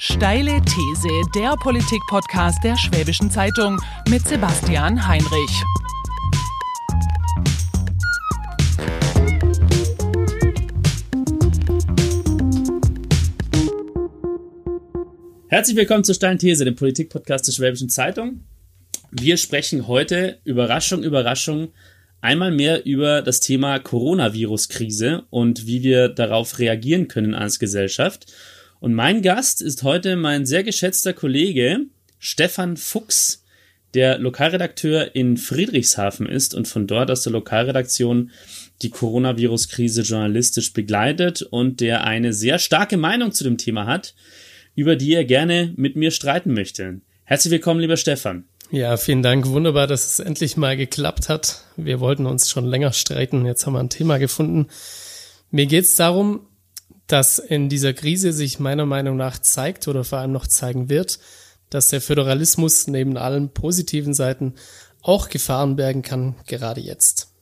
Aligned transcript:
Steile 0.00 0.62
These, 0.62 1.08
der 1.34 1.56
Politik-Podcast 1.56 2.62
der 2.62 2.76
Schwäbischen 2.76 3.32
Zeitung 3.32 3.80
mit 4.08 4.24
Sebastian 4.24 5.08
Heinrich. 5.08 5.50
Herzlich 15.48 15.76
willkommen 15.76 16.04
zur 16.04 16.14
Steilen 16.14 16.38
These, 16.38 16.64
dem 16.64 16.76
Politik-Podcast 16.76 17.48
der 17.48 17.52
Schwäbischen 17.52 17.88
Zeitung. 17.88 18.44
Wir 19.10 19.36
sprechen 19.36 19.88
heute, 19.88 20.38
Überraschung, 20.44 21.02
Überraschung, 21.02 21.72
einmal 22.20 22.52
mehr 22.52 22.86
über 22.86 23.20
das 23.20 23.40
Thema 23.40 23.80
Coronavirus-Krise 23.80 25.24
und 25.30 25.66
wie 25.66 25.82
wir 25.82 26.08
darauf 26.08 26.60
reagieren 26.60 27.08
können 27.08 27.34
als 27.34 27.58
Gesellschaft. 27.58 28.32
Und 28.80 28.94
mein 28.94 29.22
Gast 29.22 29.60
ist 29.60 29.82
heute 29.82 30.14
mein 30.14 30.46
sehr 30.46 30.62
geschätzter 30.62 31.12
Kollege 31.12 31.86
Stefan 32.20 32.76
Fuchs, 32.76 33.44
der 33.94 34.18
Lokalredakteur 34.18 35.16
in 35.16 35.36
Friedrichshafen 35.36 36.26
ist 36.26 36.54
und 36.54 36.68
von 36.68 36.86
dort 36.86 37.10
aus 37.10 37.22
der 37.22 37.32
Lokalredaktion 37.32 38.30
die 38.82 38.90
Coronavirus-Krise 38.90 40.02
journalistisch 40.02 40.72
begleitet 40.72 41.42
und 41.42 41.80
der 41.80 42.04
eine 42.04 42.32
sehr 42.32 42.58
starke 42.58 42.96
Meinung 42.96 43.32
zu 43.32 43.42
dem 43.42 43.58
Thema 43.58 43.86
hat, 43.86 44.14
über 44.76 44.94
die 44.94 45.14
er 45.14 45.24
gerne 45.24 45.72
mit 45.76 45.96
mir 45.96 46.12
streiten 46.12 46.54
möchte. 46.54 47.00
Herzlich 47.24 47.50
willkommen, 47.50 47.80
lieber 47.80 47.96
Stefan. 47.96 48.44
Ja, 48.70 48.96
vielen 48.96 49.22
Dank. 49.22 49.46
Wunderbar, 49.46 49.86
dass 49.86 50.06
es 50.06 50.18
endlich 50.20 50.56
mal 50.56 50.76
geklappt 50.76 51.28
hat. 51.28 51.64
Wir 51.76 51.98
wollten 52.00 52.26
uns 52.26 52.48
schon 52.48 52.66
länger 52.66 52.92
streiten. 52.92 53.46
Jetzt 53.46 53.66
haben 53.66 53.72
wir 53.72 53.80
ein 53.80 53.90
Thema 53.90 54.18
gefunden. 54.18 54.68
Mir 55.50 55.66
geht 55.66 55.84
es 55.84 55.94
darum, 55.94 56.47
dass 57.08 57.38
in 57.38 57.68
dieser 57.68 57.94
Krise 57.94 58.32
sich 58.32 58.60
meiner 58.60 58.86
Meinung 58.86 59.16
nach 59.16 59.38
zeigt 59.38 59.88
oder 59.88 60.04
vor 60.04 60.18
allem 60.18 60.32
noch 60.32 60.46
zeigen 60.46 60.88
wird, 60.88 61.18
dass 61.70 61.88
der 61.88 62.00
Föderalismus 62.00 62.86
neben 62.86 63.16
allen 63.16 63.50
positiven 63.50 64.14
Seiten 64.14 64.54
auch 65.02 65.28
Gefahren 65.28 65.76
bergen 65.76 66.02
kann, 66.02 66.36
gerade 66.46 66.80
jetzt. 66.80 67.32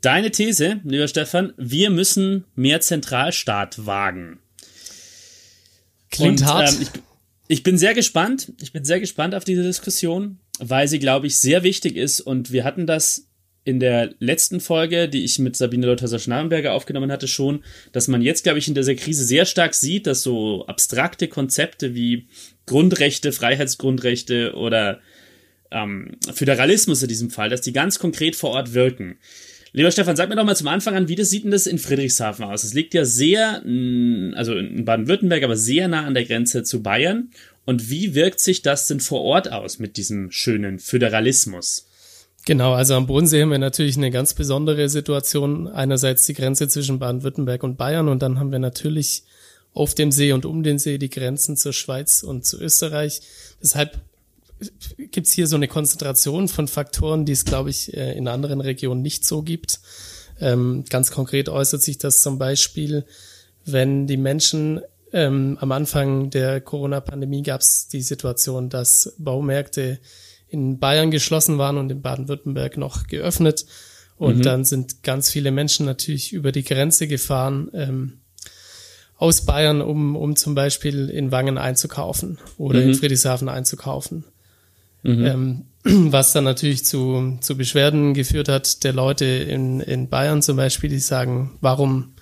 Deine 0.00 0.30
These, 0.30 0.80
lieber 0.84 1.08
Stefan, 1.08 1.54
wir 1.56 1.88
müssen 1.88 2.44
mehr 2.54 2.80
Zentralstaat 2.80 3.86
wagen. 3.86 4.38
Klingt 6.10 6.42
Und, 6.42 6.46
hart. 6.46 6.72
Ähm, 6.74 6.82
ich, 6.82 6.88
ich 7.48 7.62
bin 7.62 7.78
sehr 7.78 7.94
gespannt. 7.94 8.52
Ich 8.60 8.72
bin 8.72 8.84
sehr 8.84 9.00
gespannt 9.00 9.34
auf 9.34 9.44
diese 9.44 9.62
Diskussion, 9.62 10.38
weil 10.58 10.88
sie, 10.88 10.98
glaube 10.98 11.26
ich, 11.26 11.38
sehr 11.38 11.62
wichtig 11.62 11.96
ist. 11.96 12.20
Und 12.20 12.52
wir 12.52 12.64
hatten 12.64 12.86
das 12.86 13.28
in 13.64 13.80
der 13.80 14.14
letzten 14.18 14.60
Folge, 14.60 15.08
die 15.08 15.24
ich 15.24 15.38
mit 15.38 15.56
Sabine 15.56 15.86
Leuthäuser-Schnarrenberger 15.86 16.72
aufgenommen 16.72 17.10
hatte, 17.10 17.26
schon, 17.26 17.64
dass 17.92 18.08
man 18.08 18.20
jetzt, 18.20 18.44
glaube 18.44 18.58
ich, 18.58 18.68
in 18.68 18.74
dieser 18.74 18.94
Krise 18.94 19.24
sehr 19.24 19.46
stark 19.46 19.74
sieht, 19.74 20.06
dass 20.06 20.22
so 20.22 20.66
abstrakte 20.66 21.28
Konzepte 21.28 21.94
wie 21.94 22.26
Grundrechte, 22.66 23.32
Freiheitsgrundrechte 23.32 24.54
oder 24.54 25.00
ähm, 25.70 26.12
Föderalismus 26.32 27.02
in 27.02 27.08
diesem 27.08 27.30
Fall, 27.30 27.48
dass 27.48 27.62
die 27.62 27.72
ganz 27.72 27.98
konkret 27.98 28.36
vor 28.36 28.50
Ort 28.50 28.74
wirken. 28.74 29.16
Lieber 29.72 29.90
Stefan, 29.90 30.14
sag 30.14 30.28
mir 30.28 30.36
doch 30.36 30.44
mal 30.44 30.54
zum 30.54 30.68
Anfang 30.68 30.94
an, 30.94 31.08
wie 31.08 31.16
das 31.16 31.30
sieht 31.30 31.44
denn 31.44 31.50
das 31.50 31.66
in 31.66 31.78
Friedrichshafen 31.78 32.44
aus? 32.44 32.62
Es 32.62 32.74
liegt 32.74 32.94
ja 32.94 33.04
sehr, 33.04 33.62
also 34.36 34.54
in 34.56 34.84
Baden-Württemberg, 34.84 35.42
aber 35.42 35.56
sehr 35.56 35.88
nah 35.88 36.04
an 36.04 36.14
der 36.14 36.26
Grenze 36.26 36.62
zu 36.62 36.82
Bayern. 36.82 37.30
Und 37.64 37.90
wie 37.90 38.14
wirkt 38.14 38.38
sich 38.38 38.62
das 38.62 38.86
denn 38.86 39.00
vor 39.00 39.22
Ort 39.22 39.50
aus 39.50 39.80
mit 39.80 39.96
diesem 39.96 40.30
schönen 40.30 40.78
Föderalismus? 40.78 41.88
Genau, 42.46 42.74
also 42.74 42.94
am 42.94 43.06
Bodensee 43.06 43.40
haben 43.40 43.50
wir 43.50 43.58
natürlich 43.58 43.96
eine 43.96 44.10
ganz 44.10 44.34
besondere 44.34 44.88
Situation. 44.90 45.66
Einerseits 45.66 46.26
die 46.26 46.34
Grenze 46.34 46.68
zwischen 46.68 46.98
Baden-Württemberg 46.98 47.62
und 47.62 47.76
Bayern 47.76 48.08
und 48.08 48.20
dann 48.20 48.38
haben 48.38 48.52
wir 48.52 48.58
natürlich 48.58 49.24
auf 49.72 49.94
dem 49.94 50.12
See 50.12 50.32
und 50.32 50.44
um 50.44 50.62
den 50.62 50.78
See 50.78 50.98
die 50.98 51.10
Grenzen 51.10 51.56
zur 51.56 51.72
Schweiz 51.72 52.22
und 52.22 52.44
zu 52.44 52.60
Österreich. 52.60 53.22
Deshalb 53.62 53.98
gibt's 55.10 55.32
hier 55.32 55.46
so 55.46 55.56
eine 55.56 55.68
Konzentration 55.68 56.48
von 56.48 56.68
Faktoren, 56.68 57.24
die 57.24 57.32
es, 57.32 57.44
glaube 57.44 57.70
ich, 57.70 57.94
äh, 57.94 58.16
in 58.16 58.28
anderen 58.28 58.60
Regionen 58.60 59.02
nicht 59.02 59.24
so 59.24 59.42
gibt. 59.42 59.80
Ähm, 60.40 60.84
ganz 60.90 61.10
konkret 61.10 61.48
äußert 61.48 61.82
sich 61.82 61.98
das 61.98 62.20
zum 62.20 62.38
Beispiel, 62.38 63.04
wenn 63.64 64.06
die 64.06 64.16
Menschen 64.16 64.80
ähm, 65.12 65.56
am 65.60 65.72
Anfang 65.72 66.30
der 66.30 66.60
Corona-Pandemie 66.60 67.42
gab 67.42 67.62
es 67.62 67.88
die 67.88 68.02
Situation, 68.02 68.68
dass 68.68 69.14
Baumärkte 69.18 69.98
in 70.54 70.78
Bayern 70.78 71.10
geschlossen 71.10 71.58
waren 71.58 71.76
und 71.76 71.90
in 71.90 72.00
Baden-Württemberg 72.00 72.76
noch 72.76 73.08
geöffnet. 73.08 73.66
Und 74.16 74.38
mhm. 74.38 74.42
dann 74.42 74.64
sind 74.64 75.02
ganz 75.02 75.30
viele 75.30 75.50
Menschen 75.50 75.84
natürlich 75.84 76.32
über 76.32 76.52
die 76.52 76.62
Grenze 76.62 77.08
gefahren 77.08 77.68
ähm, 77.74 78.20
aus 79.16 79.44
Bayern, 79.44 79.82
um, 79.82 80.14
um 80.14 80.36
zum 80.36 80.54
Beispiel 80.54 81.10
in 81.10 81.32
Wangen 81.32 81.58
einzukaufen 81.58 82.38
oder 82.56 82.80
mhm. 82.80 82.90
in 82.90 82.94
Friedrichshafen 82.94 83.48
einzukaufen. 83.48 84.24
Mhm. 85.02 85.26
Ähm, 85.26 85.64
was 86.12 86.32
dann 86.32 86.44
natürlich 86.44 86.84
zu, 86.84 87.36
zu 87.40 87.56
Beschwerden 87.56 88.14
geführt 88.14 88.48
hat 88.48 88.84
der 88.84 88.92
Leute 88.92 89.24
in, 89.24 89.80
in 89.80 90.08
Bayern 90.08 90.40
zum 90.40 90.56
Beispiel, 90.56 90.88
die 90.88 91.00
sagen, 91.00 91.58
warum 91.60 92.14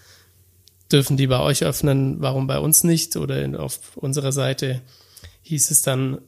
dürfen 0.90 1.18
die 1.18 1.26
bei 1.26 1.40
euch 1.40 1.64
öffnen, 1.64 2.16
warum 2.20 2.46
bei 2.46 2.58
uns 2.58 2.82
nicht? 2.82 3.16
Oder 3.16 3.42
in, 3.42 3.56
auf 3.56 3.96
unserer 3.96 4.32
Seite 4.32 4.80
hieß 5.42 5.70
es 5.70 5.82
dann, 5.82 6.18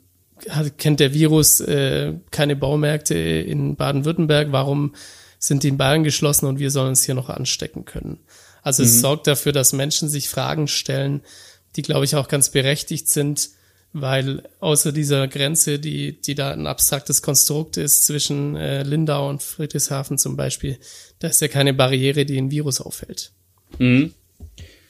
hat, 0.51 0.79
kennt 0.79 1.01
der 1.01 1.15
Virus 1.15 1.61
äh, 1.61 2.15
keine 2.31 2.57
Baumärkte 2.57 3.15
in 3.15 3.77
Baden-Württemberg, 3.77 4.49
warum 4.51 4.95
sind 5.39 5.63
die 5.63 5.69
in 5.69 5.77
Bayern 5.77 6.05
geschlossen 6.05 6.47
und 6.47 6.59
wir 6.59 6.71
sollen 6.71 6.91
uns 6.91 7.05
hier 7.05 7.15
noch 7.15 7.29
anstecken 7.29 7.85
können? 7.85 8.21
Also 8.63 8.83
mhm. 8.83 8.89
es 8.89 9.01
sorgt 9.01 9.27
dafür, 9.27 9.53
dass 9.53 9.73
Menschen 9.73 10.09
sich 10.09 10.29
Fragen 10.29 10.69
stellen, 10.69 11.23
die, 11.77 11.83
glaube 11.83 12.05
ich, 12.05 12.17
auch 12.17 12.29
ganz 12.29 12.51
berechtigt 12.51 13.09
sind, 13.09 13.51
weil 13.93 14.43
außer 14.61 14.91
dieser 14.91 15.29
Grenze, 15.29 15.79
die, 15.79 16.21
die 16.21 16.35
da 16.35 16.51
ein 16.51 16.67
abstraktes 16.67 17.23
Konstrukt 17.23 17.77
ist 17.77 18.05
zwischen 18.05 18.57
äh, 18.57 18.83
Lindau 18.83 19.29
und 19.29 19.43
Friedrichshafen 19.43 20.19
zum 20.19 20.37
Beispiel, 20.37 20.79
da 21.21 21.29
ist 21.29 21.41
ja 21.41 21.49
keine 21.49 21.75
Barriere, 21.75 22.25
die 22.25 22.39
ein 22.39 22.51
Virus 22.51 22.81
aufhält. 22.81 23.31
Mhm. 23.79 24.15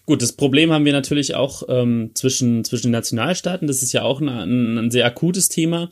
Gut, 0.06 0.20
das 0.20 0.32
Problem 0.32 0.70
haben 0.70 0.84
wir 0.84 0.92
natürlich 0.92 1.34
auch 1.34 1.62
ähm, 1.69 2.10
zwischen, 2.15 2.65
zwischen 2.65 2.88
den 2.88 2.92
Nationalstaaten. 2.92 3.66
Das 3.66 3.82
ist 3.82 3.92
ja 3.92 4.03
auch 4.03 4.20
ein, 4.20 4.28
ein, 4.78 4.91
sehr 4.91 5.06
akutes 5.06 5.48
Thema 5.48 5.91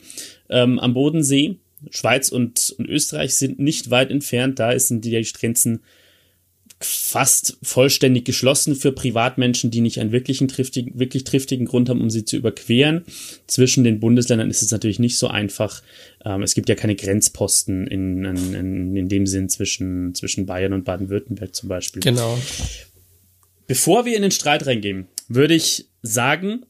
ähm, 0.51 0.79
am 0.79 0.93
Bodensee. 0.93 1.57
Schweiz 1.91 2.29
und, 2.29 2.75
und 2.79 2.89
Österreich 2.89 3.35
sind 3.35 3.59
nicht 3.59 3.91
weit 3.91 4.11
entfernt. 4.11 4.59
Da 4.59 4.79
sind 4.79 5.05
die 5.05 5.21
Grenzen 5.33 5.81
fast 6.85 7.59
vollständig 7.63 8.25
geschlossen 8.25 8.75
für 8.75 8.93
Privatmenschen, 8.93 9.71
die 9.71 9.81
nicht 9.81 9.99
einen 10.01 10.13
wirklichen 10.13 10.49
triftigen, 10.49 10.99
wirklich 10.99 11.25
triftigen 11.25 11.67
Grund 11.67 11.89
haben, 11.89 12.01
um 12.01 12.11
sie 12.11 12.25
zu 12.25 12.37
überqueren. 12.37 13.05
Zwischen 13.47 13.85
den 13.85 14.01
Bundesländern 14.01 14.51
ist 14.51 14.63
es 14.63 14.71
natürlich 14.71 14.99
nicht 14.99 15.17
so 15.17 15.29
einfach. 15.29 15.83
Ähm, 16.25 16.43
es 16.43 16.55
gibt 16.55 16.69
ja 16.69 16.75
keine 16.75 16.97
Grenzposten 16.97 17.87
in, 17.87 18.25
in, 18.25 18.97
in 18.97 19.09
dem 19.09 19.27
Sinn 19.27 19.49
zwischen, 19.49 20.15
zwischen 20.15 20.45
Bayern 20.47 20.73
und 20.73 20.85
Baden-Württemberg 20.85 21.55
zum 21.55 21.69
Beispiel. 21.69 22.03
Genau. 22.03 22.39
Bevor 23.67 24.05
wir 24.05 24.17
in 24.17 24.23
den 24.23 24.31
Streit 24.31 24.67
reingehen, 24.67 25.09
würde 25.29 25.55
ich 25.55 25.89
sagen, 26.03 26.67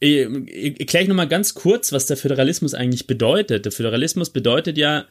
erkläre 0.00 1.02
ich 1.02 1.08
nochmal 1.08 1.28
ganz 1.28 1.54
kurz, 1.54 1.92
was 1.92 2.06
der 2.06 2.16
Föderalismus 2.16 2.74
eigentlich 2.74 3.06
bedeutet. 3.06 3.64
Der 3.64 3.72
Föderalismus 3.72 4.30
bedeutet 4.30 4.78
ja 4.78 5.04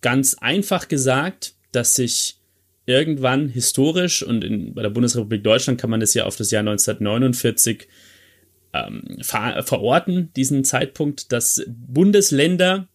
ganz 0.00 0.34
einfach 0.34 0.88
gesagt, 0.88 1.54
dass 1.70 1.94
sich 1.94 2.36
irgendwann 2.86 3.48
historisch 3.48 4.22
und 4.22 4.42
in, 4.42 4.74
bei 4.74 4.82
der 4.82 4.90
Bundesrepublik 4.90 5.44
Deutschland 5.44 5.80
kann 5.80 5.90
man 5.90 6.00
das 6.00 6.14
ja 6.14 6.24
auf 6.24 6.36
das 6.36 6.50
Jahr 6.50 6.60
1949 6.60 7.86
ähm, 8.72 9.18
ver 9.20 9.62
verorten, 9.62 10.32
diesen 10.34 10.64
Zeitpunkt, 10.64 11.30
dass 11.30 11.64
Bundesländer 11.68 12.88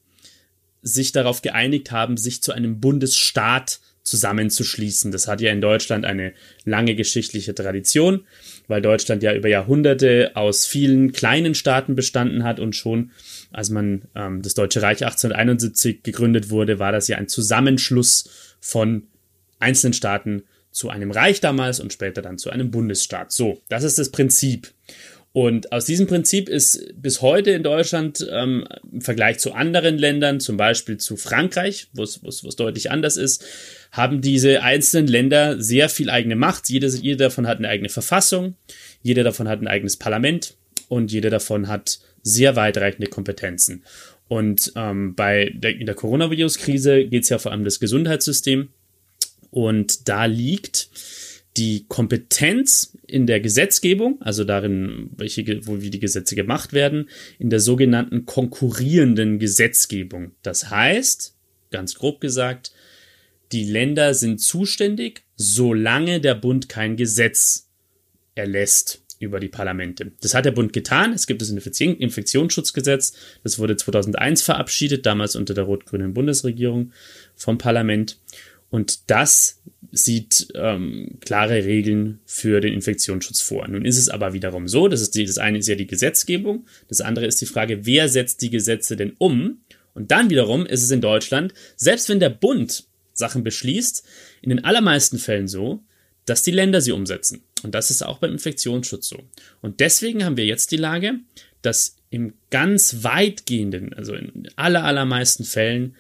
sich 0.82 1.12
darauf 1.12 1.42
geeinigt 1.42 1.92
haben, 1.92 2.18
sich 2.18 2.42
zu 2.42 2.52
einem 2.52 2.80
Bundesstaat 2.80 3.80
zusammenzuschließen. 4.08 5.12
Das 5.12 5.28
hat 5.28 5.42
ja 5.42 5.52
in 5.52 5.60
Deutschland 5.60 6.06
eine 6.06 6.34
lange 6.64 6.96
geschichtliche 6.96 7.54
Tradition, 7.54 8.26
weil 8.68 8.82
Deutschland 8.82 9.22
ja 9.22 9.34
über 9.34 9.50
Jahrhunderte 9.50 10.32
aus 10.36 10.66
vielen 10.66 11.12
kleinen 11.12 11.56
Staaten 11.56 11.96
bestanden 11.96 12.44
hat 12.44 12.60
und 12.60 12.76
schon, 12.76 13.12
als 13.52 13.70
man 13.70 14.04
ähm, 14.16 14.42
das 14.42 14.54
Deutsche 14.54 14.82
Reich 14.82 15.04
1871 15.04 16.04
gegründet 16.04 16.50
wurde, 16.50 16.80
war 16.80 16.94
das 16.94 17.10
ja 17.10 17.18
ein 17.18 17.28
Zusammenschluss 17.28 18.56
von 18.62 19.04
einzelnen 19.60 19.94
Staaten 19.94 20.44
zu 20.72 20.90
einem 20.90 21.12
Reich 21.12 21.42
damals 21.42 21.80
und 21.80 21.92
später 21.92 22.22
dann 22.22 22.38
zu 22.38 22.50
einem 22.50 22.72
Bundesstaat. 22.72 23.32
So, 23.32 23.62
das 23.68 23.84
ist 23.84 24.00
das 24.00 24.12
Prinzip. 24.12 24.72
Und 25.34 25.72
aus 25.72 25.86
diesem 25.86 26.08
Prinzip 26.08 26.50
ist 26.50 26.94
bis 26.96 27.22
heute 27.22 27.52
in 27.52 27.62
Deutschland 27.62 28.28
ähm, 28.32 28.66
im 28.92 29.02
Vergleich 29.02 29.38
zu 29.38 29.54
anderen 29.54 29.98
Ländern, 29.98 30.40
zum 30.40 30.58
Beispiel 30.58 30.98
zu 30.98 31.16
Frankreich, 31.16 31.90
wo 31.94 32.04
es 32.04 32.20
deutlich 32.56 32.90
anders 32.90 33.18
ist, 33.18 33.46
haben 33.92 34.22
diese 34.22 34.64
einzelnen 34.64 35.08
Länder 35.08 35.62
sehr 35.62 35.90
viel 35.90 36.10
eigene 36.10 36.36
Macht. 36.36 36.70
Jeder, 36.70 36.88
jeder 36.88 37.26
davon 37.26 37.46
hat 37.48 37.60
eine 37.60 37.70
eigene 37.70 37.90
Verfassung, 37.90 38.56
jeder 39.04 39.24
davon 39.24 39.48
hat 39.48 39.62
ein 39.62 39.68
eigenes 39.68 39.98
Parlament 39.98 40.56
und 40.88 41.12
jeder 41.12 41.30
davon 41.30 41.68
hat 41.68 42.00
sehr 42.24 42.56
weitreichende 42.56 43.08
Kompetenzen. 43.08 43.84
Und 44.28 44.74
ähm, 44.76 45.16
bei 45.16 45.52
der, 45.54 45.76
in 45.76 45.86
der 45.86 45.96
Coronavirus-Krise 45.96 47.06
geht 47.06 47.24
es 47.24 47.30
ja 47.30 47.38
vor 47.38 47.52
allem 47.52 47.62
um 47.62 47.66
das 47.66 47.80
Gesundheitssystem. 47.80 48.70
Und 49.52 50.10
da 50.10 50.26
liegt 50.26 50.90
die 51.58 51.86
Kompetenz 51.88 52.96
in 53.08 53.26
der 53.26 53.40
Gesetzgebung, 53.40 54.22
also 54.22 54.44
darin, 54.44 55.10
welche, 55.18 55.66
wo 55.66 55.82
wie 55.82 55.90
die 55.90 56.00
Gesetze 56.00 56.36
gemacht 56.36 56.72
werden, 56.72 57.10
in 57.40 57.50
der 57.50 57.60
sogenannten 57.60 58.26
konkurrierenden 58.26 59.40
Gesetzgebung. 59.40 60.32
Das 60.44 60.70
heißt, 60.70 61.36
ganz 61.72 61.96
grob 61.96 62.22
gesagt, 62.22 62.72
die 63.52 63.64
Länder 63.64 64.14
sind 64.14 64.40
zuständig, 64.40 65.24
solange 65.36 66.22
der 66.22 66.36
Bund 66.36 66.70
kein 66.70 66.96
Gesetz 66.96 67.70
erlässt 68.36 69.02
über 69.20 69.40
die 69.40 69.48
Parlamente. 69.48 70.12
Das 70.22 70.36
hat 70.36 70.46
der 70.46 70.52
Bund 70.52 70.74
getan. 70.74 71.14
Es 71.14 71.26
gibt 71.26 71.42
das 71.42 71.50
Infektionsschutzgesetz. 71.50 73.14
Das 73.44 73.58
wurde 73.58 73.76
2001 73.76 74.44
verabschiedet, 74.44 75.06
damals 75.06 75.36
unter 75.36 75.54
der 75.54 75.64
rot-grünen 75.64 76.14
Bundesregierung 76.14 76.92
vom 77.36 77.58
Parlament. 77.58 78.18
Und 78.70 79.10
das 79.10 79.62
sieht 79.92 80.50
ähm, 80.56 81.18
klare 81.22 81.64
Regeln 81.64 82.20
für 82.26 82.60
den 82.60 82.74
Infektionsschutz 82.74 83.42
vor. 83.42 83.68
Nun 83.68 83.86
ist 83.86 83.98
es 83.98 84.10
aber 84.10 84.34
wiederum 84.34 84.68
so, 84.68 84.88
das, 84.88 85.02
ist 85.02 85.16
die, 85.16 85.26
das 85.26 85.38
eine 85.38 85.60
ist 85.60 85.68
ja 85.68 85.76
die 85.76 85.88
Gesetzgebung, 85.88 86.66
das 86.90 87.02
andere 87.02 87.26
ist 87.26 87.40
die 87.40 87.46
Frage, 87.46 87.86
wer 87.86 88.10
setzt 88.10 88.42
die 88.42 88.50
Gesetze 88.50 88.98
denn 88.98 89.14
um? 89.18 89.62
Und 89.94 90.12
dann 90.12 90.30
wiederum 90.30 90.66
ist 90.66 90.84
es 90.84 90.92
in 90.92 91.02
Deutschland, 91.02 91.54
selbst 91.76 92.10
wenn 92.10 92.20
der 92.20 92.30
Bund 92.30 92.86
Sachen 93.14 93.44
beschließt, 93.44 94.06
in 94.42 94.50
den 94.50 94.64
allermeisten 94.64 95.18
Fällen 95.18 95.48
so, 95.48 95.84
dass 96.26 96.44
die 96.44 96.52
Länder 96.52 96.82
sie 96.82 96.92
umsetzen. 96.92 97.44
Und 97.64 97.74
das 97.74 97.90
ist 97.90 98.04
auch 98.04 98.20
beim 98.20 98.34
Infektionsschutz 98.34 99.08
so. 99.08 99.24
Und 99.62 99.80
deswegen 99.80 100.24
haben 100.24 100.38
wir 100.38 100.46
jetzt 100.46 100.72
die 100.72 100.78
Lage, 100.78 101.16
dass 101.62 101.96
im 102.10 102.34
ganz 102.52 103.04
weitgehenden, 103.04 103.94
also 103.94 104.14
in 104.14 104.50
aller, 104.56 104.84
allermeisten 104.84 105.44
Fällen 105.44 105.96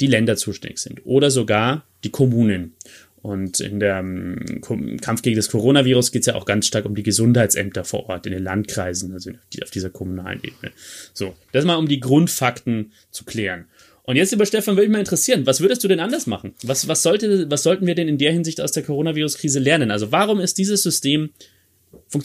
die 0.00 0.06
Länder 0.06 0.36
zuständig 0.36 0.78
sind 0.78 1.00
oder 1.04 1.30
sogar 1.30 1.84
die 2.04 2.10
Kommunen. 2.10 2.74
Und 3.22 3.58
in 3.58 3.80
der 3.80 4.00
um, 4.00 5.00
Kampf 5.00 5.22
gegen 5.22 5.34
das 5.34 5.50
Coronavirus 5.50 6.12
geht 6.12 6.20
es 6.20 6.26
ja 6.26 6.36
auch 6.36 6.44
ganz 6.44 6.68
stark 6.68 6.84
um 6.84 6.94
die 6.94 7.02
Gesundheitsämter 7.02 7.82
vor 7.82 8.08
Ort 8.08 8.26
in 8.26 8.32
den 8.32 8.44
Landkreisen, 8.44 9.12
also 9.12 9.30
auf 9.62 9.70
dieser 9.70 9.90
kommunalen 9.90 10.38
Ebene. 10.44 10.70
So, 11.12 11.34
das 11.50 11.64
mal 11.64 11.74
um 11.74 11.88
die 11.88 11.98
Grundfakten 11.98 12.92
zu 13.10 13.24
klären. 13.24 13.64
Und 14.04 14.14
jetzt, 14.14 14.30
lieber 14.30 14.46
Stefan, 14.46 14.76
würde 14.76 14.86
mich 14.86 14.92
mal 14.92 15.00
interessieren, 15.00 15.44
was 15.46 15.60
würdest 15.60 15.82
du 15.82 15.88
denn 15.88 15.98
anders 15.98 16.28
machen? 16.28 16.54
Was, 16.62 16.86
was, 16.86 17.02
sollte, 17.02 17.50
was 17.50 17.64
sollten 17.64 17.88
wir 17.88 17.96
denn 17.96 18.06
in 18.06 18.18
der 18.18 18.30
Hinsicht 18.30 18.60
aus 18.60 18.70
der 18.70 18.84
Coronavirus-Krise 18.84 19.58
lernen? 19.58 19.90
Also 19.90 20.12
warum 20.12 20.38
ist 20.38 20.58
dieses 20.58 20.84
System, 20.84 21.30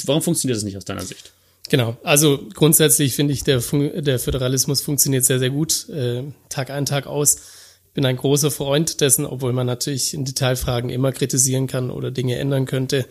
warum 0.05 0.21
funktioniert 0.21 0.57
das 0.57 0.63
nicht 0.63 0.77
aus 0.77 0.85
deiner 0.85 1.01
Sicht? 1.01 1.31
Genau, 1.69 1.97
also 2.03 2.47
grundsätzlich 2.53 3.15
finde 3.15 3.33
ich, 3.33 3.43
der, 3.43 3.63
der 4.01 4.19
Föderalismus 4.19 4.81
funktioniert 4.81 5.25
sehr, 5.25 5.39
sehr 5.39 5.49
gut, 5.49 5.89
äh, 5.89 6.23
Tag 6.49 6.69
ein, 6.69 6.85
Tag 6.85 7.07
aus. 7.07 7.37
Ich 7.91 7.95
bin 7.95 8.05
ein 8.05 8.15
großer 8.15 8.51
Freund 8.51 9.01
dessen, 9.01 9.25
obwohl 9.25 9.51
man 9.51 9.67
natürlich 9.67 10.13
in 10.13 10.23
Detailfragen 10.23 10.89
immer 10.89 11.11
kritisieren 11.11 11.67
kann 11.67 11.91
oder 11.91 12.09
Dinge 12.09 12.39
ändern 12.39 12.65
könnte. 12.65 13.05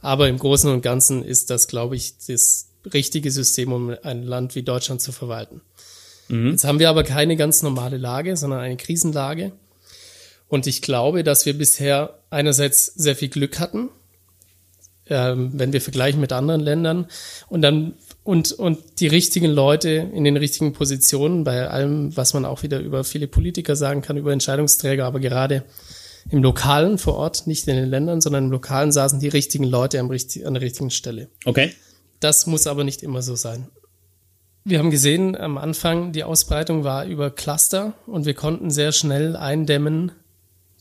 Aber 0.00 0.30
im 0.30 0.38
Großen 0.38 0.70
und 0.70 0.80
Ganzen 0.80 1.22
ist 1.22 1.50
das, 1.50 1.68
glaube 1.68 1.94
ich, 1.96 2.14
das 2.26 2.70
richtige 2.90 3.30
System, 3.30 3.70
um 3.70 3.94
ein 4.02 4.22
Land 4.22 4.54
wie 4.54 4.62
Deutschland 4.62 5.02
zu 5.02 5.12
verwalten. 5.12 5.60
Mhm. 6.28 6.52
Jetzt 6.52 6.64
haben 6.64 6.78
wir 6.78 6.88
aber 6.88 7.04
keine 7.04 7.36
ganz 7.36 7.62
normale 7.62 7.98
Lage, 7.98 8.34
sondern 8.38 8.60
eine 8.60 8.78
Krisenlage. 8.78 9.52
Und 10.48 10.66
ich 10.66 10.80
glaube, 10.80 11.22
dass 11.22 11.44
wir 11.44 11.58
bisher 11.58 12.18
einerseits 12.30 12.86
sehr 12.86 13.16
viel 13.16 13.28
Glück 13.28 13.60
hatten, 13.60 13.90
ähm, 15.06 15.50
wenn 15.52 15.74
wir 15.74 15.82
vergleichen 15.82 16.22
mit 16.22 16.32
anderen 16.32 16.62
Ländern 16.62 17.08
und 17.50 17.60
dann 17.60 17.92
und, 18.24 18.52
und 18.52 19.00
die 19.00 19.06
richtigen 19.06 19.50
Leute 19.50 19.90
in 19.90 20.24
den 20.24 20.38
richtigen 20.38 20.72
Positionen 20.72 21.44
bei 21.44 21.68
allem, 21.68 22.16
was 22.16 22.32
man 22.32 22.46
auch 22.46 22.62
wieder 22.62 22.80
über 22.80 23.04
viele 23.04 23.28
Politiker 23.28 23.76
sagen 23.76 24.00
kann, 24.00 24.16
über 24.16 24.32
Entscheidungsträger, 24.32 25.04
aber 25.04 25.20
gerade 25.20 25.64
im 26.30 26.42
Lokalen 26.42 26.96
vor 26.96 27.16
Ort, 27.16 27.46
nicht 27.46 27.68
in 27.68 27.76
den 27.76 27.88
Ländern, 27.88 28.22
sondern 28.22 28.44
im 28.44 28.50
Lokalen 28.50 28.92
saßen 28.92 29.20
die 29.20 29.28
richtigen 29.28 29.64
Leute 29.64 30.00
am, 30.00 30.10
an 30.10 30.54
der 30.54 30.62
richtigen 30.62 30.90
Stelle. 30.90 31.28
Okay. 31.44 31.74
Das 32.18 32.46
muss 32.46 32.66
aber 32.66 32.82
nicht 32.82 33.02
immer 33.02 33.20
so 33.20 33.36
sein. 33.36 33.68
Wir 34.64 34.78
haben 34.78 34.90
gesehen, 34.90 35.36
am 35.36 35.58
Anfang, 35.58 36.12
die 36.12 36.24
Ausbreitung 36.24 36.84
war 36.84 37.04
über 37.04 37.30
Cluster 37.30 37.92
und 38.06 38.24
wir 38.24 38.32
konnten 38.32 38.70
sehr 38.70 38.92
schnell 38.92 39.36
eindämmen, 39.36 40.12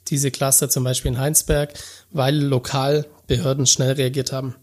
diese 0.08 0.32
Cluster 0.32 0.70
zum 0.70 0.86
Beispiel 0.86 1.12
in 1.12 1.18
Heinsberg, 1.18 1.74
weil 2.12 2.38
lokal 2.38 3.06
Behörden 3.28 3.66
schnell 3.66 3.92
reagiert 3.92 4.32
haben. 4.32 4.56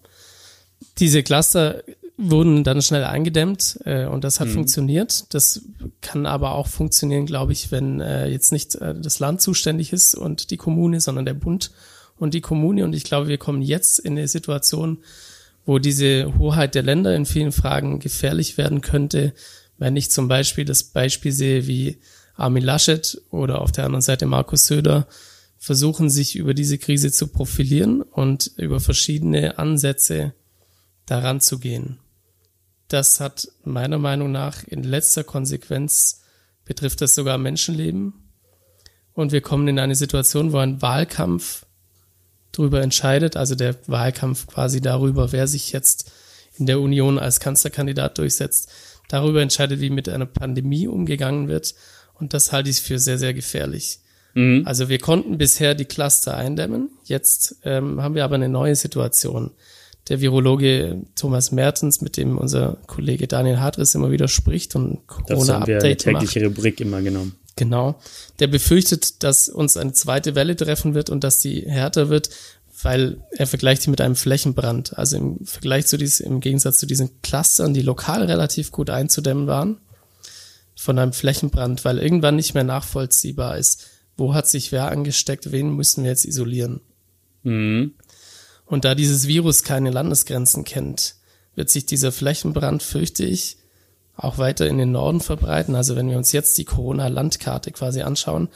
Diese 0.99 1.23
Cluster 1.23 1.83
wurden 2.21 2.65
dann 2.65 2.83
schnell 2.83 3.05
eingedämmt 3.05 3.81
äh, 3.85 4.07
und 4.07 4.25
das 4.25 4.41
hat 4.41 4.49
mhm. 4.49 4.53
funktioniert. 4.53 5.33
Das 5.35 5.63
kann 6.03 6.27
aber 6.27 6.53
auch 6.53 6.69
funktionieren, 6.69 7.27
glaube 7.27 7.53
ich, 7.53 7.73
wenn 7.73 8.01
äh, 8.01 8.29
jetzt 8.29 8.53
nicht 8.53 8.75
äh, 8.77 8.95
das 8.95 9.19
Land 9.19 9.41
zuständig 9.41 9.93
ist 9.93 10.15
und 10.15 10.51
die 10.51 10.57
Kommune, 10.57 11.01
sondern 11.01 11.25
der 11.25 11.35
Bund 11.35 11.71
und 12.19 12.35
die 12.35 12.43
Kommune. 12.43 12.85
Und 12.85 12.95
ich 12.95 13.05
glaube, 13.05 13.29
wir 13.29 13.39
kommen 13.39 13.63
jetzt 13.63 13.99
in 13.99 14.13
eine 14.13 14.29
Situation, 14.29 14.99
wo 15.65 15.79
diese 15.79 16.39
Hoheit 16.39 16.75
der 16.75 16.83
Länder 16.83 17.15
in 17.17 17.27
vielen 17.27 17.53
Fragen 17.53 17.99
gefährlich 18.01 18.59
werden 18.59 18.83
könnte, 18.83 19.33
wenn 19.79 19.97
ich 19.97 20.11
zum 20.11 20.29
Beispiel 20.29 20.65
das 20.65 20.85
Beispiel 20.85 21.33
sehe, 21.33 21.67
wie 21.67 21.99
Armin 22.35 22.65
Laschet 22.65 23.21
oder 23.31 23.63
auf 23.63 23.73
der 23.73 23.87
anderen 23.87 24.03
Seite 24.03 24.27
Markus 24.27 24.67
Söder 24.67 25.07
versuchen, 25.59 26.11
sich 26.11 26.37
über 26.37 26.55
diese 26.55 26.79
Krise 26.79 27.13
zu 27.13 27.29
profilieren 27.29 28.03
und 28.03 28.53
über 28.57 28.81
verschiedene 28.81 29.59
Ansätze 29.59 30.35
daran 31.07 31.41
zu 31.41 31.59
gehen. 31.59 31.99
Das 32.91 33.21
hat 33.21 33.49
meiner 33.65 33.99
Meinung 33.99 34.33
nach 34.33 34.65
in 34.65 34.83
letzter 34.83 35.23
Konsequenz 35.23 36.23
betrifft 36.65 37.01
das 37.01 37.15
sogar 37.15 37.39
Menschenleben. 37.39 38.15
Und 39.15 39.31
wir 39.31 39.41
kommen 39.41 39.69
in 39.69 39.79
eine 39.79 39.95
Situation, 39.95 40.53
wo 40.53 40.59
ein 40.59 40.83
Wahlkampf 40.83 41.67
darüber 42.51 42.83
entscheidet, 42.83 43.37
also 43.37 43.55
der 43.55 43.77
Wahlkampf 43.87 44.49
quasi 44.49 44.81
darüber, 44.81 45.31
wer 45.31 45.47
sich 45.47 45.71
jetzt 45.71 46.11
in 46.59 46.67
der 46.67 46.81
Union 46.81 47.21
als 47.21 47.39
Kanzlerkandidat 47.39 48.19
durchsetzt, 48.19 48.73
darüber 49.09 49.41
entscheidet, 49.41 49.81
wie 49.81 49.91
mit 49.91 50.09
einer 50.09 50.27
Pandemie 50.27 50.89
umgegangen 50.89 51.47
wird. 51.47 51.77
Und 52.15 52.35
das 52.35 52.51
halte 52.51 52.71
ich 52.71 52.83
für 52.83 52.99
sehr, 52.99 53.19
sehr 53.19 53.35
gefährlich. 53.35 54.01
Mhm. 54.35 54.65
Also 54.67 54.89
wir 54.89 54.99
konnten 54.99 55.39
bisher 55.39 55.77
die 55.77 55.85
Cluster 55.85 56.37
eindämmen. 56.37 56.91
Jetzt 57.05 57.57
ähm, 57.63 58.03
haben 58.03 58.17
wir 58.17 58.25
aber 58.25 58.35
eine 58.35 58.49
neue 58.49 58.75
Situation. 58.75 59.53
Der 60.11 60.21
Virologe 60.21 61.03
Thomas 61.15 61.53
Mertens, 61.53 62.01
mit 62.01 62.17
dem 62.17 62.37
unser 62.37 62.79
Kollege 62.87 63.29
Daniel 63.29 63.61
Hartris 63.61 63.95
immer 63.95 64.11
wieder 64.11 64.27
spricht 64.29 64.75
und 64.75 65.07
Corona-Update 65.07 66.07
macht. 66.07 66.21
tägliche 66.21 66.45
Rubrik 66.45 66.81
immer 66.81 67.01
genommen. 67.01 67.37
Genau. 67.55 68.01
Der 68.41 68.49
befürchtet, 68.49 69.23
dass 69.23 69.49
uns 69.49 69.77
eine 69.77 69.93
zweite 69.93 70.35
Welle 70.35 70.57
treffen 70.57 70.95
wird 70.95 71.11
und 71.11 71.23
dass 71.23 71.39
die 71.39 71.63
härter 71.63 72.09
wird, 72.09 72.31
weil 72.83 73.19
er 73.31 73.47
vergleicht 73.47 73.87
die 73.87 73.91
mit 73.91 74.01
einem 74.01 74.17
Flächenbrand. 74.17 74.99
Also 74.99 75.17
im 75.17 75.47
Vergleich 75.47 75.87
zu 75.87 75.97
diesen, 75.97 76.27
im 76.27 76.41
Gegensatz 76.41 76.79
zu 76.79 76.87
diesen 76.87 77.23
Clustern, 77.23 77.73
die 77.73 77.83
lokal 77.83 78.25
relativ 78.25 78.73
gut 78.73 78.91
einzudämmen 78.91 79.47
waren, 79.47 79.77
von 80.75 80.99
einem 80.99 81.13
Flächenbrand, 81.13 81.85
weil 81.85 81.99
irgendwann 81.99 82.37
nicht 82.37 82.55
mehr 82.55 82.65
nachvollziehbar 82.65 83.59
ist, 83.59 83.87
wo 84.17 84.35
hat 84.35 84.49
sich 84.49 84.73
wer 84.73 84.91
angesteckt, 84.91 85.53
wen 85.53 85.77
müssen 85.77 86.03
wir 86.03 86.11
jetzt 86.11 86.25
isolieren. 86.25 86.81
Mhm. 87.43 87.95
Und 88.71 88.85
da 88.85 88.95
dieses 88.95 89.27
Virus 89.27 89.65
keine 89.65 89.91
Landesgrenzen 89.91 90.63
kennt, 90.63 91.17
wird 91.57 91.71
sich 91.71 91.87
dieser 91.87 92.13
Flächenbrand, 92.13 92.85
fürchte 92.85 93.25
ich, 93.25 93.57
auch 94.15 94.39
weiter 94.39 94.69
in 94.69 94.79
den 94.79 94.93
Norden 94.93 95.21
verbreiten. 95.21 95.75
Also 95.75 95.97
wenn 95.97 96.09
wir 96.09 96.17
uns 96.17 96.31
jetzt 96.31 96.57
die 96.57 96.65
Corona-Landkarte 96.65 97.73
quasi 97.73 98.03
anschauen, 98.03 98.49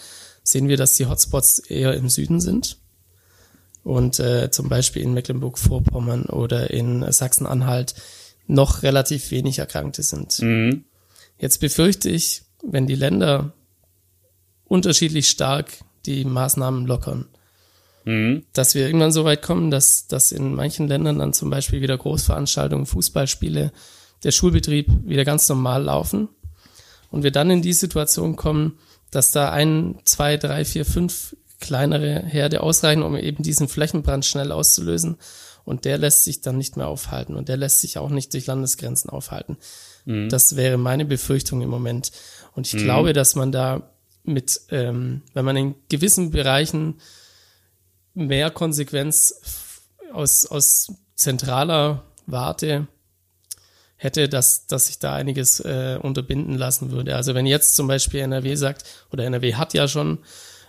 sehen 0.44 0.68
wir, 0.68 0.76
dass 0.76 0.94
die 0.94 1.06
Hotspots 1.06 1.58
eher 1.58 1.94
im 1.94 2.08
Süden 2.08 2.40
sind. 2.40 2.76
Und 3.82 4.20
äh, 4.20 4.52
zum 4.52 4.68
Beispiel 4.68 5.02
in 5.02 5.14
Mecklenburg-Vorpommern 5.14 6.26
oder 6.26 6.70
in 6.70 7.10
Sachsen-Anhalt 7.10 7.96
noch 8.46 8.84
relativ 8.84 9.32
wenig 9.32 9.58
Erkrankte 9.58 10.04
sind. 10.04 10.38
Mhm. 10.40 10.84
Jetzt 11.38 11.58
befürchte 11.58 12.08
ich, 12.08 12.42
wenn 12.62 12.86
die 12.86 12.94
Länder 12.94 13.52
unterschiedlich 14.64 15.28
stark 15.28 15.72
die 16.06 16.24
Maßnahmen 16.24 16.86
lockern, 16.86 17.26
mhm. 18.04 18.44
dass 18.52 18.74
wir 18.74 18.86
irgendwann 18.86 19.12
so 19.12 19.24
weit 19.24 19.42
kommen, 19.42 19.70
dass, 19.70 20.06
dass 20.06 20.32
in 20.32 20.54
manchen 20.54 20.88
Ländern 20.88 21.18
dann 21.18 21.32
zum 21.32 21.50
Beispiel 21.50 21.80
wieder 21.80 21.96
Großveranstaltungen, 21.96 22.86
Fußballspiele, 22.86 23.72
der 24.22 24.30
Schulbetrieb 24.30 24.88
wieder 25.04 25.24
ganz 25.24 25.48
normal 25.48 25.82
laufen 25.82 26.28
und 27.10 27.22
wir 27.22 27.30
dann 27.30 27.50
in 27.50 27.62
die 27.62 27.72
Situation 27.72 28.36
kommen, 28.36 28.78
dass 29.10 29.30
da 29.30 29.50
ein, 29.50 30.00
zwei, 30.04 30.36
drei, 30.36 30.64
vier, 30.64 30.84
fünf 30.84 31.36
kleinere 31.60 32.22
Herde 32.24 32.62
ausreichen, 32.62 33.02
um 33.02 33.16
eben 33.16 33.42
diesen 33.42 33.68
Flächenbrand 33.68 34.24
schnell 34.24 34.52
auszulösen. 34.52 35.16
Und 35.64 35.86
der 35.86 35.96
lässt 35.96 36.24
sich 36.24 36.42
dann 36.42 36.58
nicht 36.58 36.76
mehr 36.76 36.88
aufhalten 36.88 37.36
und 37.36 37.48
der 37.48 37.56
lässt 37.56 37.80
sich 37.80 37.96
auch 37.96 38.10
nicht 38.10 38.34
durch 38.34 38.46
Landesgrenzen 38.46 39.08
aufhalten. 39.08 39.56
Mhm. 40.04 40.28
Das 40.28 40.56
wäre 40.56 40.76
meine 40.76 41.06
Befürchtung 41.06 41.62
im 41.62 41.70
Moment. 41.70 42.12
Und 42.52 42.66
ich 42.66 42.74
mhm. 42.74 42.84
glaube, 42.84 43.12
dass 43.14 43.34
man 43.34 43.50
da 43.50 43.90
mit, 44.24 44.60
ähm, 44.70 45.22
wenn 45.32 45.44
man 45.44 45.56
in 45.56 45.74
gewissen 45.88 46.32
Bereichen 46.32 46.96
mehr 48.14 48.50
Konsequenz 48.50 49.82
aus, 50.12 50.46
aus 50.46 50.92
zentraler 51.14 52.04
Warte 52.26 52.88
hätte, 53.96 54.28
dass, 54.28 54.66
dass 54.66 54.86
sich 54.86 54.98
da 54.98 55.14
einiges 55.14 55.60
äh, 55.60 55.98
unterbinden 56.00 56.56
lassen 56.56 56.90
würde. 56.90 57.16
Also 57.16 57.34
wenn 57.34 57.46
jetzt 57.46 57.76
zum 57.76 57.86
Beispiel 57.86 58.20
NRW 58.20 58.54
sagt, 58.54 58.84
oder 59.10 59.24
NRW 59.24 59.54
hat 59.54 59.74
ja 59.74 59.88
schon 59.88 60.18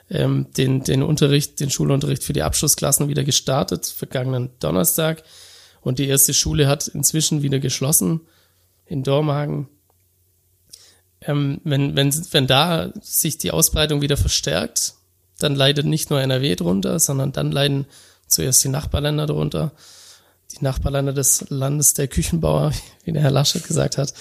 ähm, 0.10 0.48
den, 0.58 0.84
den 0.84 1.04
Unterricht, 1.04 1.60
den 1.60 1.70
Schulunterricht 1.70 2.24
für 2.24 2.34
die 2.34 2.44
Abschlussklassen 2.44 3.10
wieder 3.10 3.24
gestartet, 3.24 3.86
vergangenen 3.86 4.52
Donnerstag. 4.60 5.24
Und 5.82 6.00
die 6.00 6.08
erste 6.08 6.34
Schule 6.34 6.68
hat 6.68 6.88
inzwischen 6.88 7.42
wieder 7.42 7.60
geschlossen 7.60 8.22
in 8.86 9.04
Dormagen. 9.04 9.68
Ähm, 11.22 11.60
wenn, 11.64 11.96
wenn, 11.96 12.14
wenn 12.32 12.48
da 12.48 12.92
sich 13.02 13.38
die 13.38 13.52
Ausbreitung 13.52 14.02
wieder 14.02 14.18
verstärkt, 14.18 14.94
dann 15.40 15.56
leidet 15.56 15.86
nicht 15.86 16.10
nur 16.10 16.22
NRW 16.22 16.56
drunter, 16.56 17.00
sondern 17.00 17.32
dann 17.32 17.52
leiden 17.52 17.86
zuerst 18.28 18.64
die 18.64 18.70
Nachbarländer 18.70 19.26
drunter. 19.26 19.72
Die 20.52 20.64
Nachbarländer 20.64 21.14
des 21.14 21.46
Landes 21.50 21.94
der 21.94 22.08
Küchenbauer, 22.08 22.72
wie 23.04 23.12
der 23.12 23.22
Herr 23.22 23.32
Laschet 23.32 23.64
gesagt 23.66 23.98
hat. 23.98 24.14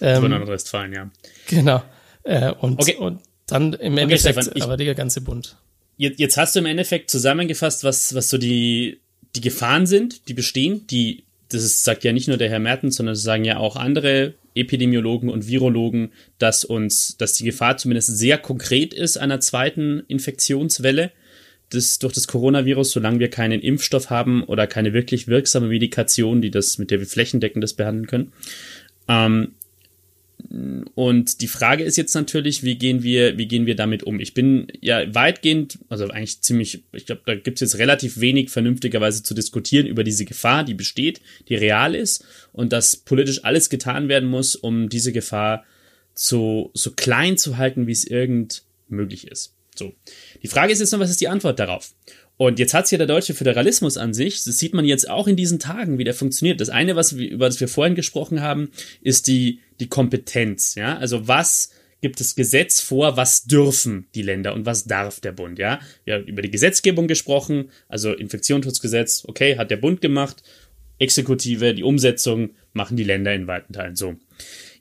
Ähm, 0.00 0.22
Nordrhein-Westfalen, 0.22 0.92
ja. 0.92 1.10
Genau. 1.46 1.82
Äh, 2.22 2.52
und, 2.52 2.80
okay. 2.80 2.96
und 2.96 3.20
dann 3.46 3.72
im 3.74 3.96
Endeffekt 3.96 4.36
okay, 4.36 4.42
Stefan, 4.42 4.56
ich, 4.56 4.62
aber 4.62 4.76
der 4.76 4.94
ganze 4.94 5.20
Bund. 5.20 5.56
Jetzt, 5.96 6.18
jetzt 6.18 6.36
hast 6.36 6.54
du 6.54 6.60
im 6.60 6.66
Endeffekt 6.66 7.10
zusammengefasst, 7.10 7.84
was, 7.84 8.14
was 8.14 8.28
so 8.28 8.38
die, 8.38 9.00
die 9.34 9.40
Gefahren 9.40 9.86
sind, 9.86 10.28
die 10.28 10.34
bestehen, 10.34 10.86
die, 10.88 11.24
das 11.48 11.62
ist, 11.62 11.84
sagt 11.84 12.04
ja 12.04 12.12
nicht 12.12 12.28
nur 12.28 12.36
der 12.36 12.50
Herr 12.50 12.58
Mertens, 12.58 12.96
sondern 12.96 13.14
das 13.14 13.22
sagen 13.22 13.44
ja 13.44 13.58
auch 13.58 13.76
andere 13.76 14.34
Epidemiologen 14.56 15.28
und 15.28 15.48
Virologen, 15.48 16.12
dass 16.38 16.64
uns, 16.64 17.16
dass 17.16 17.34
die 17.34 17.44
Gefahr 17.44 17.76
zumindest 17.76 18.16
sehr 18.16 18.38
konkret 18.38 18.94
ist 18.94 19.16
einer 19.16 19.40
zweiten 19.40 20.02
Infektionswelle 20.08 21.12
des, 21.72 21.98
durch 21.98 22.12
das 22.12 22.26
Coronavirus, 22.26 22.92
solange 22.92 23.18
wir 23.18 23.30
keinen 23.30 23.60
Impfstoff 23.60 24.10
haben 24.10 24.44
oder 24.44 24.66
keine 24.66 24.92
wirklich 24.92 25.28
wirksame 25.28 25.68
Medikation, 25.68 26.40
die 26.40 26.50
das, 26.50 26.78
mit 26.78 26.90
der 26.90 27.00
wir 27.00 27.06
flächendeckend 27.06 27.62
das 27.62 27.74
behandeln 27.74 28.06
können. 28.06 28.32
Ähm, 29.08 29.52
und 30.94 31.40
die 31.40 31.48
Frage 31.48 31.82
ist 31.82 31.96
jetzt 31.96 32.14
natürlich, 32.14 32.62
wie 32.62 32.76
gehen 32.76 33.02
wir, 33.02 33.36
wie 33.36 33.48
gehen 33.48 33.66
wir 33.66 33.74
damit 33.74 34.02
um? 34.02 34.20
Ich 34.20 34.34
bin 34.34 34.68
ja 34.80 35.14
weitgehend, 35.14 35.78
also 35.88 36.06
eigentlich 36.08 36.40
ziemlich, 36.40 36.84
ich 36.92 37.06
glaube, 37.06 37.22
da 37.26 37.34
gibt 37.34 37.56
es 37.56 37.72
jetzt 37.72 37.78
relativ 37.78 38.20
wenig 38.20 38.50
vernünftigerweise 38.50 39.22
zu 39.22 39.34
diskutieren 39.34 39.86
über 39.86 40.04
diese 40.04 40.24
Gefahr, 40.24 40.64
die 40.64 40.74
besteht, 40.74 41.20
die 41.48 41.56
real 41.56 41.94
ist 41.94 42.24
und 42.52 42.72
dass 42.72 42.96
politisch 42.96 43.44
alles 43.44 43.70
getan 43.70 44.08
werden 44.08 44.28
muss, 44.28 44.56
um 44.56 44.88
diese 44.88 45.12
Gefahr 45.12 45.64
so, 46.14 46.70
so 46.74 46.92
klein 46.92 47.36
zu 47.38 47.56
halten, 47.56 47.86
wie 47.86 47.92
es 47.92 48.04
irgend 48.04 48.62
möglich 48.88 49.28
ist. 49.28 49.54
So. 49.74 49.94
Die 50.42 50.48
Frage 50.48 50.72
ist 50.72 50.80
jetzt 50.80 50.92
noch, 50.92 51.00
was 51.00 51.10
ist 51.10 51.20
die 51.20 51.28
Antwort 51.28 51.58
darauf? 51.58 51.94
Und 52.38 52.58
jetzt 52.58 52.74
hat's 52.74 52.90
ja 52.90 52.98
der 52.98 53.06
deutsche 53.06 53.34
Föderalismus 53.34 53.96
an 53.96 54.12
sich. 54.12 54.44
Das 54.44 54.58
sieht 54.58 54.74
man 54.74 54.84
jetzt 54.84 55.08
auch 55.08 55.26
in 55.26 55.36
diesen 55.36 55.58
Tagen, 55.58 55.98
wie 55.98 56.04
der 56.04 56.14
funktioniert. 56.14 56.60
Das 56.60 56.68
eine, 56.68 56.94
was 56.94 57.16
wir, 57.16 57.30
über 57.30 57.46
das 57.46 57.60
wir 57.60 57.68
vorhin 57.68 57.94
gesprochen 57.94 58.42
haben, 58.42 58.70
ist 59.00 59.26
die, 59.26 59.60
die 59.80 59.88
Kompetenz. 59.88 60.74
Ja, 60.74 60.98
also 60.98 61.26
was 61.28 61.70
gibt 62.02 62.20
das 62.20 62.34
Gesetz 62.34 62.80
vor, 62.80 63.16
was 63.16 63.44
dürfen 63.44 64.06
die 64.14 64.22
Länder 64.22 64.54
und 64.54 64.66
was 64.66 64.84
darf 64.84 65.20
der 65.20 65.32
Bund. 65.32 65.58
Ja, 65.58 65.80
wir 66.04 66.14
haben 66.14 66.24
über 66.24 66.42
die 66.42 66.50
Gesetzgebung 66.50 67.08
gesprochen, 67.08 67.70
also 67.88 68.12
Infektionsschutzgesetz, 68.12 69.24
okay, 69.26 69.56
hat 69.56 69.70
der 69.70 69.78
Bund 69.78 70.02
gemacht. 70.02 70.42
Exekutive, 70.98 71.74
die 71.74 71.82
Umsetzung 71.82 72.50
machen 72.74 72.96
die 72.96 73.04
Länder 73.04 73.34
in 73.34 73.46
weiten 73.46 73.72
Teilen. 73.72 73.96
So. 73.96 74.16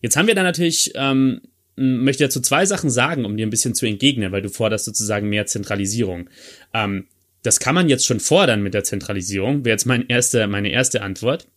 Jetzt 0.02 0.18
haben 0.18 0.28
wir 0.28 0.36
da 0.36 0.44
natürlich 0.44 0.92
ähm, 0.96 1.42
möchte 1.76 2.24
dazu 2.24 2.40
zwei 2.42 2.66
Sachen 2.66 2.90
sagen, 2.90 3.26
um 3.26 3.36
dir 3.36 3.46
ein 3.46 3.50
bisschen 3.50 3.76
zu 3.76 3.86
entgegnen, 3.86 4.32
weil 4.32 4.42
du 4.42 4.50
forderst 4.50 4.86
sozusagen 4.86 5.30
mehr 5.30 5.46
Zentralisierung. 5.46 6.30
Ähm, 6.74 7.08
das 7.46 7.60
kann 7.60 7.76
man 7.76 7.90
jetzt 7.90 8.06
schon 8.06 8.20
fordern 8.20 8.64
mit 8.64 8.74
der 8.74 8.84
Zentralisierung, 8.84 9.66
wäre 9.66 9.76
jetzt 9.76 9.86
mein 9.86 10.08
erste, 10.08 10.48
meine 10.48 10.72
erste 10.72 11.02
Antwort. 11.02 11.48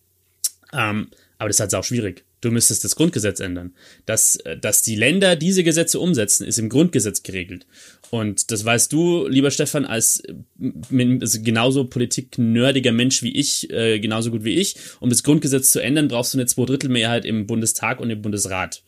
Ähm, 0.72 1.08
aber 1.38 1.48
das 1.48 1.56
ist 1.56 1.60
halt 1.60 1.74
auch 1.74 1.84
schwierig. 1.84 2.24
Du 2.40 2.50
müsstest 2.50 2.84
das 2.84 2.94
Grundgesetz 2.94 3.40
ändern. 3.40 3.74
Dass, 4.04 4.36
äh, 4.36 4.58
dass 4.58 4.82
die 4.82 4.96
Länder 4.96 5.34
diese 5.34 5.64
Gesetze 5.64 5.98
umsetzen, 5.98 6.46
ist 6.46 6.58
im 6.58 6.68
Grundgesetz 6.68 7.22
geregelt. 7.22 7.66
Und 8.10 8.50
das 8.50 8.64
weißt 8.64 8.92
du, 8.92 9.26
lieber 9.28 9.50
Stefan, 9.50 9.86
als 9.86 10.22
äh, 10.24 11.18
also 11.20 11.42
genauso 11.42 11.84
politiknördiger 11.84 12.92
Mensch 12.92 13.22
wie 13.22 13.34
ich, 13.34 13.70
äh, 13.70 13.98
genauso 13.98 14.30
gut 14.30 14.44
wie 14.44 14.56
ich. 14.56 14.76
Um 15.00 15.08
das 15.08 15.22
Grundgesetz 15.22 15.70
zu 15.70 15.80
ändern, 15.80 16.08
brauchst 16.08 16.34
du 16.34 16.38
eine 16.38 16.46
Zweidrittelmehrheit 16.46 17.24
im 17.24 17.46
Bundestag 17.46 18.00
und 18.00 18.10
im 18.10 18.20
Bundesrat. 18.20 18.82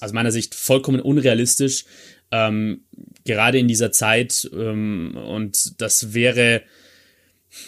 Aus 0.00 0.12
meiner 0.12 0.30
Sicht 0.30 0.54
vollkommen 0.54 1.00
unrealistisch 1.00 1.84
ähm, 2.30 2.82
gerade 3.28 3.58
in 3.58 3.68
dieser 3.68 3.92
Zeit. 3.92 4.50
Ähm, 4.52 5.16
und 5.16 5.80
das 5.80 6.14
wäre, 6.14 6.62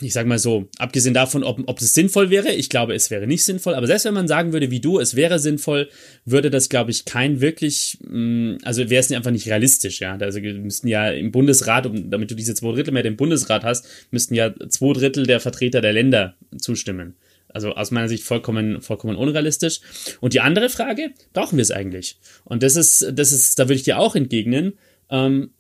ich 0.00 0.12
sag 0.12 0.26
mal 0.26 0.38
so, 0.38 0.68
abgesehen 0.78 1.14
davon, 1.14 1.44
ob, 1.44 1.60
ob 1.66 1.80
es 1.80 1.94
sinnvoll 1.94 2.30
wäre, 2.30 2.52
ich 2.52 2.68
glaube, 2.68 2.94
es 2.94 3.10
wäre 3.10 3.26
nicht 3.26 3.44
sinnvoll, 3.44 3.74
aber 3.74 3.86
selbst 3.86 4.06
wenn 4.06 4.14
man 4.14 4.26
sagen 4.26 4.52
würde, 4.52 4.70
wie 4.70 4.80
du, 4.80 4.98
es 4.98 5.14
wäre 5.14 5.38
sinnvoll, 5.38 5.88
würde 6.24 6.50
das, 6.50 6.68
glaube 6.68 6.90
ich, 6.90 7.04
kein 7.04 7.40
wirklich, 7.40 7.98
mm, 8.02 8.56
also 8.64 8.90
wäre 8.90 9.00
es 9.00 9.12
einfach 9.12 9.30
nicht 9.30 9.46
realistisch, 9.46 10.00
ja. 10.00 10.16
Also 10.16 10.40
müssten 10.40 10.88
ja 10.88 11.10
im 11.10 11.30
Bundesrat, 11.30 11.86
um, 11.86 12.10
damit 12.10 12.30
du 12.30 12.34
diese 12.34 12.54
zwei 12.54 12.72
Drittel 12.72 12.92
mehr 12.92 13.04
im 13.04 13.16
Bundesrat 13.16 13.62
hast, 13.62 13.86
müssten 14.10 14.34
ja 14.34 14.52
zwei 14.68 14.92
Drittel 14.94 15.26
der 15.26 15.40
Vertreter 15.40 15.80
der 15.80 15.92
Länder 15.92 16.36
zustimmen. 16.58 17.14
Also 17.52 17.72
aus 17.72 17.90
meiner 17.90 18.08
Sicht 18.08 18.24
vollkommen, 18.24 18.80
vollkommen 18.80 19.16
unrealistisch. 19.16 19.80
Und 20.20 20.34
die 20.34 20.40
andere 20.40 20.68
Frage, 20.68 21.10
brauchen 21.32 21.56
wir 21.56 21.62
es 21.62 21.70
eigentlich? 21.70 22.16
Und 22.44 22.62
das 22.62 22.76
ist, 22.76 23.12
das 23.12 23.32
ist, 23.32 23.58
da 23.58 23.64
würde 23.64 23.74
ich 23.74 23.82
dir 23.82 23.98
auch 23.98 24.14
entgegnen, 24.14 24.74
ähm, 25.10 25.50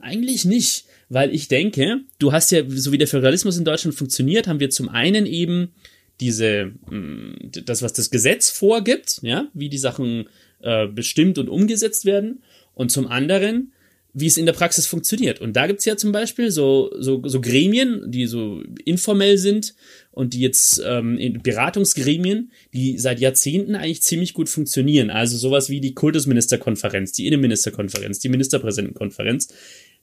eigentlich 0.00 0.44
nicht. 0.44 0.84
Weil 1.10 1.34
ich 1.34 1.48
denke, 1.48 2.00
du 2.18 2.32
hast 2.32 2.50
ja, 2.50 2.62
so 2.68 2.92
wie 2.92 2.98
der 2.98 3.08
Föderalismus 3.08 3.56
in 3.56 3.64
Deutschland 3.64 3.96
funktioniert, 3.96 4.46
haben 4.46 4.60
wir 4.60 4.68
zum 4.70 4.88
einen 4.90 5.24
eben 5.24 5.72
diese, 6.20 6.72
mm, 6.90 7.50
das, 7.64 7.82
was 7.82 7.92
das 7.94 8.10
Gesetz 8.10 8.50
vorgibt, 8.50 9.20
ja, 9.22 9.48
wie 9.54 9.68
die 9.68 9.78
Sachen 9.78 10.28
äh, 10.60 10.86
bestimmt 10.86 11.38
und 11.38 11.48
umgesetzt 11.48 12.04
werden. 12.04 12.42
Und 12.74 12.90
zum 12.90 13.06
anderen 13.06 13.72
wie 14.14 14.26
es 14.26 14.36
in 14.36 14.46
der 14.46 14.52
Praxis 14.52 14.86
funktioniert. 14.86 15.40
Und 15.40 15.54
da 15.54 15.66
gibt's 15.66 15.84
ja 15.84 15.96
zum 15.96 16.12
Beispiel 16.12 16.50
so, 16.50 16.90
so, 16.98 17.22
so 17.24 17.40
Gremien, 17.40 18.10
die 18.10 18.26
so 18.26 18.62
informell 18.84 19.38
sind 19.38 19.74
und 20.10 20.34
die 20.34 20.40
jetzt 20.40 20.82
ähm, 20.84 21.38
Beratungsgremien, 21.42 22.50
die 22.72 22.98
seit 22.98 23.20
Jahrzehnten 23.20 23.76
eigentlich 23.76 24.02
ziemlich 24.02 24.34
gut 24.34 24.48
funktionieren. 24.48 25.10
Also 25.10 25.36
sowas 25.36 25.68
wie 25.68 25.80
die 25.80 25.94
Kultusministerkonferenz, 25.94 27.12
die 27.12 27.26
Innenministerkonferenz, 27.26 28.18
die 28.18 28.28
Ministerpräsidentenkonferenz, 28.28 29.48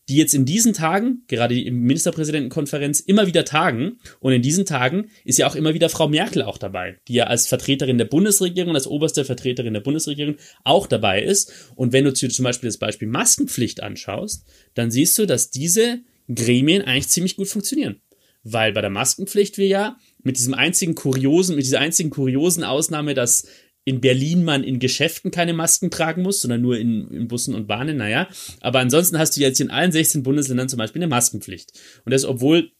die 0.07 0.17
jetzt 0.17 0.33
in 0.33 0.45
diesen 0.45 0.73
Tagen, 0.73 1.23
gerade 1.27 1.55
die 1.55 1.69
Ministerpräsidentenkonferenz, 1.71 2.99
immer 2.99 3.25
wieder 3.25 3.43
tagen. 3.43 3.97
Und 4.19 4.33
in 4.33 4.41
diesen 4.41 4.65
Tagen 4.65 5.09
ist 5.23 5.39
ja 5.39 5.47
auch 5.47 5.55
immer 5.55 5.73
wieder 5.73 5.89
Frau 5.89 6.07
Merkel 6.07 6.43
auch 6.43 6.57
dabei, 6.57 6.97
die 7.07 7.15
ja 7.15 7.25
als 7.25 7.47
Vertreterin 7.47 7.97
der 7.97 8.05
Bundesregierung, 8.05 8.75
als 8.75 8.87
oberste 8.87 9.25
Vertreterin 9.25 9.73
der 9.73 9.81
Bundesregierung 9.81 10.35
auch 10.63 10.85
dabei 10.85 11.23
ist. 11.23 11.71
Und 11.75 11.91
wenn 11.91 12.05
du 12.05 12.13
zum 12.13 12.43
Beispiel 12.43 12.69
das 12.69 12.77
Beispiel 12.77 13.07
Maskenpflicht 13.07 13.81
anschaust, 13.81 14.45
dann 14.75 14.91
siehst 14.91 15.17
du, 15.17 15.25
dass 15.25 15.49
diese 15.49 16.01
Gremien 16.33 16.83
eigentlich 16.83 17.09
ziemlich 17.09 17.35
gut 17.35 17.47
funktionieren. 17.47 18.01
Weil 18.43 18.73
bei 18.73 18.81
der 18.81 18.91
Maskenpflicht 18.91 19.57
wir 19.57 19.65
ja 19.65 19.97
mit 20.21 20.37
diesem 20.37 20.53
einzigen 20.53 20.93
kuriosen, 20.93 21.55
mit 21.55 21.65
dieser 21.65 21.79
einzigen 21.79 22.11
kuriosen 22.11 22.63
Ausnahme, 22.63 23.15
dass 23.15 23.47
in 23.85 24.01
Berlin 24.01 24.43
man 24.43 24.63
in 24.63 24.79
Geschäften 24.79 25.31
keine 25.31 25.53
Masken 25.53 25.91
tragen 25.91 26.23
muss, 26.23 26.41
sondern 26.41 26.61
nur 26.61 26.77
in, 26.77 27.07
in 27.09 27.27
Bussen 27.27 27.53
und 27.53 27.67
Bahnen, 27.67 27.97
naja. 27.97 28.27
Aber 28.59 28.79
ansonsten 28.79 29.19
hast 29.19 29.37
du 29.37 29.41
jetzt 29.41 29.61
in 29.61 29.69
allen 29.69 29.91
16 29.91 30.23
Bundesländern 30.23 30.67
zum 30.67 30.79
Beispiel 30.79 31.01
eine 31.01 31.09
Maskenpflicht. 31.09 31.71
Und 32.03 32.11
das, 32.11 32.25
obwohl 32.25 32.71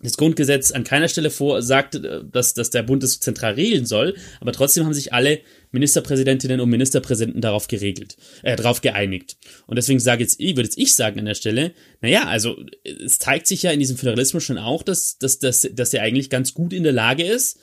das 0.00 0.16
Grundgesetz 0.16 0.70
an 0.70 0.84
keiner 0.84 1.08
Stelle 1.08 1.30
vorsagt, 1.30 1.96
äh, 1.96 2.22
dass, 2.30 2.54
dass 2.54 2.70
der 2.70 2.82
Bund 2.82 3.02
es 3.02 3.20
zentral 3.20 3.54
regeln 3.54 3.84
soll, 3.86 4.16
aber 4.40 4.52
trotzdem 4.52 4.84
haben 4.84 4.94
sich 4.94 5.12
alle 5.12 5.40
Ministerpräsidentinnen 5.72 6.60
und 6.60 6.68
Ministerpräsidenten 6.68 7.40
darauf 7.40 7.66
geregelt, 7.66 8.16
äh, 8.42 8.54
darauf 8.54 8.80
geeinigt. 8.80 9.36
Und 9.66 9.76
deswegen 9.76 9.98
sage 9.98 10.22
jetzt 10.22 10.38
ich, 10.38 10.56
würde 10.56 10.68
jetzt 10.68 10.78
ich 10.78 10.94
sagen 10.94 11.18
an 11.18 11.24
der 11.24 11.34
Stelle, 11.34 11.72
naja, 12.00 12.26
also 12.26 12.56
es 12.84 13.18
zeigt 13.18 13.48
sich 13.48 13.62
ja 13.62 13.72
in 13.72 13.80
diesem 13.80 13.96
Föderalismus 13.96 14.44
schon 14.44 14.58
auch, 14.58 14.84
dass, 14.84 15.18
dass, 15.18 15.38
dass, 15.40 15.68
dass 15.72 15.94
er 15.94 16.02
eigentlich 16.02 16.30
ganz 16.30 16.54
gut 16.54 16.72
in 16.72 16.84
der 16.84 16.92
Lage 16.92 17.24
ist, 17.24 17.58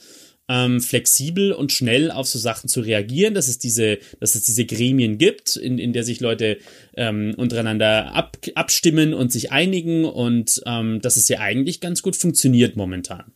ähm, 0.52 0.82
flexibel 0.82 1.54
und 1.54 1.72
schnell 1.72 2.12
auf 2.12 2.28
so 2.28 2.38
Sachen 2.38 2.68
zu 2.68 2.82
reagieren, 2.82 3.34
dass 3.34 3.48
es 3.48 3.58
diese, 3.58 4.00
dass 4.20 4.36
es 4.36 4.44
diese 4.44 4.66
Gremien 4.66 5.18
gibt, 5.18 5.56
in, 5.56 5.78
in 5.78 5.94
der 5.94 6.04
sich 6.04 6.20
Leute 6.20 6.58
ähm, 6.98 7.34
untereinander 7.38 8.14
ab, 8.14 8.38
abstimmen 8.56 9.14
und 9.14 9.32
sich 9.32 9.54
einigen 9.54 10.04
und 10.04 10.62
ähm, 10.66 11.00
dass 11.02 11.16
es 11.16 11.30
ja 11.30 11.40
eigentlich 11.40 11.80
ganz 11.80 12.02
gut 12.02 12.18
funktioniert 12.18 12.76
momentan. 12.76 13.32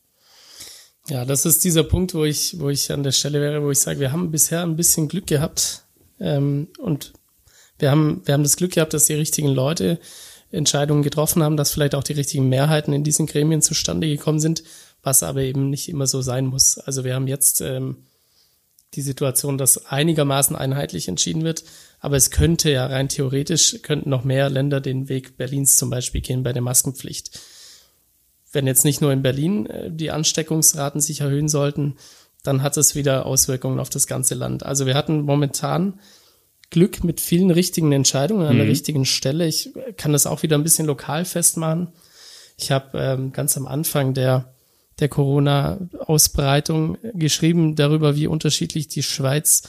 Ja, 1.08 1.24
das 1.24 1.46
ist 1.46 1.64
dieser 1.64 1.86
Punkt, 1.86 2.14
wo 2.16 2.26
ich, 2.26 2.60
wo 2.60 2.70
ich 2.70 2.92
an 2.92 3.04
der 3.04 3.14
Stelle 3.14 3.40
wäre, 3.40 3.64
wo 3.64 3.72
ich 3.72 3.80
sage, 3.80 4.02
wir 4.02 4.12
haben 4.12 4.32
bisher 4.32 4.64
ein 4.64 4.76
bisschen 4.76 5.08
Glück 5.08 5.28
gehabt 5.28 5.86
ähm, 6.20 6.68
und 6.80 7.14
wir 7.80 7.92
haben, 7.92 8.24
wir 8.26 8.34
haben 8.34 8.44
das 8.44 8.58
Glück 8.58 8.74
gehabt, 8.74 8.94
dass 8.94 9.06
die 9.06 9.14
richtigen 9.14 9.50
Leute 9.50 10.00
Entscheidungen 10.52 11.02
getroffen 11.04 11.44
haben, 11.44 11.56
dass 11.56 11.72
vielleicht 11.72 11.96
auch 11.96 12.04
die 12.04 12.14
richtigen 12.14 12.50
Mehrheiten 12.50 12.92
in 12.92 13.06
diesen 13.06 13.26
Gremien 13.26 13.62
zustande 13.62 14.08
gekommen 14.08 14.40
sind 14.40 14.64
was 15.06 15.24
aber 15.24 15.42
eben 15.42 15.70
nicht 15.70 15.88
immer 15.88 16.08
so 16.08 16.22
sein 16.22 16.48
muss. 16.48 16.78
Also 16.80 17.04
wir 17.04 17.14
haben 17.14 17.28
jetzt 17.28 17.62
ähm, 17.62 17.98
die 18.96 19.02
Situation, 19.02 19.58
dass 19.58 19.86
einigermaßen 19.86 20.56
einheitlich 20.56 21.08
entschieden 21.08 21.44
wird, 21.44 21.64
aber 22.00 22.16
es 22.18 22.32
könnte 22.32 22.72
ja 22.72 22.86
rein 22.88 23.08
theoretisch, 23.08 23.82
könnten 23.84 24.10
noch 24.10 24.24
mehr 24.24 24.50
Länder 24.50 24.82
den 24.82 25.08
Weg 25.08 25.38
Berlins 25.38 25.78
zum 25.78 25.90
Beispiel 25.90 26.22
gehen 26.22 26.44
bei 26.44 26.54
der 26.54 26.62
Maskenpflicht. 26.62 27.40
Wenn 28.52 28.68
jetzt 28.68 28.86
nicht 28.86 29.02
nur 29.02 29.12
in 29.12 29.22
Berlin 29.22 29.68
äh, 29.68 29.92
die 29.92 30.12
Ansteckungsraten 30.12 31.02
sich 31.02 31.22
erhöhen 31.22 31.50
sollten, 31.50 31.98
dann 32.44 32.64
hat 32.64 32.78
es 32.78 32.96
wieder 32.96 33.26
Auswirkungen 33.26 33.80
auf 33.80 33.90
das 33.90 34.08
ganze 34.08 34.34
Land. 34.34 34.66
Also 34.66 34.86
wir 34.86 34.96
hatten 34.96 35.22
momentan 35.22 36.00
Glück 36.72 37.04
mit 37.04 37.22
vielen 37.22 37.52
richtigen 37.52 37.92
Entscheidungen 37.92 38.48
an 38.48 38.56
mhm. 38.56 38.60
der 38.60 38.68
richtigen 38.70 39.06
Stelle. 39.06 39.46
Ich 39.48 39.70
kann 39.98 40.14
das 40.14 40.26
auch 40.26 40.42
wieder 40.42 40.58
ein 40.58 40.64
bisschen 40.64 40.88
lokal 40.88 41.26
festmachen. 41.26 41.90
Ich 42.58 42.72
habe 42.72 42.98
ähm, 42.98 43.32
ganz 43.32 43.56
am 43.58 43.68
Anfang 43.68 44.14
der, 44.14 44.55
der 45.00 45.10
Corona-Ausbreitung 45.10 46.98
geschrieben 47.14 47.76
darüber, 47.76 48.16
wie 48.16 48.28
unterschiedlich 48.28 48.88
die 48.88 49.04
Schweiz, 49.04 49.64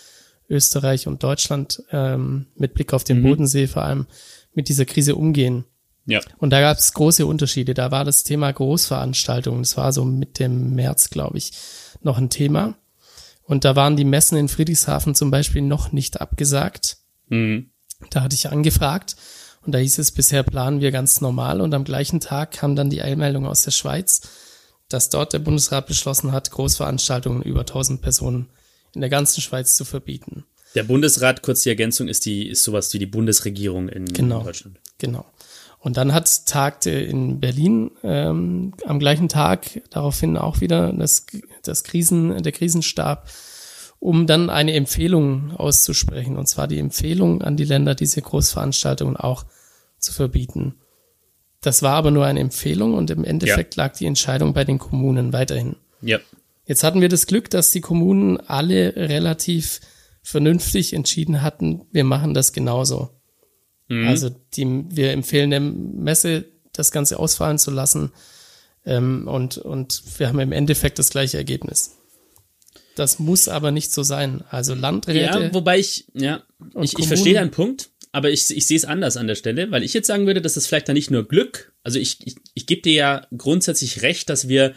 Österreich 0.48 1.08
und 1.08 1.22
Deutschland 1.22 1.82
ähm, 1.90 2.46
mit 2.54 2.74
Blick 2.74 2.92
auf 2.92 3.02
den 3.02 3.18
mhm. 3.18 3.24
Bodensee 3.24 3.66
vor 3.66 3.82
allem 3.82 4.06
mit 4.54 4.68
dieser 4.68 4.84
Krise 4.84 5.16
umgehen. 5.16 5.64
Ja. 6.06 6.20
Und 6.38 6.50
da 6.50 6.60
gab 6.60 6.78
es 6.78 6.92
große 6.92 7.26
Unterschiede. 7.26 7.74
Da 7.74 7.90
war 7.90 8.04
das 8.04 8.22
Thema 8.22 8.52
Großveranstaltungen, 8.52 9.62
das 9.62 9.76
war 9.76 9.92
so 9.92 10.04
mit 10.04 10.38
dem 10.38 10.74
März, 10.74 11.10
glaube 11.10 11.38
ich, 11.38 11.52
noch 12.02 12.18
ein 12.18 12.30
Thema. 12.30 12.76
Und 13.42 13.64
da 13.64 13.76
waren 13.76 13.96
die 13.96 14.04
Messen 14.04 14.38
in 14.38 14.48
Friedrichshafen 14.48 15.14
zum 15.14 15.30
Beispiel 15.30 15.62
noch 15.62 15.92
nicht 15.92 16.20
abgesagt. 16.20 16.98
Mhm. 17.28 17.70
Da 18.10 18.22
hatte 18.22 18.34
ich 18.34 18.50
angefragt 18.50 19.16
und 19.64 19.72
da 19.72 19.78
hieß 19.78 19.98
es, 19.98 20.12
bisher 20.12 20.42
planen 20.42 20.80
wir 20.80 20.92
ganz 20.92 21.20
normal. 21.20 21.60
Und 21.60 21.74
am 21.74 21.84
gleichen 21.84 22.20
Tag 22.20 22.52
kam 22.52 22.76
dann 22.76 22.90
die 22.90 23.02
Eilmeldung 23.02 23.46
aus 23.46 23.62
der 23.62 23.72
Schweiz, 23.72 24.20
dass 24.88 25.10
dort 25.10 25.32
der 25.32 25.38
Bundesrat 25.40 25.86
beschlossen 25.86 26.32
hat, 26.32 26.50
Großveranstaltungen 26.50 27.42
über 27.42 27.60
1000 27.60 28.00
Personen 28.00 28.48
in 28.94 29.00
der 29.00 29.10
ganzen 29.10 29.40
Schweiz 29.40 29.76
zu 29.76 29.84
verbieten. 29.84 30.44
Der 30.74 30.84
Bundesrat, 30.84 31.42
kurz 31.42 31.62
die 31.62 31.70
Ergänzung, 31.70 32.08
ist 32.08 32.26
die, 32.26 32.48
ist 32.48 32.62
sowas 32.62 32.92
wie 32.92 32.98
die 32.98 33.06
Bundesregierung 33.06 33.88
in, 33.88 34.06
genau, 34.06 34.40
in 34.40 34.44
Deutschland. 34.44 34.80
Genau. 34.98 35.24
Und 35.78 35.96
dann 35.96 36.12
hat 36.12 36.46
tagte 36.46 36.90
in 36.90 37.40
Berlin 37.40 37.92
ähm, 38.02 38.74
am 38.84 38.98
gleichen 38.98 39.28
Tag 39.28 39.82
daraufhin 39.90 40.36
auch 40.36 40.60
wieder 40.60 40.92
das, 40.92 41.26
das 41.62 41.84
Krisen, 41.84 42.42
der 42.42 42.52
Krisenstab, 42.52 43.28
um 43.98 44.26
dann 44.26 44.50
eine 44.50 44.74
Empfehlung 44.74 45.52
auszusprechen. 45.52 46.36
Und 46.36 46.46
zwar 46.46 46.66
die 46.66 46.78
Empfehlung 46.78 47.42
an 47.42 47.56
die 47.56 47.64
Länder, 47.64 47.94
diese 47.94 48.20
Großveranstaltungen 48.20 49.16
auch 49.16 49.46
zu 49.98 50.12
verbieten. 50.12 50.74
Das 51.60 51.82
war 51.82 51.94
aber 51.94 52.10
nur 52.10 52.24
eine 52.24 52.40
Empfehlung 52.40 52.94
und 52.94 53.10
im 53.10 53.24
Endeffekt 53.24 53.76
ja. 53.76 53.84
lag 53.84 53.96
die 53.96 54.06
Entscheidung 54.06 54.52
bei 54.52 54.64
den 54.64 54.78
Kommunen 54.78 55.32
weiterhin. 55.32 55.76
Ja. 56.00 56.18
Jetzt 56.66 56.84
hatten 56.84 57.00
wir 57.00 57.08
das 57.08 57.26
Glück, 57.26 57.50
dass 57.50 57.70
die 57.70 57.80
Kommunen 57.80 58.38
alle 58.38 58.94
relativ 58.96 59.80
vernünftig 60.22 60.92
entschieden 60.92 61.42
hatten, 61.42 61.86
wir 61.92 62.02
machen 62.02 62.34
das 62.34 62.52
genauso. 62.52 63.10
Mhm. 63.88 64.08
Also 64.08 64.30
die, 64.54 64.84
wir 64.90 65.12
empfehlen 65.12 65.50
der 65.50 65.60
Messe, 65.60 66.46
das 66.72 66.90
Ganze 66.90 67.20
ausfallen 67.20 67.58
zu 67.58 67.70
lassen. 67.70 68.10
Ähm, 68.84 69.28
und, 69.28 69.58
und 69.58 70.02
wir 70.18 70.28
haben 70.28 70.40
im 70.40 70.50
Endeffekt 70.50 70.98
das 70.98 71.10
gleiche 71.10 71.36
Ergebnis. 71.36 71.96
Das 72.96 73.18
muss 73.20 73.46
aber 73.46 73.70
nicht 73.70 73.92
so 73.92 74.02
sein. 74.02 74.42
Also 74.50 74.74
Landräte. 74.74 75.40
Ja, 75.40 75.54
wobei 75.54 75.78
ich, 75.78 76.06
ja, 76.14 76.42
ich, 76.80 76.98
ich 76.98 77.06
verstehe 77.06 77.34
deinen 77.34 77.52
Punkt, 77.52 77.90
aber 78.16 78.30
ich, 78.30 78.48
ich 78.56 78.66
sehe 78.66 78.78
es 78.78 78.86
anders 78.86 79.18
an 79.18 79.26
der 79.26 79.34
Stelle, 79.34 79.70
weil 79.70 79.82
ich 79.82 79.92
jetzt 79.92 80.06
sagen 80.06 80.26
würde, 80.26 80.40
dass 80.40 80.54
das 80.54 80.66
vielleicht 80.66 80.88
dann 80.88 80.94
nicht 80.94 81.10
nur 81.10 81.28
Glück, 81.28 81.74
also 81.82 81.98
ich, 81.98 82.26
ich, 82.26 82.36
ich 82.54 82.66
gebe 82.66 82.80
dir 82.80 82.94
ja 82.94 83.26
grundsätzlich 83.36 84.00
recht, 84.00 84.30
dass 84.30 84.48
wir 84.48 84.72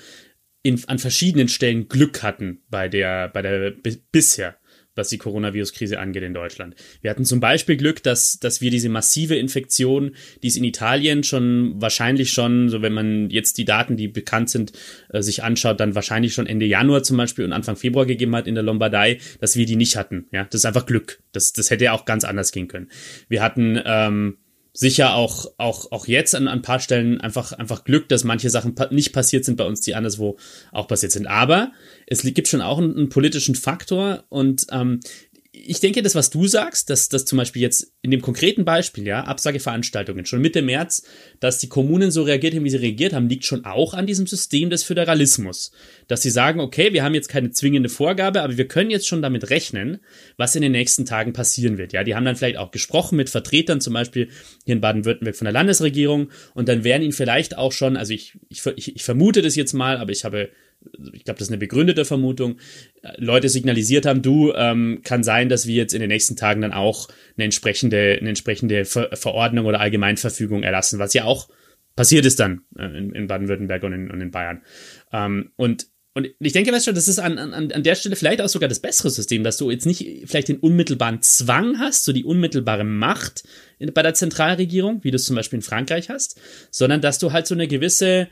in, 0.62 0.84
an 0.88 1.00
verschiedenen 1.00 1.48
Stellen 1.48 1.88
Glück 1.88 2.22
hatten 2.22 2.64
bei 2.70 2.90
der, 2.90 3.30
bei 3.30 3.42
der 3.42 3.74
bisher 4.12 4.59
was 5.00 5.10
die 5.10 5.18
Coronavirus-Krise 5.18 6.00
angeht 6.00 6.24
in 6.24 6.34
Deutschland. 6.34 6.76
Wir 7.02 7.10
hatten 7.10 7.26
zum 7.26 7.40
Beispiel 7.40 7.78
Glück, 7.78 8.04
dass, 8.04 8.40
dass 8.40 8.62
wir 8.62 8.70
diese 8.70 8.90
massive 8.90 9.36
Infektion, 9.36 10.16
die 10.44 10.48
es 10.48 10.58
in 10.58 10.64
Italien 10.64 11.24
schon 11.24 11.82
wahrscheinlich 11.82 12.32
schon, 12.32 12.70
so 12.70 12.82
wenn 12.82 12.94
man 12.94 13.30
jetzt 13.30 13.58
die 13.58 13.66
Daten, 13.66 13.98
die 13.98 14.08
bekannt 14.08 14.50
sind, 14.50 14.74
äh, 15.10 15.22
sich 15.22 15.44
anschaut, 15.44 15.80
dann 15.80 15.96
wahrscheinlich 15.96 16.34
schon 16.34 16.46
Ende 16.46 16.66
Januar 16.66 17.02
zum 17.02 17.18
Beispiel 17.18 17.46
und 17.46 17.54
Anfang 17.54 17.76
Februar 17.76 18.06
gegeben 18.06 18.36
hat 18.36 18.46
in 18.46 18.56
der 18.56 18.64
Lombardei, 18.64 19.18
dass 19.40 19.56
wir 19.56 19.66
die 19.66 19.76
nicht 19.76 19.96
hatten. 19.96 20.28
Ja, 20.32 20.44
das 20.44 20.62
ist 20.62 20.66
einfach 20.66 20.86
Glück. 20.86 21.22
Das, 21.32 21.54
das 21.54 21.72
hätte 21.72 21.86
ja 21.86 21.94
auch 21.94 22.06
ganz 22.06 22.24
anders 22.24 22.52
gehen 22.52 22.68
können. 22.68 22.90
Wir 23.28 23.42
hatten 23.42 23.82
ähm, 23.86 24.38
sicher 24.80 25.14
auch, 25.16 25.52
auch, 25.58 25.92
auch 25.92 26.08
jetzt 26.08 26.34
an, 26.36 26.48
ein 26.48 26.62
paar 26.62 26.80
Stellen 26.80 27.20
einfach, 27.20 27.52
einfach 27.52 27.84
Glück, 27.84 28.08
dass 28.08 28.24
manche 28.24 28.50
Sachen 28.50 28.76
pa 28.76 28.88
nicht 28.92 29.12
passiert 29.12 29.44
sind 29.44 29.58
bei 29.58 29.66
uns, 29.66 29.82
die 29.82 29.94
anderswo 29.94 30.38
auch 30.72 30.88
passiert 30.88 31.12
sind. 31.12 31.28
Aber 31.28 31.74
es 32.08 32.22
gibt 32.22 32.48
schon 32.48 32.62
auch 32.62 32.78
einen, 32.78 32.96
einen 32.96 33.10
politischen 33.10 33.56
Faktor 33.56 34.24
und 34.30 34.68
ähm, 34.72 35.02
ich 35.66 35.80
denke, 35.80 36.02
das, 36.02 36.16
was 36.16 36.30
du 36.30 36.48
sagst, 36.48 36.90
dass, 36.90 37.10
dass 37.10 37.26
zum 37.26 37.38
Beispiel 37.38 37.62
jetzt 37.62 37.94
in 38.02 38.12
dem 38.12 38.22
konkreten 38.22 38.66
Beispiel, 38.66 39.06
ja, 39.06 39.24
Absageveranstaltungen 39.24 40.26
schon 40.26 40.42
Mitte 40.42 40.62
März, 40.62 41.04
dass 41.40 41.60
die 41.60 41.68
Kommunen 41.68 42.12
so 42.12 42.24
reagiert 42.24 42.56
haben, 42.56 42.64
wie 42.64 42.70
sie 42.70 42.78
reagiert 42.78 43.14
haben, 43.14 43.28
liegt 43.28 43.46
schon 43.46 43.66
auch 43.66 43.94
an 43.94 44.08
diesem 44.08 44.28
System 44.28 44.70
des 44.70 44.84
Föderalismus. 44.84 45.72
Dass 46.08 46.22
sie 46.22 46.30
sagen, 46.30 46.60
okay, 46.60 46.94
wir 46.94 47.04
haben 47.04 47.14
jetzt 47.14 47.28
keine 47.28 47.52
zwingende 47.52 47.90
Vorgabe, 47.90 48.42
aber 48.42 48.58
wir 48.58 48.68
können 48.68 48.90
jetzt 48.90 49.08
schon 49.08 49.22
damit 49.22 49.50
rechnen, 49.50 50.00
was 50.38 50.56
in 50.56 50.62
den 50.62 50.72
nächsten 50.72 51.06
Tagen 51.06 51.34
passieren 51.34 51.78
wird. 51.78 51.94
Ja, 51.94 52.04
die 52.04 52.16
haben 52.16 52.26
dann 52.26 52.36
vielleicht 52.36 52.58
auch 52.58 52.72
gesprochen 52.72 53.18
mit 53.18 53.30
Vertretern, 53.30 53.82
zum 53.82 53.94
Beispiel 53.94 54.30
hier 54.66 54.76
in 54.76 54.82
Baden-Württemberg 54.82 55.36
von 55.36 55.46
der 55.46 55.54
Landesregierung, 55.54 56.30
und 56.54 56.70
dann 56.70 56.84
werden 56.84 57.04
ihnen 57.04 57.12
vielleicht 57.12 57.58
auch 57.58 57.72
schon, 57.72 57.98
also 57.98 58.14
ich, 58.14 58.38
ich, 58.50 58.66
ich 58.96 59.04
vermute 59.04 59.42
das 59.42 59.56
jetzt 59.56 59.74
mal, 59.74 59.98
aber 59.98 60.12
ich 60.12 60.24
habe 60.24 60.50
ich 61.14 61.24
glaube, 61.24 61.38
das 61.38 61.48
ist 61.48 61.52
eine 61.52 61.58
begründete 61.58 62.06
Vermutung, 62.06 62.58
Leute 63.18 63.50
signalisiert 63.50 64.06
haben, 64.06 64.22
du, 64.22 64.54
ähm, 64.54 65.02
kann 65.04 65.24
sein, 65.24 65.50
dass 65.50 65.68
wir 65.68 65.76
jetzt 65.76 65.94
in 65.94 66.00
den 66.00 66.10
nächsten 66.10 66.36
Tagen 66.36 66.62
dann 66.62 66.74
auch 66.74 67.10
eine 67.36 67.46
entsprechende, 67.46 68.18
eine 68.20 68.30
entsprechende 68.30 68.86
Ver 68.86 69.10
Verordnung 69.14 69.66
oder 69.66 69.80
Allgemeinverfügung 69.80 70.64
erlassen, 70.64 71.00
was 71.00 71.14
ja 71.14 71.26
auch 71.26 71.50
passiert 71.96 72.26
ist 72.26 72.40
dann 72.40 72.62
äh, 72.78 72.86
in, 72.86 73.12
in 73.12 73.28
Baden-Württemberg 73.28 73.84
und 73.84 73.94
in, 73.94 74.12
und 74.12 74.22
in 74.22 74.32
Bayern. 74.32 74.62
Ähm, 75.12 75.52
und 75.56 75.88
und 76.16 76.28
ich 76.40 76.54
denke, 76.54 76.74
weißt 76.74 76.88
du, 76.88 76.92
das 76.92 77.08
ist 77.08 77.20
an, 77.20 77.38
an, 77.38 77.72
an 77.72 77.84
der 77.84 77.96
Stelle 77.96 78.16
vielleicht 78.16 78.42
auch 78.42 78.50
sogar 78.50 78.68
das 78.68 78.80
bessere 78.80 79.10
System, 79.10 79.44
dass 79.44 79.58
du 79.58 79.70
jetzt 79.70 79.86
nicht 79.86 80.24
vielleicht 80.26 80.48
den 80.48 80.58
unmittelbaren 80.58 81.22
Zwang 81.22 81.80
hast, 81.80 82.04
so 82.04 82.12
die 82.12 82.26
unmittelbare 82.26 82.84
Macht 82.84 83.44
bei 83.94 84.02
der 84.02 84.16
Zentralregierung, 84.16 85.04
wie 85.04 85.12
du 85.12 85.16
es 85.18 85.26
zum 85.26 85.36
Beispiel 85.36 85.58
in 85.58 85.64
Frankreich 85.64 86.10
hast, 86.10 86.42
sondern 86.72 87.00
dass 87.00 87.20
du 87.20 87.32
halt 87.32 87.48
so 87.48 87.54
eine 87.54 87.68
gewisse, 87.68 88.28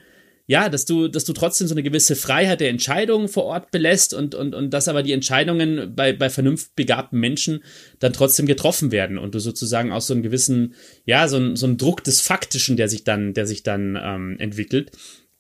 ja, 0.50 0.70
dass 0.70 0.86
du, 0.86 1.10
dass 1.10 1.26
du 1.26 1.34
trotzdem 1.34 1.68
so 1.68 1.74
eine 1.74 1.84
gewisse 1.84 2.16
Freiheit 2.16 2.62
der 2.62 2.70
Entscheidung 2.70 3.28
vor 3.28 3.44
Ort 3.44 3.70
belässt 3.70 4.14
und, 4.14 4.34
und, 4.34 4.56
und 4.56 4.72
dass 4.72 4.88
aber 4.88 5.04
die 5.04 5.12
Entscheidungen 5.12 5.94
bei, 5.94 6.14
bei 6.14 6.30
vernunftbegabten 6.30 7.20
Menschen 7.20 7.64
dann 8.00 8.14
trotzdem 8.14 8.46
getroffen 8.46 8.94
werden 8.94 9.18
und 9.18 9.36
du 9.36 9.40
sozusagen 9.40 9.92
auch 9.92 10.02
so 10.02 10.14
einen 10.14 10.24
gewissen, 10.24 10.74
ja, 11.06 11.28
so 11.28 11.56
so 11.56 11.66
einen 11.66 11.78
Druck 11.78 12.04
des 12.06 12.22
Faktischen, 12.22 12.78
der 12.78 12.88
sich 12.88 13.04
dann, 13.04 13.34
der 13.34 13.46
sich 13.46 13.64
dann 13.64 14.00
ähm, 14.02 14.38
entwickelt, 14.40 14.92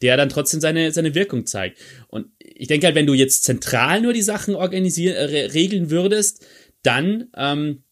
der 0.02 0.18
dann 0.18 0.28
trotzdem 0.28 0.60
seine, 0.60 0.92
seine 0.92 1.16
Wirkung 1.16 1.46
zeigt. 1.46 1.80
Und 2.10 2.28
ich 2.40 2.68
denke 2.68 2.88
halt, 2.88 2.96
wenn 2.96 3.08
du 3.08 3.14
jetzt 3.14 3.46
zentral 3.46 4.02
nur 4.02 4.12
die 4.12 4.22
Sachen 4.22 4.56
organisieren, 4.56 5.16
äh, 5.16 5.46
regeln 5.46 5.90
würdest, 5.90 6.46
dann, 6.84 7.30
ähm, 7.36 7.84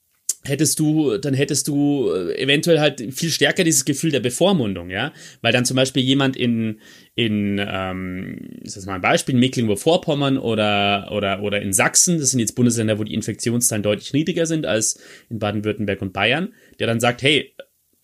hättest 0.45 0.79
du, 0.79 1.17
dann 1.17 1.33
hättest 1.33 1.67
du 1.67 2.09
äh, 2.11 2.41
eventuell 2.41 2.79
halt 2.79 3.01
viel 3.13 3.29
stärker 3.29 3.63
dieses 3.63 3.85
Gefühl 3.85 4.11
der 4.11 4.19
Bevormundung, 4.19 4.89
ja, 4.89 5.11
weil 5.41 5.51
dann 5.51 5.65
zum 5.65 5.75
Beispiel 5.75 6.03
jemand 6.03 6.35
in 6.35 6.79
in 7.15 7.61
ähm, 7.65 8.39
ist 8.61 8.77
das 8.77 8.85
mal 8.85 8.95
ein 8.95 9.01
Beispiel 9.01 9.35
Mecklenburg-Vorpommern 9.35 10.37
oder 10.37 11.09
oder 11.11 11.41
oder 11.41 11.61
in 11.61 11.73
Sachsen, 11.73 12.19
das 12.19 12.31
sind 12.31 12.39
jetzt 12.39 12.55
Bundesländer, 12.55 12.99
wo 12.99 13.03
die 13.03 13.13
Infektionszahlen 13.13 13.83
deutlich 13.83 14.13
niedriger 14.13 14.45
sind 14.45 14.65
als 14.65 14.99
in 15.29 15.39
Baden-Württemberg 15.39 16.01
und 16.01 16.13
Bayern, 16.13 16.53
der 16.79 16.87
dann 16.87 16.99
sagt, 16.99 17.21
hey, 17.21 17.53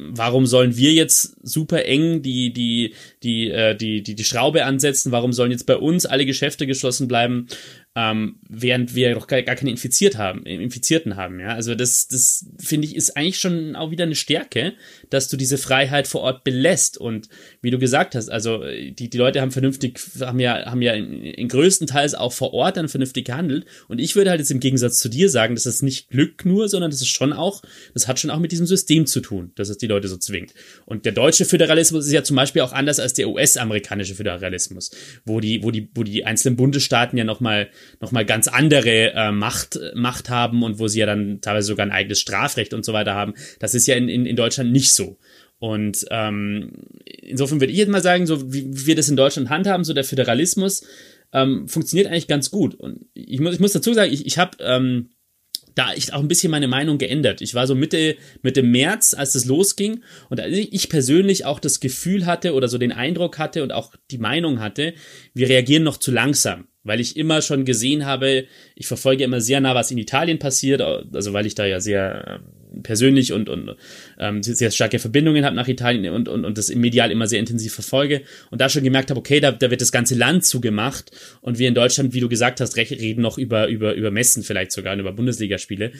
warum 0.01 0.45
sollen 0.45 0.75
wir 0.75 0.93
jetzt 0.93 1.38
super 1.43 1.86
eng 1.86 2.21
die 2.21 2.51
die 2.51 2.93
die 3.23 3.51
äh, 3.51 3.75
die 3.75 4.01
die 4.01 4.15
die 4.15 4.23
Schraube 4.23 4.65
ansetzen? 4.65 5.12
Warum 5.12 5.34
sollen 5.34 5.51
jetzt 5.51 5.65
bei 5.65 5.77
uns 5.77 6.06
alle 6.06 6.25
Geschäfte 6.25 6.67
geschlossen 6.67 7.08
bleiben? 7.08 7.47
Ähm, 7.93 8.38
während 8.47 8.95
wir 8.95 9.13
doch 9.15 9.27
gar, 9.27 9.41
gar 9.41 9.56
keine 9.56 9.69
infiziert 9.69 10.17
haben, 10.17 10.45
äh, 10.45 10.56
Infizierten 10.56 11.17
haben. 11.17 11.41
Ja, 11.41 11.49
also 11.49 11.75
das, 11.75 12.08
das 12.08 12.45
finde 12.58 12.88
ich 12.88 12.95
ist 12.95 13.17
eigentlich 13.17 13.39
schon 13.39 13.75
auch 13.75 13.91
wieder 13.91 14.06
eine 14.06 14.15
Stärke, 14.15 14.73
dass 15.10 15.27
du 15.27 15.36
diese 15.36 15.58
Freiheit 15.58 16.08
vor 16.08 16.21
Ort 16.21 16.45
belässt 16.45 16.97
und 16.97 17.27
wie 17.62 17.69
du 17.69 17.80
gesagt 17.80 18.15
hast, 18.15 18.30
also 18.30 18.63
äh, 18.63 18.91
die, 18.91 19.10
die 19.10 19.17
Leute 19.17 19.41
haben 19.41 19.51
vernünftig, 19.51 19.99
haben 20.21 20.39
ja, 20.39 20.71
haben 20.71 20.82
ja 20.82 20.93
in, 20.93 21.21
in 21.21 21.49
größtenteils 21.49 22.15
auch 22.15 22.32
vor 22.32 22.54
Ort 22.54 22.77
dann 22.77 22.88
vernünftig 22.88 23.25
gehandelt 23.25 23.65
und 23.89 23.99
ich 23.99 24.15
würde 24.15 24.30
halt 24.30 24.39
jetzt 24.39 24.51
im 24.51 24.62
Gegensatz 24.62 24.99
zu 24.99 25.10
dir 25.10 25.30
sagen, 25.30 25.56
dass 25.56 25.65
das 25.65 25.82
nicht 25.82 26.10
Glück 26.10 26.45
nur, 26.45 26.69
sondern 26.69 26.91
das 26.91 27.01
ist 27.01 27.10
schon 27.10 27.34
auch, 27.34 27.62
das 27.93 28.08
hat 28.08 28.19
schon 28.19 28.30
auch 28.30 28.39
mit 28.39 28.54
diesem 28.54 28.67
System 28.67 29.06
zu 29.06 29.19
tun, 29.19 29.51
dass 29.56 29.67
es 29.67 29.77
die 29.77 29.88
Leute 29.88 30.08
so 30.08 30.15
zwingt. 30.15 30.54
Und 30.86 31.04
der 31.04 31.12
deutsche 31.12 31.43
Föderalismus 31.43 32.06
ist 32.06 32.13
ja 32.13 32.23
zum 32.23 32.38
Beispiel 32.38 32.62
auch 32.62 32.71
anders 32.71 33.01
als 33.01 33.13
der 33.13 33.27
US-amerikanische 33.27 34.15
Föderalismus, 34.15 34.91
wo 35.25 35.41
die, 35.41 35.62
wo 35.62 35.71
die, 35.71 35.89
wo 35.93 36.04
die 36.04 36.23
einzelnen 36.23 36.56
Bundesstaaten 36.56 37.17
ja 37.17 37.25
nochmal 37.25 37.69
nochmal 38.00 38.26
ganz 38.26 38.48
andere 38.48 39.13
äh, 39.13 39.32
Macht, 39.32 39.80
Macht 39.94 40.30
haben 40.30 40.63
und 40.63 40.80
wo 40.80 40.88
sie 40.88 41.00
ja 41.00 41.06
dann 41.06 41.41
teilweise 41.41 41.67
sogar 41.67 41.86
ein 41.86 41.91
eigenes 41.91 42.20
Strafrecht 42.20 42.74
und 42.74 42.86
so 42.86 42.94
weiter 42.94 43.13
haben. 43.13 43.34
Das 43.60 43.76
ist 43.76 43.88
ja 43.88 43.96
in, 43.96 44.10
in, 44.10 44.26
in 44.26 44.36
Deutschland 44.36 44.72
nicht 44.72 44.94
so. 44.94 45.17
Und 45.60 46.06
ähm, 46.10 46.72
insofern 47.06 47.62
würde 47.62 47.72
ich 47.72 47.78
jetzt 47.78 47.89
mal 47.89 48.02
sagen, 48.02 48.26
so 48.26 48.52
wie, 48.52 48.65
wie 48.72 48.88
wir 48.88 48.96
das 48.96 49.10
in 49.10 49.15
Deutschland 49.15 49.50
handhaben, 49.50 49.84
so 49.84 49.94
der 49.94 50.04
Föderalismus 50.04 50.84
ähm, 51.34 51.67
funktioniert 51.67 52.08
eigentlich 52.08 52.28
ganz 52.28 52.50
gut. 52.50 52.74
Und 52.76 53.06
ich 53.13 53.39
muss, 53.39 53.54
ich 53.54 53.60
muss 53.60 53.74
dazu 53.74 53.94
sagen, 53.94 54.12
ich, 54.12 54.26
ich 54.26 54.38
habe 54.39 54.58
ähm, 54.60 55.10
da 55.76 55.94
ich 55.94 56.13
auch 56.13 56.20
ein 56.20 56.28
bisschen 56.28 56.52
meine 56.52 56.67
Meinung 56.67 56.98
geändert. 56.98 57.41
Ich 57.41 57.54
war 57.54 57.67
so 57.67 57.76
Mitte, 57.76 58.15
Mitte 58.41 58.63
März, 58.63 59.13
als 59.13 59.34
das 59.34 59.46
losging 59.46 60.04
und 60.30 60.39
als 60.39 60.54
ich 60.54 60.89
persönlich 60.89 61.46
auch 61.46 61.60
das 61.60 61.80
Gefühl 61.80 62.26
hatte 62.26 62.54
oder 62.54 62.67
so 62.67 62.78
den 62.78 62.91
Eindruck 62.91 63.38
hatte 63.38 63.63
und 63.63 63.72
auch 63.72 63.96
die 64.10 64.17
Meinung 64.17 64.60
hatte, 64.60 64.94
wir 65.34 65.50
reagieren 65.50 65.84
noch 65.84 65.98
zu 65.98 66.12
langsam. 66.12 66.67
Weil 66.84 67.00
ich 67.00 67.17
immer 67.17 67.41
schon 67.41 67.65
gesehen 67.65 68.06
habe, 68.06 68.46
ich 68.76 68.88
verfolge 68.88 69.24
immer 69.24 69.41
sehr 69.41 69.60
nah, 69.62 69.76
was 69.76 69.91
in 69.91 69.98
Italien 69.98 70.39
passiert, 70.39 70.82
also 70.82 71.34
weil 71.34 71.46
ich 71.46 71.56
da 71.56 71.65
ja 71.65 71.80
sehr 71.80 72.41
ähm, 72.41 72.61
persönlich 72.84 73.34
und, 73.34 73.50
und 73.50 73.76
ähm, 74.20 74.44
sehr 74.44 74.72
starke 74.72 75.00
Verbindungen 75.00 75.46
habe 75.46 75.56
nach 75.56 75.68
Italien 75.68 76.14
und, 76.14 76.28
und, 76.28 76.46
und 76.46 76.58
das 76.58 76.74
medial 76.74 77.12
immer 77.12 77.28
sehr 77.28 77.40
intensiv 77.40 77.74
verfolge 77.74 78.22
und 78.50 78.62
da 78.62 78.70
schon 78.70 78.84
gemerkt 78.84 79.10
habe, 79.10 79.20
okay, 79.20 79.40
da, 79.40 79.52
da 79.52 79.70
wird 79.70 79.82
das 79.82 79.92
ganze 79.92 80.16
Land 80.16 80.46
zugemacht 80.46 81.12
und 81.42 81.60
wir 81.60 81.68
in 81.68 81.76
Deutschland, 81.76 82.14
wie 82.14 82.20
du 82.20 82.30
gesagt 82.30 82.62
hast, 82.62 82.78
reden 82.78 83.22
noch 83.22 83.38
über, 83.38 83.68
über, 83.68 83.94
über 83.94 84.12
Messen 84.12 84.44
vielleicht 84.44 84.72
sogar, 84.72 84.98
über 84.98 85.12
Bundesligaspiele, 85.12 85.92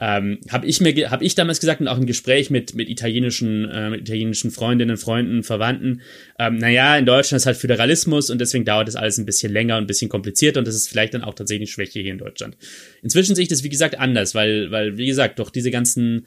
ähm, 0.00 0.38
habe 0.50 0.66
ich 0.66 0.80
mir, 0.80 1.10
habe 1.10 1.24
ich 1.24 1.34
damals 1.34 1.60
gesagt 1.60 1.80
und 1.80 1.88
auch 1.88 1.98
im 1.98 2.06
Gespräch 2.06 2.50
mit, 2.50 2.74
mit 2.74 2.88
italienischen, 2.88 3.68
äh, 3.68 3.90
mit 3.90 4.02
italienischen 4.02 4.50
Freundinnen, 4.50 4.96
Freunden, 4.96 5.42
Verwandten, 5.42 6.02
ähm, 6.38 6.58
naja, 6.58 6.96
in 6.96 7.06
Deutschland 7.06 7.40
ist 7.40 7.46
halt 7.46 7.56
Föderalismus 7.56 8.30
und 8.30 8.40
deswegen 8.40 8.64
dauert 8.64 8.88
das 8.88 8.96
alles 8.96 9.18
ein 9.18 9.26
bisschen 9.26 9.52
länger 9.52 9.76
und 9.76 9.84
ein 9.84 9.86
bisschen 9.86 10.08
komplizierter 10.08 10.60
und 10.60 10.68
das 10.68 10.74
ist 10.74 10.88
vielleicht 10.88 11.14
dann 11.14 11.22
auch 11.22 11.34
tatsächlich 11.34 11.70
Schwäche 11.70 12.00
hier 12.00 12.12
in 12.12 12.18
Deutschland. 12.18 12.56
Inzwischen 13.02 13.34
sehe 13.34 13.42
ich 13.42 13.48
das, 13.48 13.64
wie 13.64 13.68
gesagt, 13.68 13.98
anders, 13.98 14.34
weil, 14.34 14.70
weil, 14.70 14.96
wie 14.96 15.06
gesagt, 15.06 15.38
doch 15.38 15.50
diese 15.50 15.70
ganzen, 15.70 16.19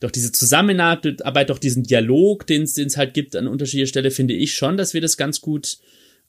doch 0.00 0.10
diese 0.10 0.32
Zusammenarbeit, 0.32 1.50
doch 1.50 1.58
diesen 1.58 1.84
Dialog, 1.84 2.46
den 2.46 2.62
es 2.62 2.96
halt 2.96 3.14
gibt 3.14 3.36
an 3.36 3.46
unterschiedlicher 3.46 3.88
Stelle, 3.88 4.10
finde 4.10 4.34
ich 4.34 4.54
schon, 4.54 4.76
dass 4.76 4.94
wir 4.94 5.00
das 5.00 5.16
ganz 5.16 5.40
gut, 5.40 5.78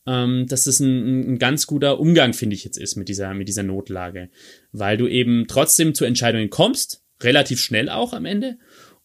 ähm, 0.05 0.45
dass 0.47 0.63
das 0.65 0.79
ein, 0.79 1.33
ein 1.33 1.39
ganz 1.39 1.65
guter 1.65 1.99
Umgang, 1.99 2.33
finde 2.33 2.55
ich 2.55 2.63
jetzt 2.63 2.77
ist 2.77 2.95
mit 2.95 3.09
dieser, 3.09 3.33
mit 3.33 3.47
dieser 3.47 3.63
Notlage. 3.63 4.29
Weil 4.71 4.97
du 4.97 5.07
eben 5.07 5.45
trotzdem 5.47 5.95
zu 5.95 6.05
Entscheidungen 6.05 6.49
kommst, 6.49 7.01
relativ 7.21 7.59
schnell 7.59 7.89
auch 7.89 8.13
am 8.13 8.25
Ende, 8.25 8.57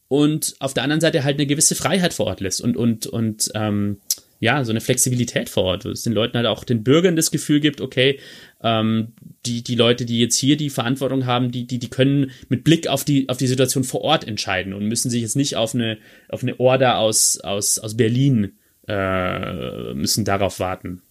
und 0.08 0.56
auf 0.58 0.72
der 0.72 0.82
anderen 0.82 1.02
Seite 1.02 1.22
halt 1.22 1.36
eine 1.36 1.46
gewisse 1.46 1.74
Freiheit 1.74 2.14
vor 2.14 2.26
Ort 2.26 2.40
lässt 2.40 2.62
und, 2.62 2.76
und, 2.76 3.06
und 3.06 3.50
ähm, 3.54 3.98
ja, 4.40 4.64
so 4.64 4.70
eine 4.70 4.80
Flexibilität 4.80 5.48
vor 5.48 5.64
Ort, 5.64 5.84
wo 5.84 5.90
es 5.90 6.02
den 6.02 6.12
Leuten 6.12 6.36
halt 6.36 6.46
auch 6.46 6.64
den 6.64 6.82
Bürgern 6.82 7.16
das 7.16 7.30
Gefühl 7.30 7.60
gibt, 7.60 7.80
okay, 7.80 8.18
ähm, 8.62 9.12
die, 9.46 9.62
die 9.62 9.74
Leute, 9.74 10.04
die 10.04 10.18
jetzt 10.18 10.36
hier 10.36 10.56
die 10.56 10.70
Verantwortung 10.70 11.26
haben, 11.26 11.50
die, 11.50 11.66
die, 11.66 11.78
die 11.78 11.90
können 11.90 12.32
mit 12.48 12.64
Blick 12.64 12.88
auf 12.88 13.04
die, 13.04 13.28
auf 13.28 13.36
die 13.36 13.46
Situation 13.46 13.84
vor 13.84 14.02
Ort 14.02 14.26
entscheiden 14.26 14.72
und 14.72 14.86
müssen 14.86 15.10
sich 15.10 15.22
jetzt 15.22 15.36
nicht 15.36 15.56
auf 15.56 15.74
eine, 15.74 15.98
auf 16.28 16.42
eine 16.42 16.58
Order 16.58 16.98
aus, 16.98 17.38
aus, 17.40 17.78
aus 17.78 17.96
Berlin, 17.96 18.58
äh, 18.86 19.94
müssen 19.94 20.24
darauf 20.24 20.60
warten. 20.60 21.02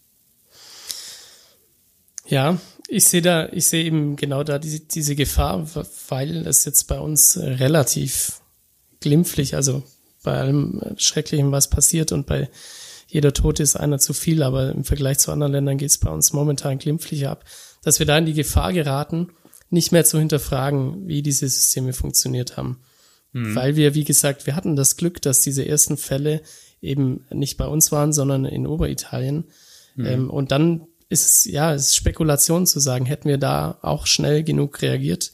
Ja, 2.28 2.60
ich 2.90 3.06
sehe 3.06 3.22
da, 3.22 3.50
ich 3.52 3.68
sehe 3.68 3.86
eben 3.86 4.18
genau 4.18 4.44
da 4.44 4.60
diese, 4.60 4.82
diese 4.82 5.16
Gefahr, 5.16 5.68
weil 6.10 6.46
es 6.48 6.66
jetzt 6.66 6.86
bei 6.86 7.00
uns 7.00 7.38
relativ 7.38 8.42
glimpflich, 9.00 9.56
also 9.56 9.84
bei 10.24 10.38
allem 10.38 10.82
Schrecklichen, 10.98 11.52
was 11.52 11.70
passiert 11.70 12.12
und 12.12 12.26
bei 12.26 12.50
jeder 13.08 13.34
Tote 13.34 13.64
ist 13.64 13.76
einer 13.76 14.00
zu 14.00 14.14
viel, 14.14 14.44
aber 14.44 14.72
im 14.72 14.84
Vergleich 14.84 15.20
zu 15.20 15.32
anderen 15.32 15.54
Ländern 15.54 15.78
geht 15.78 15.90
es 15.90 15.98
bei 15.98 16.12
uns 16.12 16.34
momentan 16.34 16.78
glimpflich 16.78 17.28
ab, 17.28 17.46
dass 17.82 18.00
wir 18.00 18.06
da 18.06 18.18
in 18.18 18.26
die 18.26 18.34
Gefahr 18.34 18.74
geraten, 18.74 19.30
nicht 19.70 19.92
mehr 19.92 20.06
zu 20.06 20.20
hinterfragen, 20.20 21.08
wie 21.08 21.22
diese 21.22 21.48
Systeme 21.48 21.94
funktioniert 21.94 22.58
haben. 22.58 22.82
Mhm. 23.32 23.56
Weil 23.56 23.76
wir, 23.76 23.96
wie 23.96 24.04
gesagt, 24.04 24.46
wir 24.46 24.56
hatten 24.56 24.76
das 24.76 24.98
Glück, 24.98 25.22
dass 25.22 25.42
diese 25.42 25.66
ersten 25.66 25.98
Fälle 25.98 26.42
eben 26.82 27.26
nicht 27.32 27.58
bei 27.58 27.66
uns 27.66 27.92
waren, 27.92 28.14
sondern 28.14 28.46
in 28.46 28.68
Oberitalien. 28.68 29.46
Mhm. 29.96 30.06
Ähm, 30.06 30.30
und 30.30 30.52
dann 30.52 30.88
ist 31.10 31.26
es, 31.26 31.46
ja, 31.46 31.74
es 31.74 31.88
ist 31.88 31.96
Spekulation 31.96 32.68
zu 32.68 32.80
sagen, 32.80 33.06
hätten 33.06 33.30
wir 33.30 33.38
da 33.38 33.80
auch 33.82 34.06
schnell 34.06 34.44
genug 34.44 34.82
reagiert, 34.82 35.32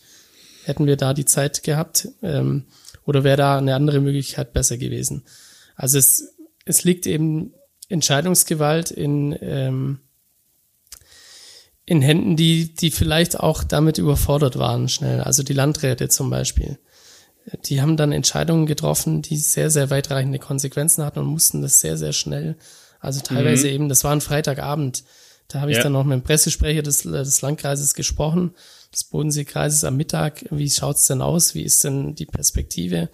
hätten 0.63 0.85
wir 0.85 0.97
da 0.97 1.13
die 1.13 1.25
Zeit 1.25 1.63
gehabt, 1.63 2.07
ähm, 2.21 2.65
oder 3.05 3.23
wäre 3.23 3.37
da 3.37 3.57
eine 3.57 3.75
andere 3.75 3.99
Möglichkeit 3.99 4.53
besser 4.53 4.77
gewesen? 4.77 5.23
Also 5.75 5.97
es, 5.97 6.35
es 6.65 6.83
liegt 6.83 7.05
eben 7.07 7.53
Entscheidungsgewalt 7.93 8.91
in, 8.91 9.37
ähm, 9.41 9.99
in 11.85 12.01
Händen, 12.01 12.35
die, 12.35 12.73
die 12.73 12.91
vielleicht 12.91 13.39
auch 13.39 13.63
damit 13.63 13.97
überfordert 13.97 14.57
waren 14.57 14.89
schnell. 14.89 15.21
Also 15.21 15.43
die 15.43 15.53
Landräte 15.53 16.09
zum 16.09 16.29
Beispiel. 16.29 16.79
Die 17.65 17.81
haben 17.81 17.97
dann 17.97 18.11
Entscheidungen 18.11 18.65
getroffen, 18.65 19.21
die 19.21 19.37
sehr, 19.37 19.69
sehr 19.69 19.89
weitreichende 19.89 20.39
Konsequenzen 20.39 21.03
hatten 21.03 21.19
und 21.19 21.27
mussten 21.27 21.61
das 21.61 21.81
sehr, 21.81 21.97
sehr 21.97 22.13
schnell. 22.13 22.57
Also 22.99 23.19
teilweise 23.21 23.67
mhm. 23.67 23.73
eben, 23.73 23.89
das 23.89 24.03
war 24.03 24.13
ein 24.13 24.21
Freitagabend. 24.21 25.03
Da 25.49 25.59
habe 25.61 25.71
ich 25.71 25.77
ja. 25.77 25.83
dann 25.83 25.91
noch 25.91 26.05
mit 26.05 26.13
dem 26.13 26.23
Pressesprecher 26.23 26.81
des, 26.81 27.03
des 27.03 27.41
Landkreises 27.41 27.93
gesprochen, 27.93 28.55
des 28.93 29.03
Bodenseekreises 29.03 29.83
am 29.83 29.97
Mittag. 29.97 30.45
Wie 30.51 30.69
schaut's 30.69 31.05
denn 31.05 31.21
aus? 31.21 31.53
Wie 31.53 31.63
ist 31.63 31.83
denn 31.83 32.15
die 32.15 32.25
Perspektive? 32.25 33.09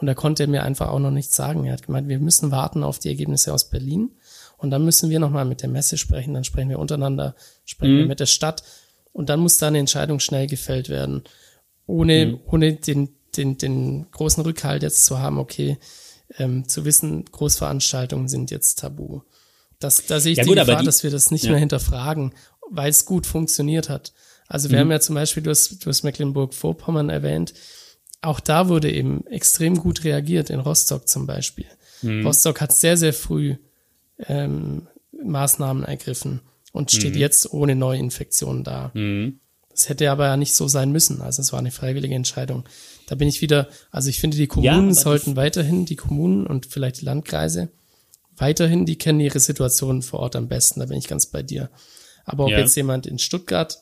Und 0.00 0.06
da 0.06 0.14
konnte 0.14 0.44
er 0.44 0.48
mir 0.48 0.62
einfach 0.62 0.88
auch 0.88 0.98
noch 0.98 1.10
nichts 1.10 1.36
sagen. 1.36 1.64
Er 1.64 1.74
hat 1.74 1.86
gemeint, 1.86 2.08
wir 2.08 2.18
müssen 2.18 2.50
warten 2.50 2.82
auf 2.82 2.98
die 2.98 3.08
Ergebnisse 3.08 3.52
aus 3.52 3.68
Berlin. 3.68 4.12
Und 4.56 4.70
dann 4.70 4.84
müssen 4.84 5.10
wir 5.10 5.20
nochmal 5.20 5.44
mit 5.44 5.62
der 5.62 5.68
Messe 5.68 5.98
sprechen. 5.98 6.34
Dann 6.34 6.44
sprechen 6.44 6.70
wir 6.70 6.78
untereinander, 6.78 7.34
sprechen 7.64 7.94
mhm. 7.94 7.98
wir 7.98 8.06
mit 8.06 8.20
der 8.20 8.26
Stadt. 8.26 8.62
Und 9.12 9.28
dann 9.28 9.40
muss 9.40 9.58
da 9.58 9.68
eine 9.68 9.78
Entscheidung 9.78 10.20
schnell 10.20 10.46
gefällt 10.46 10.88
werden. 10.88 11.24
Ohne, 11.86 12.26
mhm. 12.26 12.40
ohne 12.46 12.72
den, 12.74 13.10
den, 13.36 13.58
den 13.58 14.10
großen 14.10 14.42
Rückhalt 14.42 14.82
jetzt 14.82 15.04
zu 15.04 15.18
haben, 15.18 15.38
okay, 15.38 15.78
ähm, 16.38 16.68
zu 16.68 16.84
wissen, 16.84 17.24
Großveranstaltungen 17.26 18.28
sind 18.28 18.50
jetzt 18.50 18.78
tabu. 18.78 19.20
Das, 19.80 20.06
da 20.06 20.20
sehe 20.20 20.32
ich 20.32 20.38
ja, 20.38 20.44
die 20.44 20.50
gut, 20.50 20.58
Gefahr, 20.58 20.80
die, 20.80 20.86
dass 20.86 21.02
wir 21.02 21.10
das 21.10 21.30
nicht 21.30 21.44
ja. 21.44 21.50
mehr 21.50 21.58
hinterfragen, 21.58 22.34
weil 22.70 22.90
es 22.90 23.04
gut 23.04 23.26
funktioniert 23.26 23.88
hat. 23.88 24.12
Also 24.46 24.70
wir 24.70 24.78
mhm. 24.78 24.80
haben 24.80 24.90
ja 24.92 25.00
zum 25.00 25.14
Beispiel, 25.14 25.42
du 25.42 25.50
hast, 25.50 25.84
du 25.84 25.88
hast 25.88 26.02
Mecklenburg-Vorpommern 26.02 27.08
erwähnt, 27.08 27.54
auch 28.22 28.40
da 28.40 28.68
wurde 28.68 28.90
eben 28.90 29.26
extrem 29.26 29.76
gut 29.76 30.04
reagiert, 30.04 30.50
in 30.50 30.60
Rostock 30.60 31.08
zum 31.08 31.26
Beispiel. 31.26 31.66
Mhm. 32.02 32.26
Rostock 32.26 32.60
hat 32.60 32.72
sehr, 32.72 32.96
sehr 32.96 33.12
früh 33.12 33.56
ähm, 34.26 34.88
Maßnahmen 35.22 35.84
ergriffen 35.84 36.40
und 36.72 36.90
steht 36.90 37.14
mhm. 37.14 37.20
jetzt 37.20 37.52
ohne 37.52 37.74
Neuinfektionen 37.74 38.64
da. 38.64 38.90
Mhm. 38.94 39.40
Das 39.70 39.88
hätte 39.88 40.10
aber 40.10 40.26
ja 40.26 40.36
nicht 40.36 40.54
so 40.54 40.68
sein 40.68 40.92
müssen. 40.92 41.22
Also 41.22 41.40
es 41.40 41.52
war 41.52 41.58
eine 41.58 41.70
freiwillige 41.70 42.14
Entscheidung. 42.14 42.64
Da 43.06 43.14
bin 43.14 43.28
ich 43.28 43.40
wieder, 43.40 43.68
also 43.90 44.10
ich 44.10 44.20
finde, 44.20 44.36
die 44.36 44.46
Kommunen 44.46 44.88
ja, 44.88 44.94
sollten 44.94 45.36
weiterhin, 45.36 45.86
die 45.86 45.96
Kommunen 45.96 46.46
und 46.46 46.66
vielleicht 46.66 47.00
die 47.00 47.06
Landkreise, 47.06 47.70
weiterhin, 48.36 48.84
die 48.84 48.96
kennen 48.96 49.20
ihre 49.20 49.40
Situation 49.40 50.02
vor 50.02 50.20
Ort 50.20 50.36
am 50.36 50.48
besten. 50.48 50.80
Da 50.80 50.86
bin 50.86 50.98
ich 50.98 51.08
ganz 51.08 51.26
bei 51.26 51.42
dir. 51.42 51.70
Aber 52.24 52.44
ob 52.44 52.50
ja. 52.50 52.58
jetzt 52.58 52.74
jemand 52.76 53.06
in 53.06 53.18
Stuttgart 53.18 53.78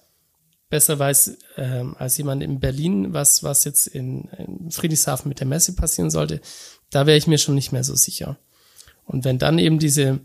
besser 0.69 0.99
weiß 0.99 1.39
ähm, 1.57 1.97
als 1.99 2.17
jemand 2.19 2.43
in 2.43 2.61
Berlin, 2.61 3.13
was, 3.13 3.43
was 3.43 3.65
jetzt 3.65 3.87
in, 3.87 4.25
in 4.39 4.71
Friedrichshafen 4.71 5.29
mit 5.29 5.41
der 5.41 5.47
Messe 5.47 5.75
passieren 5.75 6.11
sollte, 6.11 6.41
da 6.91 7.07
wäre 7.07 7.19
ich 7.19 7.27
mir 7.27 7.39
schon 7.39 7.55
nicht 7.55 7.73
mehr 7.73 7.85
so 7.85 7.95
sicher. 7.95 8.39
Und 9.05 9.25
wenn 9.25 9.39
dann 9.39 9.59
eben 9.59 9.79
diese, 9.79 10.21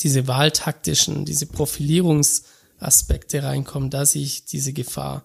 diese 0.00 0.28
wahltaktischen, 0.28 1.24
diese 1.24 1.46
Profilierungsaspekte 1.46 3.42
reinkommen, 3.42 3.90
da 3.90 4.04
sehe 4.04 4.22
ich 4.22 4.44
diese 4.44 4.72
Gefahr. 4.72 5.24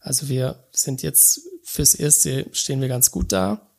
Also 0.00 0.28
wir 0.28 0.64
sind 0.72 1.02
jetzt 1.02 1.40
fürs 1.62 1.94
Erste 1.94 2.46
stehen 2.52 2.80
wir 2.80 2.88
ganz 2.88 3.10
gut 3.10 3.32
da. 3.32 3.70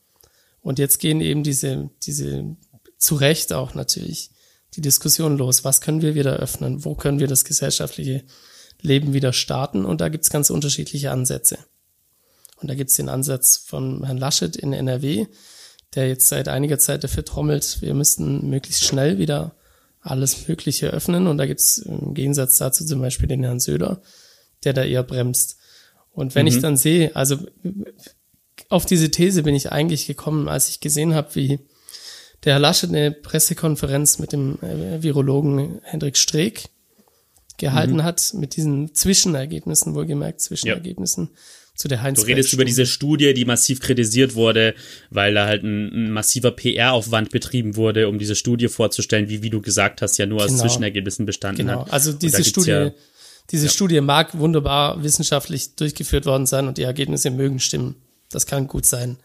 Und 0.62 0.80
jetzt 0.80 1.00
gehen 1.00 1.22
eben 1.22 1.44
diese, 1.44 1.90
diese, 2.04 2.58
zu 2.98 3.16
Recht 3.16 3.54
auch 3.54 3.74
natürlich, 3.74 4.32
die 4.74 4.82
Diskussion 4.82 5.38
los. 5.38 5.64
Was 5.64 5.82
können 5.82 6.02
wir 6.02 6.16
wieder 6.16 6.34
öffnen? 6.38 6.84
Wo 6.84 6.96
können 6.96 7.20
wir 7.20 7.28
das 7.28 7.46
gesellschaftliche 7.46 8.24
Leben 8.82 9.14
wieder 9.14 9.34
starten. 9.34 9.86
Und 9.86 10.02
da 10.02 10.10
gibt's 10.10 10.30
ganz 10.30 10.50
unterschiedliche 10.50 11.12
Ansätze. 11.12 11.58
Und 12.58 12.70
da 12.70 12.76
gibt's 12.76 12.96
den 12.96 13.10
Ansatz 13.10 13.58
von 13.58 14.04
Herrn 14.04 14.18
Laschet 14.18 14.56
in 14.56 14.74
NRW, 14.74 15.28
der 15.96 16.08
jetzt 16.08 16.28
seit 16.28 16.48
einiger 16.48 16.80
Zeit 16.80 17.04
dafür 17.04 17.24
trommelt, 17.24 17.82
wir 17.82 17.94
müssten 17.94 18.50
möglichst 18.50 18.84
schnell 18.84 19.18
wieder 19.20 19.56
alles 20.02 20.48
Mögliche 20.48 20.88
öffnen. 20.88 21.28
Und 21.28 21.38
da 21.38 21.46
gibt's 21.46 21.78
im 21.78 22.14
Gegensatz 22.14 22.58
dazu 22.58 22.86
zum 22.86 23.02
Beispiel 23.02 23.28
den 23.28 23.44
Herrn 23.44 23.60
Söder, 23.60 24.02
der 24.64 24.74
da 24.74 24.84
eher 24.84 25.04
bremst. 25.04 25.58
Und 26.12 26.36
wenn 26.36 26.44
mhm. 26.44 26.52
ich 26.52 26.60
dann 26.60 26.78
sehe, 26.78 27.16
also 27.16 27.38
auf 28.70 28.86
diese 28.86 29.12
These 29.12 29.44
bin 29.44 29.56
ich 29.56 29.72
eigentlich 29.72 30.08
gekommen, 30.08 30.48
als 30.48 30.70
ich 30.70 30.80
gesehen 30.80 31.14
habe, 31.14 31.36
wie 31.36 31.60
der 32.44 32.54
Herr 32.54 32.60
Laschet 32.60 32.90
eine 32.90 33.12
Pressekonferenz 33.12 34.20
mit 34.20 34.32
dem 34.32 34.60
äh, 34.62 35.02
Virologen 35.02 35.80
Hendrik 35.84 36.18
Streeck 36.18 36.70
gehalten 37.58 37.96
mhm. 37.96 38.04
hat, 38.04 38.34
mit 38.34 38.56
diesen 38.56 38.94
Zwischenergebnissen, 38.94 39.96
wohlgemerkt 39.96 40.42
Zwischenergebnissen. 40.42 41.30
Ja. 41.32 41.40
Zu 41.76 41.88
der 41.88 42.02
Heinz 42.02 42.20
du 42.20 42.26
redest 42.26 42.54
über 42.54 42.66
diese 42.66 42.88
Studie, 42.88 43.36
die 43.36 43.46
massiv 43.46 43.82
kritisiert 43.82 44.34
wurde, 44.34 44.74
weil 45.12 45.36
da 45.36 45.46
halt 45.46 45.64
ein, 45.64 46.08
ein 46.08 46.12
massiver 46.12 46.50
PR-Aufwand 46.50 47.30
betrieben 47.30 47.76
wurde, 47.76 48.10
um 48.10 48.18
diese 48.18 48.36
Studie 48.36 48.68
vorzustellen, 48.68 49.30
wie, 49.30 49.44
wie 49.44 49.52
du 49.52 49.62
gesagt 49.62 50.02
hast, 50.02 50.18
ja 50.18 50.26
nur 50.26 50.40
genau. 50.40 50.54
aus 50.54 50.60
Zwischenergebnissen 50.60 51.28
bestanden 51.28 51.68
genau. 51.68 51.86
hat. 51.86 51.94
Also 51.94 52.14
diese 52.14 52.44
Studie, 52.44 52.72
ja, 52.72 52.92
diese 53.52 53.68
ja. 53.68 53.72
Studie 53.72 54.02
mag 54.02 54.38
wunderbar 54.40 55.04
wissenschaftlich 55.04 55.76
durchgeführt 55.76 56.26
worden 56.26 56.48
sein 56.48 56.68
und 56.68 56.80
die 56.80 56.84
Ergebnisse 56.84 57.30
mögen 57.30 57.60
stimmen. 57.60 57.96
Das 58.32 58.48
kann 58.48 58.68
gut 58.68 58.88
sein. 58.88 59.18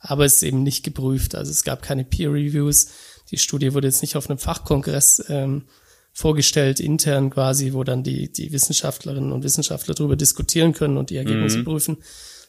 Aber 0.00 0.24
es 0.24 0.36
ist 0.36 0.42
eben 0.42 0.64
nicht 0.64 0.82
geprüft. 0.82 1.36
Also 1.36 1.52
es 1.52 1.62
gab 1.62 1.82
keine 1.82 2.04
Peer 2.04 2.32
Reviews. 2.32 2.88
Die 3.30 3.38
Studie 3.38 3.74
wurde 3.74 3.86
jetzt 3.86 4.02
nicht 4.02 4.16
auf 4.16 4.28
einem 4.28 4.40
Fachkongress 4.40 5.24
ähm, 5.28 5.66
vorgestellt, 6.12 6.78
intern 6.78 7.30
quasi, 7.30 7.72
wo 7.72 7.84
dann 7.84 8.02
die, 8.02 8.30
die 8.30 8.52
Wissenschaftlerinnen 8.52 9.32
und 9.32 9.44
Wissenschaftler 9.44 9.94
darüber 9.94 10.16
diskutieren 10.16 10.72
können 10.72 10.98
und 10.98 11.10
die 11.10 11.16
Ergebnisse 11.16 11.58
mhm. 11.58 11.64
prüfen, 11.64 11.96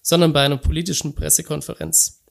sondern 0.01 0.33
bei 0.33 0.43
einer 0.43 0.57
politischen 0.57 1.15
Pressekonferenz. 1.15 2.23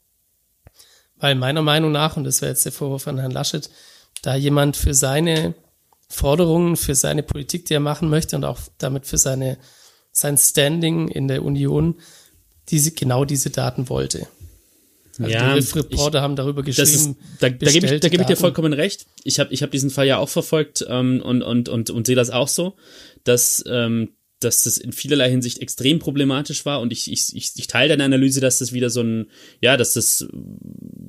Weil 1.16 1.34
meiner 1.34 1.62
Meinung 1.62 1.92
nach, 1.92 2.16
und 2.16 2.24
das 2.24 2.42
wäre 2.42 2.50
jetzt 2.50 2.64
der 2.64 2.72
Vorwurf 2.72 3.08
an 3.08 3.18
Herrn 3.18 3.30
Laschet, 3.30 3.70
da 4.22 4.34
jemand 4.34 4.76
für 4.76 4.92
seine 4.92 5.54
Forderungen 6.12 6.76
für 6.76 6.94
seine 6.94 7.22
Politik, 7.22 7.64
die 7.64 7.74
er 7.74 7.80
machen 7.80 8.10
möchte 8.10 8.36
und 8.36 8.44
auch 8.44 8.60
damit 8.76 9.06
für 9.06 9.16
seine, 9.16 9.56
sein 10.12 10.36
Standing 10.36 11.08
in 11.08 11.26
der 11.26 11.42
Union, 11.42 11.98
diese, 12.68 12.92
genau 12.92 13.24
diese 13.24 13.48
Daten 13.48 13.88
wollte. 13.88 14.28
Also 15.18 15.30
ja, 15.30 15.58
die 15.58 15.78
Reporter 15.78 16.18
ich, 16.18 16.22
haben 16.22 16.36
darüber 16.36 16.62
geschrieben. 16.62 16.88
Ist, 16.88 17.16
da, 17.40 17.50
da 17.50 17.70
gebe 17.70 17.86
ich, 17.86 18.00
da 18.00 18.08
geb 18.08 18.20
ich 18.20 18.26
dir 18.26 18.36
vollkommen 18.36 18.72
recht. 18.72 19.06
Ich 19.24 19.38
habe 19.40 19.52
ich 19.52 19.62
hab 19.62 19.70
diesen 19.70 19.90
Fall 19.90 20.06
ja 20.06 20.18
auch 20.18 20.28
verfolgt 20.28 20.84
ähm, 20.88 21.20
und, 21.22 21.42
und, 21.42 21.68
und, 21.68 21.90
und 21.90 22.06
sehe 22.06 22.16
das 22.16 22.30
auch 22.30 22.48
so, 22.48 22.74
dass 23.24 23.62
ähm, 23.66 24.10
dass 24.44 24.62
das 24.62 24.78
in 24.78 24.92
vielerlei 24.92 25.30
Hinsicht 25.30 25.60
extrem 25.60 25.98
problematisch 25.98 26.64
war 26.64 26.80
und 26.80 26.92
ich, 26.92 27.10
ich, 27.10 27.34
ich, 27.34 27.52
ich 27.56 27.66
teile 27.66 27.90
deine 27.90 28.04
Analyse, 28.04 28.40
dass 28.40 28.58
das 28.58 28.72
wieder 28.72 28.90
so 28.90 29.02
ein, 29.02 29.26
ja, 29.60 29.76
dass 29.76 29.94
das 29.94 30.26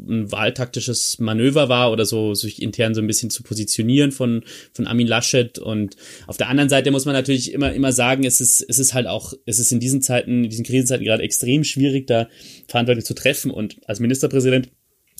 ein 0.07 0.31
wahltaktisches 0.31 1.19
Manöver 1.19 1.69
war 1.69 1.91
oder 1.91 2.05
so, 2.05 2.33
sich 2.33 2.61
intern 2.61 2.93
so 2.93 3.01
ein 3.01 3.07
bisschen 3.07 3.29
zu 3.29 3.43
positionieren 3.43 4.11
von, 4.11 4.43
von 4.73 4.87
Armin 4.87 5.07
Laschet. 5.07 5.59
Und 5.59 5.95
auf 6.27 6.37
der 6.37 6.49
anderen 6.49 6.69
Seite 6.69 6.91
muss 6.91 7.05
man 7.05 7.13
natürlich 7.13 7.53
immer, 7.53 7.73
immer 7.73 7.91
sagen, 7.91 8.23
es 8.25 8.41
ist, 8.41 8.61
es 8.67 8.79
ist 8.79 8.93
halt 8.93 9.07
auch, 9.07 9.33
es 9.45 9.59
ist 9.59 9.71
in 9.71 9.79
diesen 9.79 10.01
Zeiten, 10.01 10.43
in 10.43 10.49
diesen 10.49 10.65
Krisenzeiten 10.65 11.05
gerade 11.05 11.23
extrem 11.23 11.63
schwierig, 11.63 12.07
da 12.07 12.27
Verantwortung 12.67 13.05
zu 13.05 13.13
treffen. 13.13 13.51
Und 13.51 13.77
als 13.87 13.99
Ministerpräsident 13.99 14.69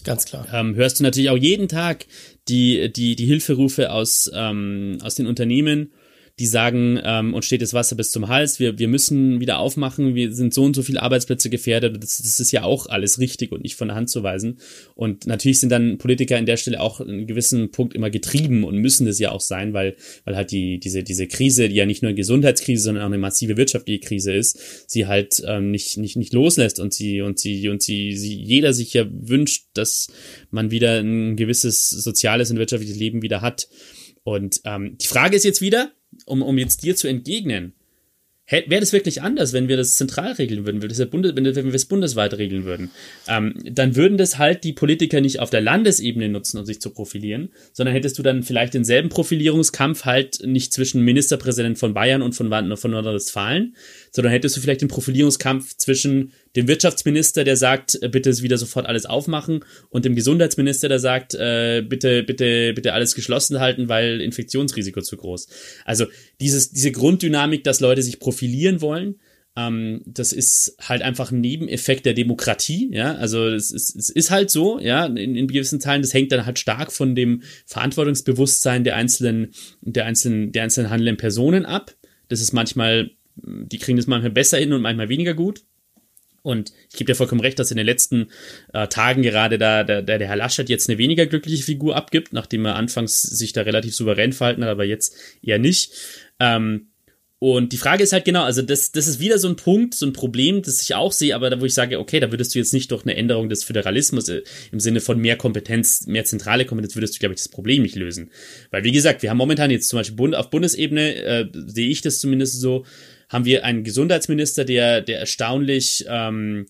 Ganz 0.04 0.26
klar. 0.26 0.46
Ähm, 0.52 0.76
hörst 0.76 1.00
du 1.00 1.04
natürlich 1.04 1.30
auch 1.30 1.38
jeden 1.38 1.70
Tag 1.70 2.06
die, 2.50 2.92
die, 2.92 3.16
die 3.16 3.26
Hilferufe 3.26 3.90
aus, 3.90 4.30
ähm, 4.34 4.98
aus 5.02 5.16
den 5.16 5.28
Unternehmen 5.28 5.94
die 6.40 6.48
sagen, 6.48 7.00
ähm, 7.04 7.36
uns 7.36 7.46
steht 7.46 7.62
das 7.62 7.76
Wasser 7.76 7.96
bis 7.96 8.10
zum 8.10 8.28
Hals, 8.28 8.60
wir, 8.60 8.80
wir 8.80 8.88
müssen 8.88 9.40
wieder 9.40 9.60
aufmachen, 9.60 10.16
wir 10.16 10.34
sind 10.34 10.52
so 10.52 10.64
und 10.64 10.76
so 10.76 10.82
viele 10.82 11.04
Arbeitsplätze 11.04 11.52
gefährdet. 11.52 12.02
Das, 12.02 12.18
das 12.18 12.40
ist 12.40 12.52
ja 12.52 12.64
auch 12.64 12.88
alles 12.88 13.20
richtig 13.20 13.52
und 13.52 13.62
nicht 13.62 13.76
von 13.76 13.90
der 13.90 13.96
Hand 13.96 14.10
zu 14.10 14.24
weisen. 14.24 14.58
Und 14.96 15.28
natürlich 15.28 15.60
sind 15.60 15.70
dann 15.70 16.00
Politiker 16.00 16.40
in 16.40 16.48
der 16.48 16.58
Stelle 16.58 16.82
auch 16.82 17.02
in 17.02 17.28
gewissen 17.28 17.70
Punkt 17.70 17.94
immer 17.94 18.10
getrieben 18.10 18.64
und 18.64 18.78
müssen 18.78 19.06
das 19.06 19.20
ja 19.20 19.32
auch 19.32 19.42
sein, 19.42 19.74
weil, 19.74 19.96
weil 20.26 20.36
halt 20.36 20.50
die, 20.50 20.80
diese, 20.80 21.04
diese 21.04 21.28
Krise, 21.28 21.70
die 21.70 21.76
ja 21.76 21.86
nicht 21.86 22.02
nur 22.02 22.10
eine 22.10 22.16
Gesundheitskrise, 22.16 22.84
sondern 22.84 23.04
auch 23.04 23.08
eine 23.08 23.20
massive 23.20 23.56
wirtschaftliche 23.56 24.00
Krise 24.00 24.34
ist, 24.34 24.90
sie 24.90 25.06
halt 25.06 25.44
ähm, 25.46 25.70
nicht, 25.70 25.98
nicht, 25.98 26.18
nicht 26.18 26.34
loslässt 26.34 26.80
und 26.80 26.96
sie, 26.96 27.22
und 27.22 27.38
sie, 27.38 27.70
und 27.70 27.84
sie, 27.84 28.18
sie, 28.18 28.34
jeder 28.34 28.74
sich 28.74 28.92
ja 28.96 29.06
wünscht, 29.08 29.68
dass 29.76 30.08
man 30.50 30.72
wieder 30.72 31.00
ein 31.00 31.36
gewisses 31.36 31.92
soziales 31.92 32.50
und 32.50 32.58
wirtschaftliches 32.58 32.98
Leben 32.98 33.22
wieder 33.22 33.42
hat. 33.42 33.68
Und 34.24 34.62
ähm, 34.66 34.98
die 35.00 35.08
Frage 35.08 35.36
ist 35.36 35.44
jetzt 35.44 35.62
wieder, 35.62 35.92
um, 36.26 36.42
um 36.42 36.58
jetzt 36.58 36.84
dir 36.84 36.96
zu 36.96 37.08
entgegnen, 37.08 37.74
wäre 38.46 38.82
das 38.82 38.92
wirklich 38.92 39.22
anders, 39.22 39.54
wenn 39.54 39.68
wir 39.68 39.78
das 39.78 39.96
zentral 39.96 40.34
regeln 40.34 40.66
würden, 40.66 40.82
wenn 40.82 41.66
wir 41.66 41.74
es 41.74 41.86
bundesweit 41.86 42.38
regeln 42.38 42.66
würden. 42.66 42.92
Ähm, 43.28 43.56
dann 43.64 43.96
würden 43.96 44.18
das 44.18 44.38
halt 44.38 44.64
die 44.64 44.74
Politiker 44.74 45.22
nicht 45.22 45.40
auf 45.40 45.50
der 45.50 45.62
Landesebene 45.62 46.28
nutzen, 46.30 46.58
um 46.58 46.66
sich 46.66 46.82
zu 46.82 46.90
profilieren, 46.90 47.50
sondern 47.72 47.96
hättest 47.96 48.18
du 48.20 48.24
dann 48.24 48.44
vielleicht 48.44 48.74
denselben 48.74 49.10
Profilierungskampf 49.10 50.04
halt 50.06 50.46
nicht 50.46 50.74
zwischen 50.74 51.04
Ministerpräsident 51.04 51.78
von 51.78 51.94
Bayern 51.94 52.22
und 52.22 52.34
von, 52.34 52.50
von 52.78 52.92
Nordrhein-Westfalen, 52.92 53.76
sondern 54.14 54.32
hättest 54.32 54.56
du 54.56 54.62
vielleicht 54.62 54.82
den 54.82 54.88
Profilierungskampf 54.88 55.76
zwischen 55.76 56.32
dem 56.56 56.68
Wirtschaftsminister, 56.68 57.44
der 57.44 57.58
sagt, 57.58 57.98
äh, 58.02 58.08
bitte 58.08 58.42
wieder 58.42 58.58
sofort 58.58 58.86
alles 58.86 59.06
aufmachen, 59.06 59.66
und 59.90 60.06
dem 60.06 60.16
Gesundheitsminister, 60.16 60.88
der 60.88 61.00
sagt, 61.00 61.34
äh, 61.34 61.82
bitte, 61.82 62.24
bitte, 62.24 62.74
bitte 62.74 62.94
alles 62.94 63.16
geschlossen 63.16 63.60
halten, 63.60 63.90
weil 63.90 64.22
Infektionsrisiko 64.22 65.02
zu 65.02 65.18
groß. 65.18 65.48
Also 65.84 66.06
dieses, 66.40 66.72
diese 66.72 66.92
Grunddynamik, 66.92 67.64
dass 67.64 67.80
Leute 67.80 68.04
sich 68.04 68.20
profilieren 68.20 68.82
wollen, 68.82 69.20
ähm, 69.56 70.02
das 70.06 70.32
ist 70.32 70.76
halt 70.80 71.02
einfach 71.02 71.32
ein 71.32 71.42
Nebeneffekt 71.42 72.06
der 72.06 72.14
Demokratie, 72.14 72.90
ja. 72.92 73.16
Also 73.16 73.48
es 73.48 73.72
ist, 73.72 73.96
es 73.96 74.10
ist 74.10 74.32
halt 74.32 74.50
so, 74.50 74.80
ja, 74.80 75.06
in, 75.06 75.36
in 75.36 75.48
gewissen 75.48 75.80
Teilen, 75.80 76.02
das 76.04 76.14
hängt 76.14 76.32
dann 76.32 76.46
halt 76.46 76.60
stark 76.60 76.92
von 76.92 77.16
dem 77.16 77.42
Verantwortungsbewusstsein 77.66 78.84
der 78.84 78.96
einzelnen, 78.96 79.54
der 79.82 80.06
einzelnen, 80.06 80.52
der 80.52 80.64
einzelnen 80.64 80.90
handelnden 80.90 81.18
Personen 81.18 81.66
ab. 81.66 81.96
Das 82.30 82.42
ist 82.42 82.54
manchmal 82.54 83.12
die 83.36 83.78
kriegen 83.78 83.98
das 83.98 84.08
manchmal 84.08 84.32
besser 84.32 84.58
hin 84.58 84.74
und 84.74 84.82
manchmal 84.82 85.10
weniger 85.10 85.34
gut. 85.34 85.64
Und 86.44 86.74
ich 86.90 86.98
gebe 86.98 87.06
dir 87.06 87.16
vollkommen 87.16 87.42
recht, 87.42 87.58
dass 87.58 87.72
in 87.72 87.78
den 87.78 87.86
letzten 87.86 88.28
äh, 88.74 88.88
Tagen 88.90 89.22
gerade 89.22 89.58
da 89.58 89.86
der, 89.86 90.02
der, 90.02 90.28
Herr 90.28 90.36
Laschet 90.36 90.68
jetzt 90.68 90.90
eine 90.90 90.98
weniger 90.98 91.26
glückliche 91.26 91.64
Figur 91.64 91.96
abgibt, 91.96 92.34
nachdem 92.34 92.66
er 92.66 92.76
anfangs 92.76 93.22
sich 93.22 93.54
da 93.54 93.62
relativ 93.62 93.96
souverän 93.96 94.34
verhalten 94.34 94.64
hat, 94.64 94.70
aber 94.70 94.84
jetzt 94.84 95.16
eher 95.42 95.58
nicht. 95.58 95.94
Ähm, 96.42 96.90
und 97.40 97.74
die 97.74 97.78
Frage 97.78 98.04
ist 98.04 98.14
halt 98.14 98.24
genau, 98.24 98.44
also 98.44 98.62
das, 98.62 98.94
das 98.94 99.08
ist 99.08 99.20
wieder 99.20 99.38
so 99.38 99.50
ein 99.50 99.58
Punkt, 99.58 99.96
so 99.96 100.06
ein 100.06 100.14
Problem, 100.14 100.62
das 100.62 100.82
ich 100.82 100.96
auch 100.96 101.12
sehe, 101.12 101.36
aber 101.36 101.50
da 101.50 101.60
wo 101.60 101.66
ich 101.66 101.74
sage, 101.74 102.00
okay, 102.00 102.22
da 102.22 102.32
würdest 102.32 102.56
du 102.56 102.60
jetzt 102.60 102.74
nicht 102.74 102.92
durch 102.92 103.04
eine 103.04 103.16
Änderung 103.16 103.50
des 103.50 103.66
Föderalismus 103.66 104.30
äh, 104.30 104.44
im 104.72 104.80
Sinne 104.82 105.02
von 105.02 105.20
mehr 105.20 105.38
Kompetenz, 105.38 106.08
mehr 106.08 106.26
zentrale 106.26 106.66
Kompetenz, 106.66 106.96
würdest 106.96 107.16
du, 107.16 107.20
glaube 107.20 107.36
ich, 107.36 107.42
das 107.42 107.50
Problem 107.50 107.84
nicht 107.84 107.96
lösen. 107.96 108.32
Weil, 108.72 108.86
wie 108.86 108.94
gesagt, 108.94 109.24
wir 109.24 109.30
haben 109.30 109.38
momentan 109.38 109.72
jetzt 109.72 109.88
zum 109.90 110.00
Beispiel 110.00 110.36
auf 110.36 110.50
Bundesebene, 110.50 111.16
äh, 111.16 111.46
sehe 111.54 111.90
ich 111.90 112.02
das 112.02 112.20
zumindest 112.20 112.62
so, 112.62 112.86
haben 113.34 113.46
wir 113.46 113.66
einen 113.66 113.84
Gesundheitsminister, 113.84 114.64
der, 114.64 115.02
der 115.02 115.20
erstaunlich, 115.20 116.06
ähm, 116.08 116.68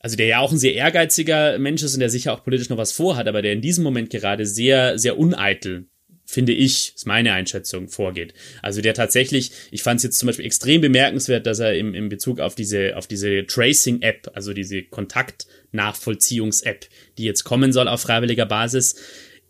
also 0.00 0.16
der 0.16 0.26
ja 0.26 0.40
auch 0.40 0.52
ein 0.52 0.58
sehr 0.58 0.74
ehrgeiziger 0.74 1.58
Mensch 1.58 1.82
ist 1.82 1.94
und 1.94 2.00
der 2.00 2.10
sicher 2.10 2.34
auch 2.34 2.44
politisch 2.44 2.68
noch 2.68 2.76
was 2.76 2.92
vorhat, 2.92 3.28
aber 3.28 3.40
der 3.40 3.54
in 3.54 3.62
diesem 3.62 3.84
Moment 3.84 4.10
gerade 4.10 4.44
sehr, 4.44 4.98
sehr 4.98 5.18
uneitel 5.18 5.86
finde 6.26 6.52
ich, 6.52 6.94
ist 6.94 7.06
meine 7.06 7.32
Einschätzung, 7.32 7.88
vorgeht. 7.88 8.34
Also 8.62 8.80
der 8.80 8.94
tatsächlich, 8.94 9.50
ich 9.70 9.82
fand 9.82 9.98
es 9.98 10.04
jetzt 10.04 10.18
zum 10.18 10.26
Beispiel 10.26 10.46
extrem 10.46 10.80
bemerkenswert, 10.80 11.46
dass 11.46 11.58
er 11.58 11.76
im, 11.76 11.94
im 11.94 12.08
Bezug 12.08 12.40
auf 12.40 12.54
diese, 12.54 12.96
auf 12.96 13.06
diese 13.06 13.46
Tracing-App, 13.46 14.30
also 14.34 14.52
diese 14.52 14.82
Kontaktnachvollziehungs-App, 14.82 16.86
die 17.18 17.24
jetzt 17.24 17.44
kommen 17.44 17.72
soll 17.72 17.88
auf 17.88 18.00
freiwilliger 18.00 18.46
Basis, 18.46 18.96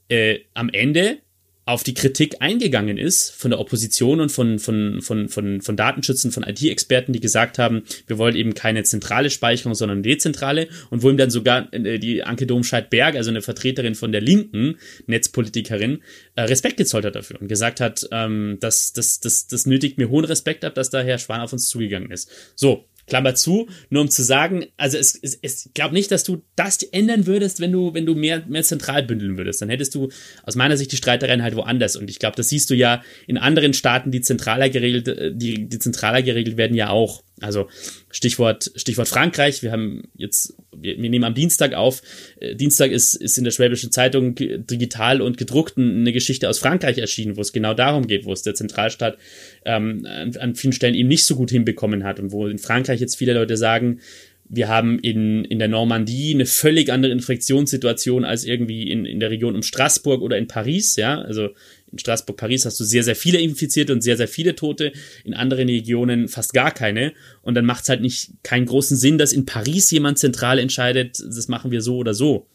äh, 0.08 0.40
am 0.52 0.68
Ende 0.68 1.18
auf 1.66 1.82
die 1.82 1.94
Kritik 1.94 2.36
eingegangen 2.40 2.98
ist 2.98 3.30
von 3.30 3.50
der 3.50 3.60
Opposition 3.60 4.20
und 4.20 4.30
von, 4.30 4.58
von, 4.58 5.00
von, 5.00 5.28
von, 5.28 5.62
von 5.62 5.76
Datenschützen, 5.76 6.30
von 6.30 6.42
IT-Experten, 6.42 7.12
die 7.12 7.20
gesagt 7.20 7.58
haben, 7.58 7.84
wir 8.06 8.18
wollen 8.18 8.36
eben 8.36 8.54
keine 8.54 8.82
zentrale 8.82 9.30
Speicherung, 9.30 9.74
sondern 9.74 10.02
dezentrale 10.02 10.68
und 10.90 11.02
wo 11.02 11.10
ihm 11.10 11.16
dann 11.16 11.30
sogar 11.30 11.72
äh, 11.72 11.98
die 11.98 12.22
Anke 12.22 12.46
Domscheit-Berg, 12.46 13.16
also 13.16 13.30
eine 13.30 13.40
Vertreterin 13.40 13.94
von 13.94 14.12
der 14.12 14.20
linken 14.20 14.76
Netzpolitikerin, 15.06 16.02
äh, 16.36 16.42
Respekt 16.42 16.76
gezollt 16.76 17.06
hat 17.06 17.16
dafür 17.16 17.40
und 17.40 17.48
gesagt 17.48 17.80
hat, 17.80 18.06
ähm, 18.12 18.58
das, 18.60 18.92
das, 18.92 19.20
das, 19.20 19.46
das 19.46 19.64
nötigt 19.64 19.96
mir 19.96 20.10
hohen 20.10 20.26
Respekt 20.26 20.64
ab, 20.64 20.74
dass 20.74 20.90
da 20.90 21.00
Herr 21.00 21.18
Schwan 21.18 21.40
auf 21.40 21.52
uns 21.52 21.68
zugegangen 21.68 22.10
ist. 22.10 22.30
So, 22.54 22.84
Klammer 23.06 23.34
zu, 23.34 23.68
nur 23.90 24.02
um 24.02 24.10
zu 24.10 24.22
sagen, 24.22 24.66
also 24.76 24.96
es, 24.96 25.18
es, 25.20 25.38
es 25.42 25.70
glaube 25.74 25.94
nicht, 25.94 26.10
dass 26.10 26.24
du 26.24 26.42
das 26.56 26.82
ändern 26.82 27.26
würdest, 27.26 27.60
wenn 27.60 27.72
du, 27.72 27.94
wenn 27.94 28.06
du 28.06 28.14
mehr, 28.14 28.44
mehr 28.46 28.62
zentral 28.62 29.02
bündeln 29.02 29.36
würdest. 29.36 29.60
Dann 29.60 29.68
hättest 29.68 29.94
du 29.94 30.08
aus 30.42 30.56
meiner 30.56 30.76
Sicht 30.76 30.92
die 30.92 30.96
Streitereien 30.96 31.42
halt 31.42 31.56
woanders. 31.56 31.96
Und 31.96 32.08
ich 32.10 32.18
glaube, 32.18 32.36
das 32.36 32.48
siehst 32.48 32.70
du 32.70 32.74
ja 32.74 33.02
in 33.26 33.38
anderen 33.38 33.74
Staaten, 33.74 34.10
die 34.10 34.20
zentraler 34.20 34.70
geregelt, 34.70 35.08
äh, 35.08 35.32
die, 35.34 35.68
die 35.68 35.78
zentraler 35.78 36.22
geregelt 36.22 36.56
werden, 36.56 36.76
ja 36.76 36.90
auch. 36.90 37.22
Also 37.40 37.68
Stichwort, 38.14 38.70
Stichwort 38.76 39.08
Frankreich. 39.08 39.62
Wir 39.64 39.72
haben 39.72 40.04
jetzt, 40.16 40.54
wir, 40.74 40.96
wir 41.02 41.10
nehmen 41.10 41.24
am 41.24 41.34
Dienstag 41.34 41.74
auf. 41.74 42.00
Äh, 42.38 42.54
Dienstag 42.54 42.92
ist, 42.92 43.14
ist 43.14 43.36
in 43.38 43.44
der 43.44 43.50
Schwäbischen 43.50 43.90
Zeitung 43.90 44.36
digital 44.36 45.20
und 45.20 45.36
gedruckt 45.36 45.76
eine 45.76 46.12
Geschichte 46.12 46.48
aus 46.48 46.60
Frankreich 46.60 46.98
erschienen, 46.98 47.36
wo 47.36 47.40
es 47.40 47.52
genau 47.52 47.74
darum 47.74 48.06
geht, 48.06 48.24
wo 48.24 48.32
es 48.32 48.42
der 48.42 48.54
Zentralstaat 48.54 49.18
ähm, 49.64 50.06
an, 50.08 50.36
an 50.36 50.54
vielen 50.54 50.72
Stellen 50.72 50.94
eben 50.94 51.08
nicht 51.08 51.24
so 51.24 51.34
gut 51.34 51.50
hinbekommen 51.50 52.04
hat 52.04 52.20
und 52.20 52.30
wo 52.30 52.46
in 52.46 52.58
Frankreich 52.58 53.00
jetzt 53.00 53.16
viele 53.16 53.34
Leute 53.34 53.56
sagen, 53.56 54.00
wir 54.48 54.68
haben 54.68 54.98
in, 55.00 55.44
in 55.46 55.58
der 55.58 55.68
Normandie 55.68 56.34
eine 56.34 56.46
völlig 56.46 56.92
andere 56.92 57.12
Infektionssituation 57.12 58.24
als 58.24 58.44
irgendwie 58.44 58.90
in, 58.90 59.06
in 59.06 59.18
der 59.18 59.30
Region 59.30 59.56
um 59.56 59.62
Straßburg 59.62 60.22
oder 60.22 60.38
in 60.38 60.46
Paris, 60.46 60.96
ja. 60.96 61.20
Also 61.20 61.50
in 61.94 61.98
Straßburg, 61.98 62.36
Paris 62.36 62.66
hast 62.66 62.78
du 62.80 62.84
sehr, 62.84 63.04
sehr 63.04 63.16
viele 63.16 63.40
Infizierte 63.40 63.92
und 63.92 64.02
sehr, 64.02 64.16
sehr 64.16 64.28
viele 64.28 64.56
Tote, 64.56 64.92
in 65.24 65.32
anderen 65.32 65.68
Regionen 65.68 66.28
fast 66.28 66.52
gar 66.52 66.72
keine. 66.72 67.12
Und 67.42 67.54
dann 67.54 67.64
macht 67.64 67.84
es 67.84 67.88
halt 67.88 68.00
nicht 68.00 68.32
keinen 68.42 68.66
großen 68.66 68.96
Sinn, 68.96 69.16
dass 69.16 69.32
in 69.32 69.46
Paris 69.46 69.90
jemand 69.90 70.18
zentral 70.18 70.58
entscheidet, 70.58 71.20
das 71.20 71.48
machen 71.48 71.70
wir 71.70 71.82
so 71.82 71.96
oder 71.96 72.12
so. 72.12 72.48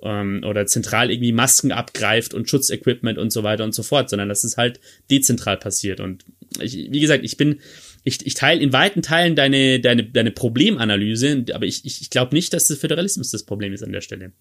Ähm, 0.00 0.44
oder 0.46 0.66
zentral 0.66 1.10
irgendwie 1.10 1.32
Masken 1.32 1.72
abgreift 1.72 2.34
und 2.34 2.48
Schutzequipment 2.48 3.18
und 3.18 3.30
so 3.30 3.42
weiter 3.42 3.64
und 3.64 3.74
so 3.74 3.82
fort, 3.82 4.10
sondern 4.10 4.28
dass 4.28 4.44
es 4.44 4.56
halt 4.56 4.78
dezentral 5.10 5.56
passiert. 5.56 5.98
Und 5.98 6.24
ich, 6.60 6.76
wie 6.76 7.00
gesagt, 7.00 7.24
ich 7.24 7.36
bin, 7.36 7.60
ich, 8.04 8.24
ich 8.24 8.34
teile 8.34 8.60
in 8.60 8.72
weiten 8.72 9.02
Teilen 9.02 9.34
deine, 9.34 9.80
deine, 9.80 10.04
deine 10.04 10.30
Problemanalyse, 10.30 11.46
aber 11.52 11.66
ich, 11.66 11.84
ich, 11.84 12.00
ich 12.00 12.10
glaube 12.10 12.34
nicht, 12.34 12.52
dass 12.52 12.68
der 12.68 12.76
Föderalismus 12.76 13.30
das 13.30 13.42
Problem 13.42 13.72
ist 13.72 13.82
an 13.82 13.92
der 13.92 14.02
Stelle. 14.02 14.32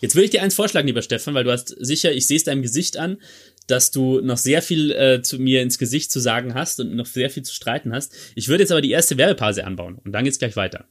Jetzt 0.00 0.14
würde 0.14 0.26
ich 0.26 0.30
dir 0.30 0.42
eins 0.42 0.54
vorschlagen, 0.54 0.86
lieber 0.86 1.02
Stefan, 1.02 1.34
weil 1.34 1.44
du 1.44 1.52
hast 1.52 1.68
sicher, 1.68 2.12
ich 2.12 2.26
sehe 2.26 2.36
es 2.36 2.44
deinem 2.44 2.62
Gesicht 2.62 2.96
an, 2.96 3.18
dass 3.66 3.90
du 3.90 4.20
noch 4.20 4.38
sehr 4.38 4.62
viel 4.62 4.92
äh, 4.92 5.22
zu 5.22 5.38
mir 5.38 5.62
ins 5.62 5.78
Gesicht 5.78 6.10
zu 6.10 6.20
sagen 6.20 6.54
hast 6.54 6.80
und 6.80 6.94
noch 6.94 7.06
sehr 7.06 7.30
viel 7.30 7.42
zu 7.42 7.54
streiten 7.54 7.92
hast. 7.92 8.14
Ich 8.34 8.48
würde 8.48 8.62
jetzt 8.62 8.72
aber 8.72 8.80
die 8.80 8.90
erste 8.90 9.16
Werbepause 9.16 9.64
anbauen 9.64 9.98
und 10.04 10.12
dann 10.12 10.24
geht's 10.24 10.38
gleich 10.38 10.56
weiter. 10.56 10.86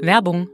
Werbung. 0.00 0.48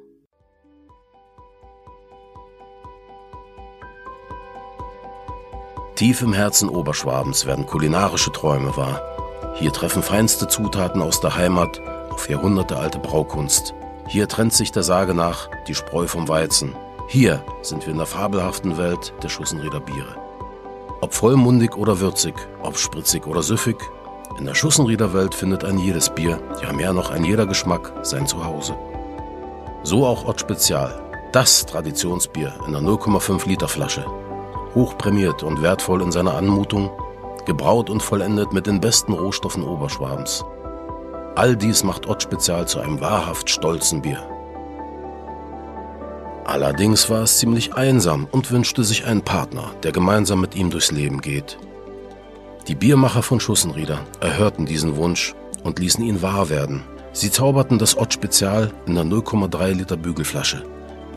Tief 5.94 6.20
im 6.20 6.34
Herzen 6.34 6.68
Oberschwabens 6.68 7.46
werden 7.46 7.64
kulinarische 7.64 8.30
Träume 8.30 8.76
wahr. 8.76 9.54
Hier 9.58 9.72
treffen 9.72 10.02
feinste 10.02 10.46
Zutaten 10.46 11.00
aus 11.00 11.20
der 11.20 11.36
Heimat 11.36 11.80
auf 12.10 12.28
jahrhundertealte 12.28 12.98
Braukunst. 12.98 13.72
Hier 14.06 14.28
trennt 14.28 14.52
sich 14.52 14.72
der 14.72 14.82
Sage 14.82 15.14
nach 15.14 15.48
die 15.66 15.74
Spreu 15.74 16.06
vom 16.06 16.28
Weizen. 16.28 16.76
Hier 17.08 17.42
sind 17.62 17.86
wir 17.86 17.92
in 17.92 17.98
der 17.98 18.06
fabelhaften 18.06 18.76
Welt 18.76 19.14
der 19.22 19.30
Schussenrieder 19.30 19.80
Biere. 19.80 20.25
Ob 21.00 21.14
vollmundig 21.14 21.76
oder 21.76 22.00
würzig, 22.00 22.34
ob 22.62 22.78
spritzig 22.78 23.26
oder 23.26 23.42
süffig, 23.42 23.76
in 24.38 24.46
der 24.46 24.54
Schussenrieder 24.54 25.12
Welt 25.12 25.34
findet 25.34 25.64
ein 25.64 25.78
jedes 25.78 26.10
Bier, 26.10 26.40
ja 26.62 26.72
mehr 26.72 26.92
noch 26.92 27.10
ein 27.10 27.24
jeder 27.24 27.46
Geschmack, 27.46 27.92
sein 28.02 28.26
Zuhause. 28.26 28.76
So 29.82 30.06
auch 30.06 30.26
Ott 30.26 30.40
Spezial, 30.40 31.02
das 31.32 31.64
Traditionsbier 31.66 32.54
in 32.66 32.72
der 32.72 32.82
0,5 32.82 33.46
Liter 33.46 33.68
Flasche. 33.68 34.04
Hochprämiert 34.74 35.42
und 35.42 35.62
wertvoll 35.62 36.02
in 36.02 36.12
seiner 36.12 36.34
Anmutung, 36.34 36.90
gebraut 37.46 37.88
und 37.88 38.02
vollendet 38.02 38.52
mit 38.52 38.66
den 38.66 38.80
besten 38.80 39.12
Rohstoffen 39.12 39.62
Oberschwabens. 39.62 40.44
All 41.34 41.56
dies 41.56 41.84
macht 41.84 42.06
Ott 42.06 42.22
Spezial 42.22 42.66
zu 42.66 42.80
einem 42.80 43.00
wahrhaft 43.00 43.48
stolzen 43.48 44.02
Bier. 44.02 44.35
Allerdings 46.46 47.10
war 47.10 47.22
es 47.22 47.38
ziemlich 47.38 47.74
einsam 47.74 48.28
und 48.30 48.52
wünschte 48.52 48.84
sich 48.84 49.04
einen 49.04 49.22
Partner, 49.22 49.72
der 49.82 49.90
gemeinsam 49.90 50.40
mit 50.40 50.54
ihm 50.54 50.70
durchs 50.70 50.92
Leben 50.92 51.20
geht. 51.20 51.58
Die 52.68 52.76
Biermacher 52.76 53.24
von 53.24 53.40
Schussenrieder 53.40 53.98
erhörten 54.20 54.64
diesen 54.64 54.94
Wunsch 54.94 55.34
und 55.64 55.80
ließen 55.80 56.04
ihn 56.04 56.22
wahr 56.22 56.48
werden. 56.48 56.84
Sie 57.12 57.32
zauberten 57.32 57.80
das 57.80 57.98
Ott 57.98 58.12
Spezial 58.12 58.70
in 58.86 58.94
der 58.94 59.02
0,3 59.02 59.72
Liter 59.72 59.96
Bügelflasche. 59.96 60.62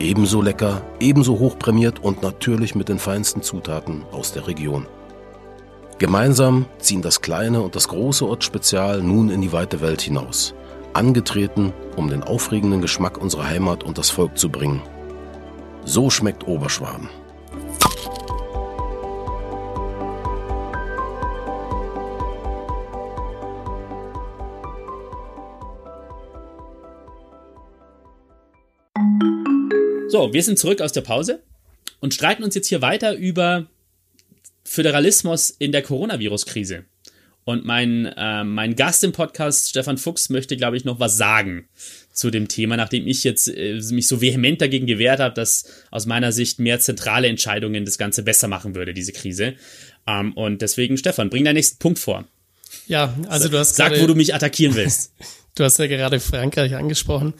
Ebenso 0.00 0.42
lecker, 0.42 0.82
ebenso 0.98 1.38
hochprämiert 1.38 2.02
und 2.02 2.22
natürlich 2.22 2.74
mit 2.74 2.88
den 2.88 2.98
feinsten 2.98 3.40
Zutaten 3.40 4.02
aus 4.10 4.32
der 4.32 4.48
Region. 4.48 4.88
Gemeinsam 5.98 6.66
ziehen 6.78 7.02
das 7.02 7.20
kleine 7.20 7.62
und 7.62 7.76
das 7.76 7.86
große 7.86 8.28
Ott 8.28 8.42
Spezial 8.42 9.00
nun 9.00 9.30
in 9.30 9.42
die 9.42 9.52
weite 9.52 9.80
Welt 9.80 10.00
hinaus. 10.00 10.54
Angetreten, 10.92 11.72
um 11.94 12.08
den 12.08 12.24
aufregenden 12.24 12.80
Geschmack 12.80 13.16
unserer 13.16 13.46
Heimat 13.46 13.84
und 13.84 13.96
das 13.96 14.10
Volk 14.10 14.36
zu 14.36 14.48
bringen. 14.48 14.82
So 15.84 16.10
schmeckt 16.10 16.46
Oberschwaben. 16.46 17.08
So, 30.08 30.32
wir 30.32 30.42
sind 30.42 30.58
zurück 30.58 30.80
aus 30.80 30.92
der 30.92 31.02
Pause 31.02 31.40
und 32.00 32.14
streiten 32.14 32.42
uns 32.42 32.54
jetzt 32.54 32.66
hier 32.66 32.82
weiter 32.82 33.14
über 33.14 33.66
Föderalismus 34.64 35.50
in 35.50 35.72
der 35.72 35.82
Coronavirus-Krise. 35.82 36.84
Und 37.50 37.64
mein, 37.64 38.06
äh, 38.06 38.44
mein 38.44 38.76
Gast 38.76 39.02
im 39.02 39.10
Podcast, 39.10 39.70
Stefan 39.70 39.98
Fuchs, 39.98 40.30
möchte, 40.30 40.56
glaube 40.56 40.76
ich, 40.76 40.84
noch 40.84 41.00
was 41.00 41.16
sagen 41.16 41.68
zu 42.12 42.30
dem 42.30 42.46
Thema, 42.46 42.76
nachdem 42.76 43.08
ich 43.08 43.24
jetzt 43.24 43.48
äh, 43.48 43.80
mich 43.90 44.06
so 44.06 44.20
vehement 44.20 44.60
dagegen 44.60 44.86
gewehrt 44.86 45.18
habe, 45.18 45.34
dass 45.34 45.64
aus 45.90 46.06
meiner 46.06 46.30
Sicht 46.30 46.60
mehr 46.60 46.78
zentrale 46.78 47.26
Entscheidungen 47.26 47.84
das 47.84 47.98
Ganze 47.98 48.22
besser 48.22 48.46
machen 48.46 48.76
würde, 48.76 48.94
diese 48.94 49.12
Krise. 49.12 49.54
Ähm, 50.06 50.32
und 50.34 50.62
deswegen, 50.62 50.96
Stefan, 50.96 51.28
bring 51.28 51.44
deinen 51.44 51.56
nächsten 51.56 51.78
Punkt 51.78 51.98
vor. 51.98 52.24
Ja, 52.86 53.16
also 53.28 53.48
du 53.48 53.58
hast 53.58 53.74
Sag, 53.74 54.00
wo 54.00 54.06
du 54.06 54.14
mich 54.14 54.32
attackieren 54.32 54.76
willst. 54.76 55.12
du 55.56 55.64
hast 55.64 55.78
ja 55.78 55.88
gerade 55.88 56.20
Frankreich 56.20 56.76
angesprochen. 56.76 57.34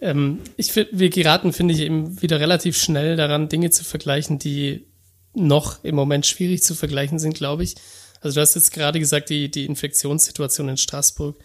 Ähm, 0.00 0.40
ich 0.56 0.74
wir 0.74 1.10
geraten, 1.10 1.52
finde 1.52 1.74
ich, 1.74 1.80
eben 1.80 2.20
wieder 2.20 2.40
relativ 2.40 2.76
schnell 2.76 3.14
daran, 3.14 3.48
Dinge 3.48 3.70
zu 3.70 3.84
vergleichen, 3.84 4.40
die 4.40 4.86
noch 5.34 5.84
im 5.84 5.94
Moment 5.94 6.26
schwierig 6.26 6.64
zu 6.64 6.74
vergleichen 6.74 7.20
sind, 7.20 7.34
glaube 7.34 7.62
ich. 7.62 7.76
Also 8.22 8.36
du 8.36 8.40
hast 8.40 8.54
jetzt 8.54 8.72
gerade 8.72 8.98
gesagt, 8.98 9.28
die, 9.28 9.50
die 9.50 9.66
Infektionssituation 9.66 10.68
in 10.68 10.76
Straßburg 10.76 11.36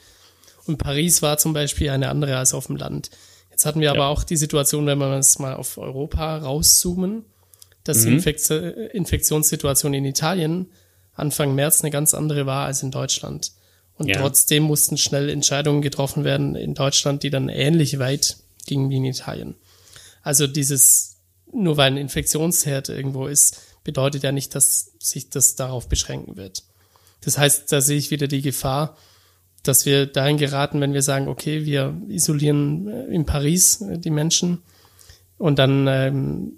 und 0.66 0.78
Paris 0.78 1.22
war 1.22 1.38
zum 1.38 1.54
Beispiel 1.54 1.90
eine 1.90 2.10
andere 2.10 2.38
als 2.38 2.54
auf 2.54 2.68
dem 2.68 2.76
Land. 2.76 3.10
Jetzt 3.50 3.66
hatten 3.66 3.80
wir 3.80 3.88
ja. 3.88 3.94
aber 3.94 4.08
auch 4.08 4.24
die 4.24 4.38
Situation, 4.38 4.86
wenn 4.86 5.00
wir 5.00 5.12
es 5.18 5.40
mal 5.40 5.56
auf 5.56 5.78
Europa 5.78 6.38
rauszoomen, 6.38 7.26
dass 7.84 8.04
mhm. 8.04 8.06
die 8.06 8.14
Infekt 8.16 8.50
Infektionssituation 8.50 9.94
in 9.94 10.06
Italien 10.06 10.68
Anfang 11.14 11.56
März 11.56 11.82
eine 11.82 11.90
ganz 11.90 12.14
andere 12.14 12.46
war 12.46 12.68
als 12.68 12.84
in 12.84 12.92
Deutschland. 12.92 13.52
Und 13.98 14.08
ja. 14.08 14.20
trotzdem 14.20 14.64
mussten 14.64 14.98
schnell 14.98 15.30
Entscheidungen 15.30 15.82
getroffen 15.82 16.24
werden 16.24 16.56
in 16.56 16.76
Deutschland, 16.76 17.24
die 17.24 17.32
dann 17.32 17.50
ähnlich 17.50 17.98
weit 17.98 18.38
gingen 18.68 18.92
wie 18.92 18.98
in 18.98 19.06
Italien. 19.06 19.56
Also 20.22 20.46
dieses, 20.46 21.18
nur 21.52 21.78
weil 21.78 21.94
ein 21.94 21.98
Infektionsherd 21.98 22.90
irgendwo 22.90 23.26
ist, 23.26 23.60
bedeutet 23.88 24.22
ja 24.22 24.32
nicht, 24.32 24.54
dass 24.54 24.92
sich 25.00 25.30
das 25.30 25.56
darauf 25.56 25.88
beschränken 25.88 26.36
wird. 26.36 26.64
Das 27.22 27.38
heißt, 27.38 27.72
da 27.72 27.82
sehe 27.82 27.98
ich 27.98 28.12
wieder 28.12 28.28
die 28.28 28.42
Gefahr, 28.42 28.98
dass 29.64 29.86
wir 29.86 30.06
dahin 30.06 30.38
geraten, 30.38 30.82
wenn 30.82 30.94
wir 30.94 31.02
sagen, 31.02 31.30
okay, 31.30 31.66
wir 31.66 32.00
isolieren 32.10 32.88
äh, 32.88 33.06
in 33.06 33.26
Paris 33.26 33.82
äh, 33.82 33.98
die 33.98 34.12
Menschen 34.12 34.62
und 35.38 35.58
dann 35.58 35.88
ähm, 35.88 36.54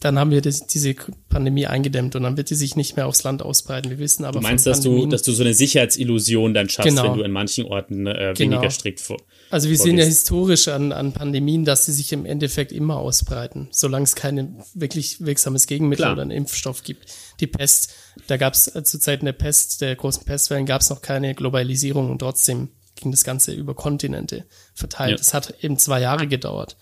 dann 0.00 0.18
haben 0.18 0.30
wir 0.30 0.42
das, 0.42 0.66
diese 0.66 0.94
Pandemie 1.30 1.66
eingedämmt 1.66 2.14
und 2.14 2.24
dann 2.24 2.36
wird 2.36 2.50
die 2.50 2.54
sich 2.54 2.76
nicht 2.76 2.94
mehr 2.96 3.06
aufs 3.06 3.22
Land 3.22 3.40
ausbreiten. 3.42 3.88
Wir 3.88 3.98
wissen 3.98 4.26
aber. 4.26 4.40
Du 4.40 4.42
meinst, 4.42 4.66
dass 4.66 4.82
du, 4.82 5.06
dass 5.06 5.22
du 5.22 5.32
so 5.32 5.42
eine 5.42 5.54
Sicherheitsillusion 5.54 6.52
dann 6.52 6.68
schaffst, 6.68 6.90
genau. 6.90 7.04
wenn 7.04 7.18
du 7.18 7.24
in 7.24 7.30
manchen 7.30 7.64
Orten 7.64 8.06
äh, 8.06 8.38
weniger 8.38 8.60
genau. 8.60 8.70
strikt 8.70 9.00
vor. 9.00 9.16
Also 9.54 9.68
wir 9.68 9.78
sehen 9.78 9.96
ja 9.96 10.04
historisch 10.04 10.66
an, 10.66 10.90
an 10.90 11.12
Pandemien, 11.12 11.64
dass 11.64 11.86
sie 11.86 11.92
sich 11.92 12.12
im 12.12 12.26
Endeffekt 12.26 12.72
immer 12.72 12.96
ausbreiten, 12.96 13.68
solange 13.70 14.02
es 14.02 14.16
kein 14.16 14.60
wirklich 14.74 15.24
wirksames 15.24 15.68
Gegenmittel 15.68 16.02
Klar. 16.02 16.14
oder 16.14 16.22
einen 16.22 16.32
Impfstoff 16.32 16.82
gibt. 16.82 17.06
Die 17.38 17.46
Pest, 17.46 17.94
da 18.26 18.36
gab 18.36 18.54
es 18.54 18.74
äh, 18.74 18.82
zu 18.82 18.98
Zeiten 18.98 19.26
der 19.26 19.32
Pest, 19.32 19.80
der 19.80 19.94
großen 19.94 20.24
Pestwellen, 20.24 20.66
gab 20.66 20.80
es 20.80 20.90
noch 20.90 21.02
keine 21.02 21.36
Globalisierung 21.36 22.10
und 22.10 22.18
trotzdem 22.18 22.70
ging 22.96 23.12
das 23.12 23.22
Ganze 23.22 23.52
über 23.52 23.76
Kontinente 23.76 24.44
verteilt. 24.74 25.12
Ja. 25.12 25.16
Das 25.18 25.34
hat 25.34 25.54
eben 25.62 25.78
zwei 25.78 26.00
Jahre 26.00 26.26
gedauert. 26.26 26.76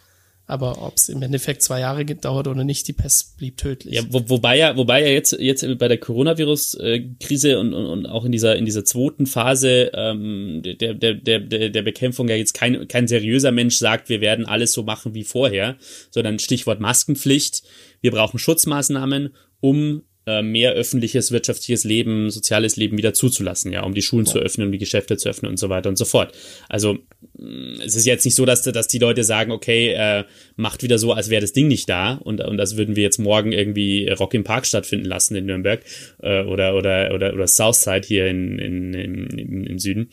Aber 0.53 0.83
ob 0.83 0.99
es 0.99 1.09
im 1.09 1.23
Endeffekt 1.23 1.63
zwei 1.63 1.81
Jahre 1.81 2.05
gedauert 2.05 2.47
oder 2.47 2.63
nicht, 2.63 2.87
die 2.87 2.93
Pest 2.93 3.39
blieb 3.39 3.57
tödlich. 3.57 3.95
Ja, 3.95 4.03
wo, 4.11 4.29
wobei 4.29 4.59
ja, 4.59 4.77
wobei 4.77 5.01
ja 5.01 5.09
jetzt, 5.09 5.33
jetzt 5.33 5.67
bei 5.79 5.89
der 5.89 5.97
Coronavirus-Krise 5.97 7.59
und, 7.59 7.73
und, 7.73 7.87
und 7.87 8.05
auch 8.05 8.27
in 8.27 8.33
dieser, 8.33 8.57
in 8.57 8.67
dieser 8.67 8.85
zweiten 8.85 9.25
Phase 9.25 9.91
ähm, 9.95 10.61
der, 10.63 10.93
der, 10.93 11.15
der, 11.15 11.41
der 11.41 11.83
Bekämpfung 11.83 12.29
ja 12.29 12.37
jetzt 12.37 12.53
kein, 12.53 12.87
kein 12.87 13.09
seriöser 13.09 13.51
Mensch 13.51 13.77
sagt, 13.77 14.11
wir 14.11 14.21
werden 14.21 14.45
alles 14.45 14.75
so 14.75 14.83
machen 14.83 15.15
wie 15.15 15.25
vorher, 15.25 15.79
sondern 16.11 16.39
Stichwort 16.39 16.81
Maskenpflicht. 16.81 17.63
Wir 18.03 18.11
brauchen 18.11 18.39
Schutzmaßnahmen, 18.39 19.35
um 19.61 20.03
äh, 20.27 20.43
mehr 20.43 20.73
öffentliches, 20.73 21.33
wirtschaftliches 21.33 21.85
Leben, 21.85 22.31
soziales 22.31 22.77
Leben 22.77 22.97
wieder 22.97 23.13
zuzulassen, 23.13 23.73
ja, 23.73 23.83
um 23.83 23.95
die 23.95 24.03
Schulen 24.03 24.25
ja. 24.27 24.33
zu 24.33 24.39
öffnen, 24.39 24.67
um 24.67 24.73
die 24.73 24.79
Geschäfte 24.79 25.17
zu 25.17 25.29
öffnen 25.29 25.51
und 25.51 25.57
so 25.57 25.69
weiter 25.69 25.89
und 25.89 25.97
so 25.97 26.05
fort. 26.05 26.33
Also 26.69 26.95
mm, 27.39 27.81
es 27.85 27.97
ist 27.97 28.07
jetzt 28.07 28.25
nicht 28.25 28.35
so, 28.35 28.45
dass, 28.45 28.63
dass 28.63 28.87
die 28.87 28.99
Leute 28.99 29.25
sagen, 29.25 29.51
okay, 29.51 29.93
äh, 29.93 30.25
macht 30.57 30.83
wieder 30.83 30.99
so, 30.99 31.13
als 31.13 31.29
wäre 31.29 31.41
das 31.41 31.53
Ding 31.53 31.69
nicht 31.69 31.89
da 31.89 32.15
und, 32.15 32.41
und 32.41 32.57
das 32.57 32.77
würden 32.77 32.95
wir 32.95 33.03
jetzt 33.03 33.19
morgen 33.19 33.53
irgendwie 33.53 34.09
Rock 34.09 34.35
im 34.35 34.45
Park 34.45 34.67
stattfinden 34.67 35.07
lassen 35.07 35.35
in 35.35 35.47
Nürnberg 35.47 35.83
äh, 36.23 36.43
oder, 36.45 36.77
oder, 36.77 37.13
oder, 37.15 37.35
oder 37.35 37.47
Southside 37.47 38.07
hier 38.07 38.27
in, 38.29 38.59
in, 38.59 38.95
in, 38.95 39.67
im 39.67 39.79
Süden. 39.79 40.11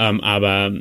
Ähm, 0.00 0.22
aber 0.22 0.72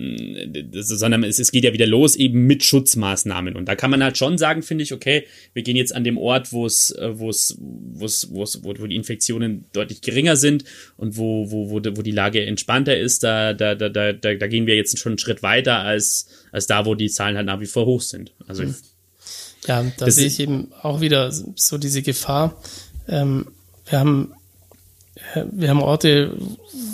sondern 0.71 1.25
es, 1.25 1.39
es 1.39 1.51
geht 1.51 1.65
ja 1.65 1.73
wieder 1.73 1.85
los 1.85 2.15
eben 2.15 2.47
mit 2.47 2.63
Schutzmaßnahmen. 2.63 3.57
Und 3.57 3.65
da 3.65 3.75
kann 3.75 3.91
man 3.91 4.01
halt 4.01 4.17
schon 4.17 4.37
sagen, 4.37 4.63
finde 4.63 4.85
ich, 4.85 4.93
okay, 4.93 5.27
wir 5.51 5.61
gehen 5.61 5.75
jetzt 5.75 5.93
an 5.93 6.05
dem 6.05 6.17
Ort, 6.17 6.53
wo 6.53 6.65
es, 6.65 6.91
äh, 6.91 7.19
wo 7.19 7.29
es, 7.29 7.57
wo 7.59 8.05
es, 8.05 8.29
wo 8.31 8.43
es, 8.43 8.63
wo, 8.63 8.73
wo 8.77 8.87
die 8.87 8.95
Infektionen 8.95 9.65
deutlich 9.73 9.99
geringer 9.99 10.37
sind 10.37 10.63
und 10.95 11.17
wo, 11.17 11.51
wo, 11.51 11.69
wo, 11.69 11.81
wo 11.97 12.01
die 12.01 12.11
Lage 12.11 12.45
entspannter 12.45 12.97
ist, 12.97 13.21
da, 13.23 13.53
da, 13.53 13.75
da, 13.75 13.89
da, 13.89 14.13
da 14.13 14.47
gehen 14.47 14.67
wir 14.67 14.77
jetzt 14.77 14.97
schon 14.97 15.11
einen 15.11 15.19
Schritt 15.19 15.43
weiter 15.43 15.79
als, 15.79 16.29
als 16.53 16.65
da, 16.67 16.85
wo 16.85 16.95
die 16.95 17.09
Zahlen 17.09 17.35
halt 17.35 17.45
nach 17.45 17.59
wie 17.59 17.65
vor 17.65 17.85
hoch 17.85 18.01
sind. 18.01 18.31
Also 18.47 18.63
mhm. 18.63 18.75
ja, 19.67 19.85
da 19.97 20.09
sehe 20.09 20.27
ich 20.27 20.39
eben 20.39 20.71
auch 20.81 21.01
wieder 21.01 21.29
so 21.33 21.77
diese 21.77 22.03
Gefahr. 22.03 22.57
Ähm, 23.09 23.47
wir 23.85 23.99
haben 23.99 24.33
wir 25.51 25.69
haben 25.69 25.81
Orte, 25.81 26.35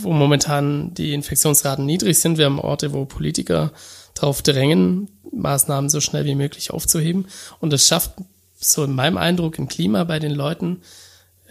wo 0.01 0.11
momentan 0.11 0.93
die 0.93 1.13
Infektionsraten 1.13 1.85
niedrig 1.85 2.19
sind. 2.19 2.37
Wir 2.37 2.45
haben 2.45 2.59
Orte, 2.59 2.93
wo 2.93 3.05
Politiker 3.05 3.71
darauf 4.13 4.41
drängen, 4.41 5.09
Maßnahmen 5.31 5.89
so 5.89 5.99
schnell 5.99 6.25
wie 6.25 6.35
möglich 6.35 6.71
aufzuheben. 6.71 7.27
Und 7.59 7.71
das 7.73 7.87
schafft 7.87 8.11
so 8.59 8.83
in 8.83 8.93
meinem 8.93 9.17
Eindruck 9.17 9.59
ein 9.59 9.67
Klima 9.67 10.03
bei 10.03 10.19
den 10.19 10.31
Leuten, 10.31 10.81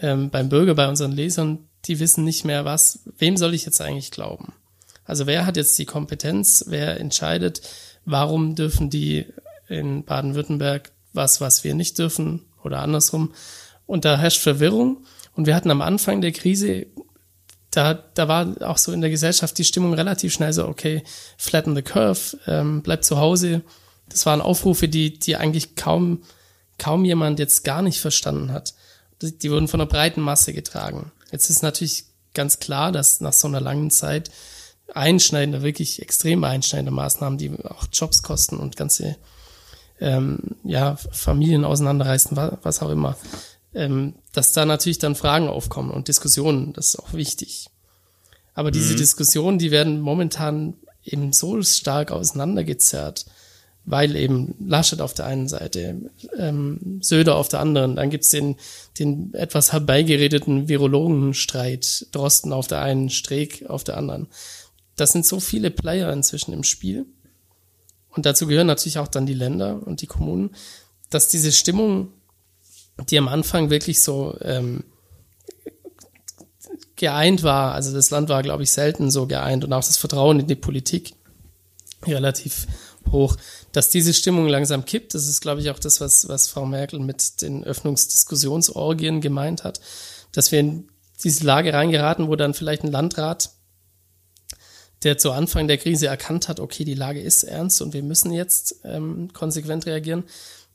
ähm, 0.01 0.29
beim 0.29 0.49
Bürger, 0.49 0.75
bei 0.75 0.87
unseren 0.87 1.11
Lesern, 1.11 1.59
die 1.85 1.99
wissen 1.99 2.23
nicht 2.23 2.45
mehr 2.45 2.65
was, 2.65 2.99
wem 3.17 3.37
soll 3.37 3.53
ich 3.53 3.65
jetzt 3.65 3.79
eigentlich 3.81 4.11
glauben? 4.11 4.53
Also 5.05 5.27
wer 5.27 5.45
hat 5.45 5.55
jetzt 5.55 5.77
die 5.77 5.85
Kompetenz, 5.85 6.65
wer 6.67 6.99
entscheidet, 6.99 7.61
warum 8.05 8.55
dürfen 8.55 8.89
die 8.89 9.25
in 9.67 10.03
Baden-Württemberg 10.03 10.91
was, 11.13 11.41
was 11.41 11.63
wir 11.63 11.75
nicht 11.75 11.97
dürfen 11.99 12.41
oder 12.63 12.79
andersrum? 12.79 13.33
Und 13.85 14.03
da 14.03 14.17
herrscht 14.17 14.41
Verwirrung. 14.41 15.05
Und 15.35 15.47
wir 15.47 15.55
hatten 15.55 15.71
am 15.71 15.81
Anfang 15.81 16.21
der 16.21 16.31
Krise, 16.31 16.87
da, 17.71 17.93
da 17.93 18.27
war 18.27 18.55
auch 18.61 18.77
so 18.77 18.91
in 18.91 19.01
der 19.01 19.09
Gesellschaft 19.09 19.57
die 19.57 19.65
Stimmung 19.65 19.93
relativ 19.93 20.33
schnell 20.33 20.53
so, 20.53 20.67
okay, 20.67 21.03
flatten 21.37 21.75
the 21.75 21.81
curve, 21.81 22.37
ähm, 22.47 22.81
bleibt 22.81 23.03
zu 23.03 23.17
Hause. 23.17 23.61
Das 24.07 24.25
waren 24.25 24.41
Aufrufe, 24.41 24.87
die, 24.87 25.19
die 25.19 25.35
eigentlich 25.35 25.75
kaum, 25.75 26.23
kaum 26.77 27.03
jemand 27.03 27.39
jetzt 27.39 27.63
gar 27.63 27.81
nicht 27.81 27.99
verstanden 27.99 28.51
hat. 28.51 28.73
Die, 29.21 29.37
die 29.37 29.51
wurden 29.51 29.67
von 29.67 29.81
einer 29.81 29.89
breiten 29.89 30.21
Masse 30.21 30.53
getragen. 30.53 31.11
Jetzt 31.31 31.49
ist 31.49 31.63
natürlich 31.63 32.05
ganz 32.33 32.59
klar, 32.59 32.91
dass 32.91 33.19
nach 33.19 33.33
so 33.33 33.47
einer 33.47 33.61
langen 33.61 33.91
Zeit 33.91 34.31
einschneidende, 34.93 35.63
wirklich 35.63 36.01
extrem 36.01 36.43
einschneidende 36.43 36.91
Maßnahmen, 36.91 37.37
die 37.37 37.51
auch 37.65 37.87
Jobs 37.91 38.23
kosten 38.23 38.57
und 38.57 38.77
ganze 38.77 39.17
ähm, 39.99 40.39
ja, 40.63 40.95
Familien 41.11 41.65
auseinanderreißen, 41.65 42.37
was 42.61 42.81
auch 42.81 42.89
immer, 42.89 43.17
ähm, 43.75 44.15
dass 44.31 44.53
da 44.53 44.65
natürlich 44.65 44.99
dann 44.99 45.15
Fragen 45.15 45.47
aufkommen 45.47 45.91
und 45.91 46.07
Diskussionen, 46.07 46.73
das 46.73 46.87
ist 46.89 46.99
auch 46.99 47.13
wichtig. 47.13 47.67
Aber 48.53 48.71
diese 48.71 48.93
mhm. 48.93 48.97
Diskussionen, 48.97 49.59
die 49.59 49.69
werden 49.69 49.99
momentan 49.99 50.75
eben 51.03 51.33
so 51.33 51.61
stark 51.61 52.11
auseinandergezerrt, 52.11 53.25
weil 53.83 54.15
eben 54.15 54.55
Laschet 54.65 55.01
auf 55.01 55.13
der 55.13 55.25
einen 55.25 55.47
Seite, 55.47 56.09
ähm, 56.37 56.99
Söder 57.01 57.35
auf 57.35 57.49
der 57.49 57.59
anderen, 57.59 57.97
dann 57.97 58.09
gibt's 58.09 58.29
den, 58.29 58.55
den 58.97 59.33
etwas 59.33 59.73
herbeigeredeten 59.73 60.67
Virologenstreit, 60.67 62.07
Drosten 62.11 62.51
auf 62.51 62.67
der 62.67 62.81
einen, 62.81 63.09
Streeck 63.09 63.65
auf 63.67 63.83
der 63.83 63.97
anderen. 63.97 64.27
Das 64.95 65.11
sind 65.11 65.25
so 65.25 65.39
viele 65.39 65.69
Player 65.69 66.11
inzwischen 66.11 66.53
im 66.53 66.63
Spiel. 66.63 67.05
Und 68.09 68.25
dazu 68.25 68.47
gehören 68.47 68.67
natürlich 68.67 68.97
auch 68.97 69.09
dann 69.09 69.25
die 69.25 69.33
Länder 69.33 69.85
und 69.85 70.01
die 70.01 70.07
Kommunen, 70.07 70.55
dass 71.09 71.27
diese 71.27 71.51
Stimmung, 71.51 72.13
die 73.09 73.17
am 73.17 73.27
Anfang 73.27 73.69
wirklich 73.69 74.01
so 74.01 74.37
ähm, 74.41 74.83
geeint 76.95 77.43
war, 77.43 77.73
also 77.73 77.93
das 77.93 78.09
Land 78.09 78.29
war, 78.29 78.41
glaube 78.41 78.63
ich, 78.63 78.71
selten 78.71 79.11
so 79.11 79.27
geeint 79.27 79.63
und 79.63 79.73
auch 79.73 79.83
das 79.83 79.97
Vertrauen 79.97 80.39
in 80.39 80.47
die 80.47 80.55
Politik 80.55 81.13
relativ 82.05 82.67
hoch, 83.11 83.35
dass 83.71 83.89
diese 83.89 84.13
Stimmung 84.13 84.47
langsam 84.47 84.85
kippt. 84.85 85.13
Das 85.13 85.27
ist, 85.27 85.41
glaube 85.41 85.61
ich, 85.61 85.69
auch 85.69 85.79
das, 85.79 86.01
was, 86.01 86.27
was 86.29 86.47
Frau 86.47 86.65
Merkel 86.65 86.99
mit 86.99 87.41
den 87.41 87.63
Öffnungsdiskussionsorgien 87.63 89.21
gemeint 89.21 89.63
hat, 89.63 89.79
dass 90.31 90.51
wir 90.51 90.59
in 90.59 90.89
diese 91.23 91.45
Lage 91.45 91.73
reingeraten, 91.73 92.27
wo 92.27 92.35
dann 92.35 92.53
vielleicht 92.53 92.83
ein 92.83 92.91
Landrat, 92.91 93.51
der 95.03 95.17
zu 95.17 95.31
Anfang 95.31 95.67
der 95.67 95.77
Krise 95.77 96.07
erkannt 96.07 96.47
hat, 96.47 96.59
okay, 96.59 96.83
die 96.83 96.93
Lage 96.93 97.21
ist 97.21 97.43
ernst 97.43 97.81
und 97.81 97.93
wir 97.93 98.03
müssen 98.03 98.31
jetzt 98.31 98.77
ähm, 98.83 99.31
konsequent 99.33 99.85
reagieren, 99.85 100.23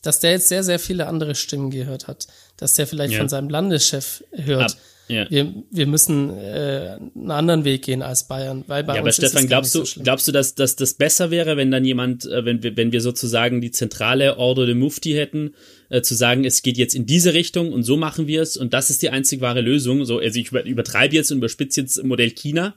dass 0.03 0.21
der 0.21 0.33
jetzt 0.33 0.49
sehr, 0.49 0.65
sehr 0.65 0.79
viele 0.79 1.07
andere 1.07 1.35
Stimmen 1.35 1.71
gehört 1.71 2.09
hat, 2.09 2.27
dass 2.57 2.75
der 2.75 2.87
vielleicht 2.87 3.13
ja. 3.13 3.19
von 3.19 3.29
seinem 3.29 3.49
Landeschef 3.49 4.25
hört. 4.33 4.77
Ja. 5.11 5.29
Wir, 5.29 5.53
wir 5.73 5.87
müssen 5.89 6.31
äh, 6.31 6.97
einen 7.17 7.31
anderen 7.33 7.65
Weg 7.65 7.83
gehen 7.83 8.01
als 8.01 8.29
Bayern, 8.29 8.63
weil 8.69 8.85
bei 8.85 8.95
ja, 8.95 9.03
uns 9.03 9.19
aber 9.19 9.29
Stefan, 9.29 9.49
glaubst 9.49 9.75
du, 9.75 9.85
so 9.85 10.03
glaubst 10.03 10.29
du, 10.29 10.33
dass, 10.33 10.55
dass 10.55 10.77
das 10.77 10.95
besser 10.95 11.33
wäre, 11.33 11.57
wenn 11.57 11.73
dann 11.73 11.85
jemand, 11.85 12.27
äh, 12.27 12.45
wenn 12.45 12.63
wir, 12.63 12.77
wenn 12.77 12.93
wir 12.93 13.01
sozusagen 13.01 13.61
die 13.61 13.73
zentrale 13.73 14.39
Order 14.39 14.67
de 14.67 14.77
Mufti 14.77 15.15
hätten, 15.15 15.55
äh, 15.89 16.01
zu 16.03 16.15
sagen, 16.15 16.45
es 16.45 16.63
geht 16.63 16.79
jetzt 16.79 16.95
in 16.95 17.07
diese 17.07 17.35
Richtung 17.35 17.73
und 17.73 17.83
so 17.83 17.97
machen 17.97 18.29
wir 18.29 18.41
es 18.41 18.57
und 18.57 18.73
das 18.73 18.89
ist 18.89 19.03
die 19.03 19.11
einzig 19.11 19.41
wahre 19.41 19.63
Lösung. 19.63 20.05
So, 20.05 20.21
also 20.21 20.39
ich 20.39 20.53
übertreibe 20.53 21.17
jetzt 21.17 21.33
und 21.33 21.39
überspitze 21.39 21.81
jetzt 21.81 22.03
Modell 22.05 22.31
China, 22.31 22.77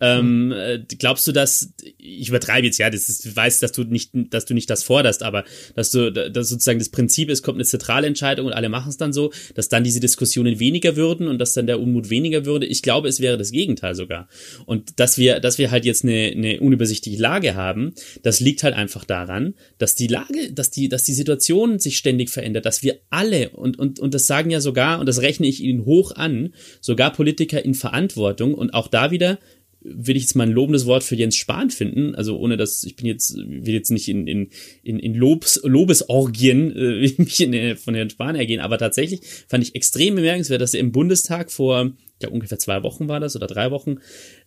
ähm, 0.00 0.52
äh, 0.52 0.80
glaubst 0.98 1.26
du, 1.26 1.32
dass 1.32 1.72
ich 1.98 2.28
übertreibe 2.28 2.66
jetzt 2.66 2.78
ja, 2.78 2.90
das 2.90 3.08
ist, 3.08 3.26
ich 3.26 3.36
weiß, 3.36 3.60
dass 3.60 3.72
du 3.72 3.84
nicht, 3.84 4.10
dass 4.12 4.44
du 4.44 4.52
nicht 4.52 4.68
das 4.68 4.82
forderst, 4.82 5.22
aber 5.22 5.44
dass 5.76 5.90
du, 5.92 6.12
dass 6.12 6.48
sozusagen 6.48 6.80
das 6.80 6.88
Prinzip 6.88 7.30
ist, 7.30 7.42
kommt 7.42 7.56
eine 7.56 7.64
zentrale 7.64 8.06
Entscheidung 8.06 8.46
und 8.46 8.52
alle 8.52 8.68
machen 8.68 8.88
es 8.88 8.96
dann 8.96 9.12
so, 9.12 9.32
dass 9.54 9.68
dann 9.68 9.84
diese 9.84 10.00
Diskussionen 10.00 10.58
weniger 10.58 10.96
würden 10.96 11.28
und 11.28 11.38
dass 11.38 11.52
dann 11.52 11.66
der 11.66 11.80
Unmut 11.80 12.10
weniger 12.10 12.44
würde. 12.44 12.66
Ich 12.66 12.82
glaube, 12.82 13.08
es 13.08 13.20
wäre 13.20 13.38
das 13.38 13.52
Gegenteil 13.52 13.94
sogar. 13.94 14.28
Und 14.66 14.98
dass 14.98 15.16
wir, 15.16 15.38
dass 15.40 15.58
wir 15.58 15.70
halt 15.70 15.84
jetzt 15.84 16.04
eine, 16.04 16.32
eine 16.34 16.60
unübersichtliche 16.60 17.20
Lage 17.20 17.54
haben, 17.54 17.94
das 18.22 18.40
liegt 18.40 18.64
halt 18.64 18.74
einfach 18.74 19.04
daran, 19.04 19.54
dass 19.78 19.94
die 19.94 20.08
Lage, 20.08 20.52
dass 20.52 20.70
die, 20.70 20.88
dass 20.88 21.04
die 21.04 21.14
Situation 21.14 21.78
sich 21.78 21.96
ständig 21.96 22.30
verändert, 22.30 22.66
dass 22.66 22.82
wir 22.82 22.98
alle 23.10 23.50
und 23.50 23.78
und 23.78 24.00
und 24.00 24.14
das 24.14 24.26
sagen 24.26 24.50
ja 24.50 24.60
sogar 24.60 24.98
und 24.98 25.06
das 25.06 25.20
rechne 25.20 25.46
ich 25.46 25.60
ihnen 25.60 25.84
hoch 25.84 26.12
an, 26.16 26.52
sogar 26.80 27.12
Politiker 27.12 27.64
in 27.64 27.74
Verantwortung 27.74 28.54
und 28.54 28.74
auch 28.74 28.88
da 28.88 29.10
wieder 29.10 29.38
will 29.84 30.16
ich 30.16 30.22
jetzt 30.22 30.34
mal 30.34 30.46
ein 30.46 30.52
lobendes 30.52 30.86
Wort 30.86 31.04
für 31.04 31.14
Jens 31.14 31.36
Spahn 31.36 31.70
finden. 31.70 32.14
Also 32.14 32.38
ohne 32.38 32.56
dass 32.56 32.82
ich 32.84 32.96
bin 32.96 33.06
jetzt 33.06 33.36
will 33.36 33.74
jetzt 33.74 33.90
nicht 33.90 34.08
in 34.08 34.26
in 34.26 34.50
in, 34.82 34.98
in 34.98 35.14
Lobs 35.14 35.60
Lobesorgien 35.62 36.74
äh, 36.74 37.12
mich 37.18 37.40
in, 37.40 37.52
äh, 37.52 37.76
von 37.76 37.94
Herrn 37.94 38.10
Spahn 38.10 38.34
ergehen, 38.34 38.60
aber 38.60 38.78
tatsächlich 38.78 39.20
fand 39.48 39.62
ich 39.62 39.74
extrem 39.74 40.14
bemerkenswert, 40.14 40.60
dass 40.60 40.74
er 40.74 40.80
im 40.80 40.92
Bundestag 40.92 41.52
vor 41.52 41.92
ja 42.22 42.28
ungefähr 42.28 42.58
zwei 42.58 42.82
Wochen 42.82 43.08
war 43.08 43.20
das 43.20 43.36
oder 43.36 43.46
drei 43.46 43.70
Wochen 43.70 43.96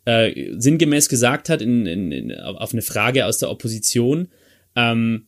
äh, 0.05 0.53
sinngemäß 0.57 1.09
gesagt 1.09 1.49
hat 1.49 1.61
in, 1.61 1.85
in, 1.85 2.11
in 2.11 2.33
auf 2.33 2.73
eine 2.73 2.81
Frage 2.81 3.25
aus 3.25 3.37
der 3.37 3.51
Opposition. 3.51 4.29
Ähm, 4.75 5.27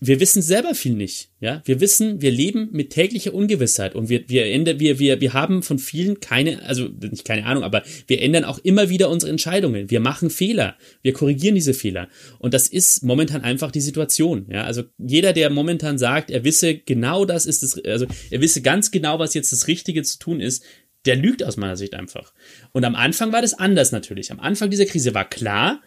wir 0.00 0.20
wissen 0.20 0.42
selber 0.42 0.74
viel 0.74 0.92
nicht. 0.92 1.30
Ja, 1.40 1.62
wir 1.64 1.80
wissen, 1.80 2.20
wir 2.20 2.30
leben 2.30 2.68
mit 2.72 2.90
täglicher 2.90 3.32
Ungewissheit 3.32 3.94
und 3.94 4.08
wir, 4.08 4.28
wir, 4.28 4.44
wir, 4.78 4.98
wir, 4.98 5.20
wir 5.20 5.32
haben 5.32 5.62
von 5.62 5.78
vielen 5.78 6.20
keine, 6.20 6.62
also 6.62 6.88
nicht 6.88 7.24
keine 7.24 7.46
Ahnung, 7.46 7.62
aber 7.62 7.82
wir 8.06 8.20
ändern 8.20 8.44
auch 8.44 8.58
immer 8.58 8.90
wieder 8.90 9.08
unsere 9.08 9.30
Entscheidungen. 9.30 9.90
Wir 9.90 10.00
machen 10.00 10.28
Fehler. 10.28 10.76
Wir 11.02 11.14
korrigieren 11.14 11.54
diese 11.54 11.74
Fehler. 11.74 12.08
Und 12.38 12.52
das 12.52 12.68
ist 12.68 13.04
momentan 13.04 13.42
einfach 13.42 13.70
die 13.70 13.80
Situation. 13.80 14.46
Ja, 14.50 14.64
also 14.64 14.82
jeder, 14.98 15.32
der 15.32 15.48
momentan 15.50 15.98
sagt, 15.98 16.30
er 16.30 16.44
wisse 16.44 16.76
genau 16.76 17.24
das 17.24 17.46
ist 17.46 17.62
es, 17.62 17.82
also 17.84 18.06
er 18.30 18.40
wisse 18.40 18.60
ganz 18.60 18.90
genau, 18.90 19.18
was 19.18 19.34
jetzt 19.34 19.52
das 19.52 19.66
Richtige 19.66 20.02
zu 20.02 20.18
tun 20.18 20.40
ist, 20.40 20.62
der 21.06 21.16
lügt 21.16 21.42
aus 21.42 21.56
meiner 21.56 21.76
Sicht 21.76 21.94
einfach. 21.94 22.32
Und 22.72 22.84
am 22.84 22.94
Anfang 22.94 23.32
war 23.32 23.40
das 23.40 23.54
anders 23.54 23.92
natürlich. 23.92 24.30
Am 24.30 24.40
Anfang 24.40 24.70
dieser 24.70 24.86
Krise 24.86 25.14
war 25.14 25.28
klar, 25.28 25.80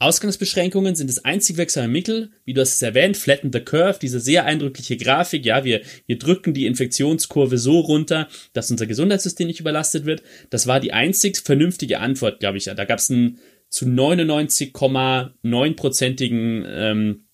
Ausgangsbeschränkungen 0.00 0.94
sind 0.94 1.10
das 1.10 1.26
einzig 1.26 1.58
wirksame 1.58 1.86
Mittel, 1.86 2.30
wie 2.46 2.54
du 2.54 2.62
hast 2.62 2.72
es 2.74 2.82
erwähnt, 2.82 3.18
flatten 3.18 3.52
the 3.52 3.60
curve, 3.60 3.98
diese 4.00 4.18
sehr 4.18 4.46
eindrückliche 4.46 4.96
Grafik, 4.96 5.44
ja, 5.44 5.62
wir, 5.62 5.82
wir 6.06 6.18
drücken 6.18 6.54
die 6.54 6.64
Infektionskurve 6.64 7.58
so 7.58 7.80
runter, 7.80 8.26
dass 8.54 8.70
unser 8.70 8.86
Gesundheitssystem 8.86 9.46
nicht 9.46 9.60
überlastet 9.60 10.06
wird. 10.06 10.22
Das 10.48 10.66
war 10.66 10.80
die 10.80 10.94
einzig 10.94 11.36
vernünftige 11.36 12.00
Antwort, 12.00 12.40
glaube 12.40 12.56
ich. 12.56 12.64
Da 12.64 12.86
gab 12.86 12.98
es 12.98 13.10
einen 13.10 13.40
zu 13.68 13.84
99,9-prozentigen 13.84 16.64
ähm, 16.66 17.26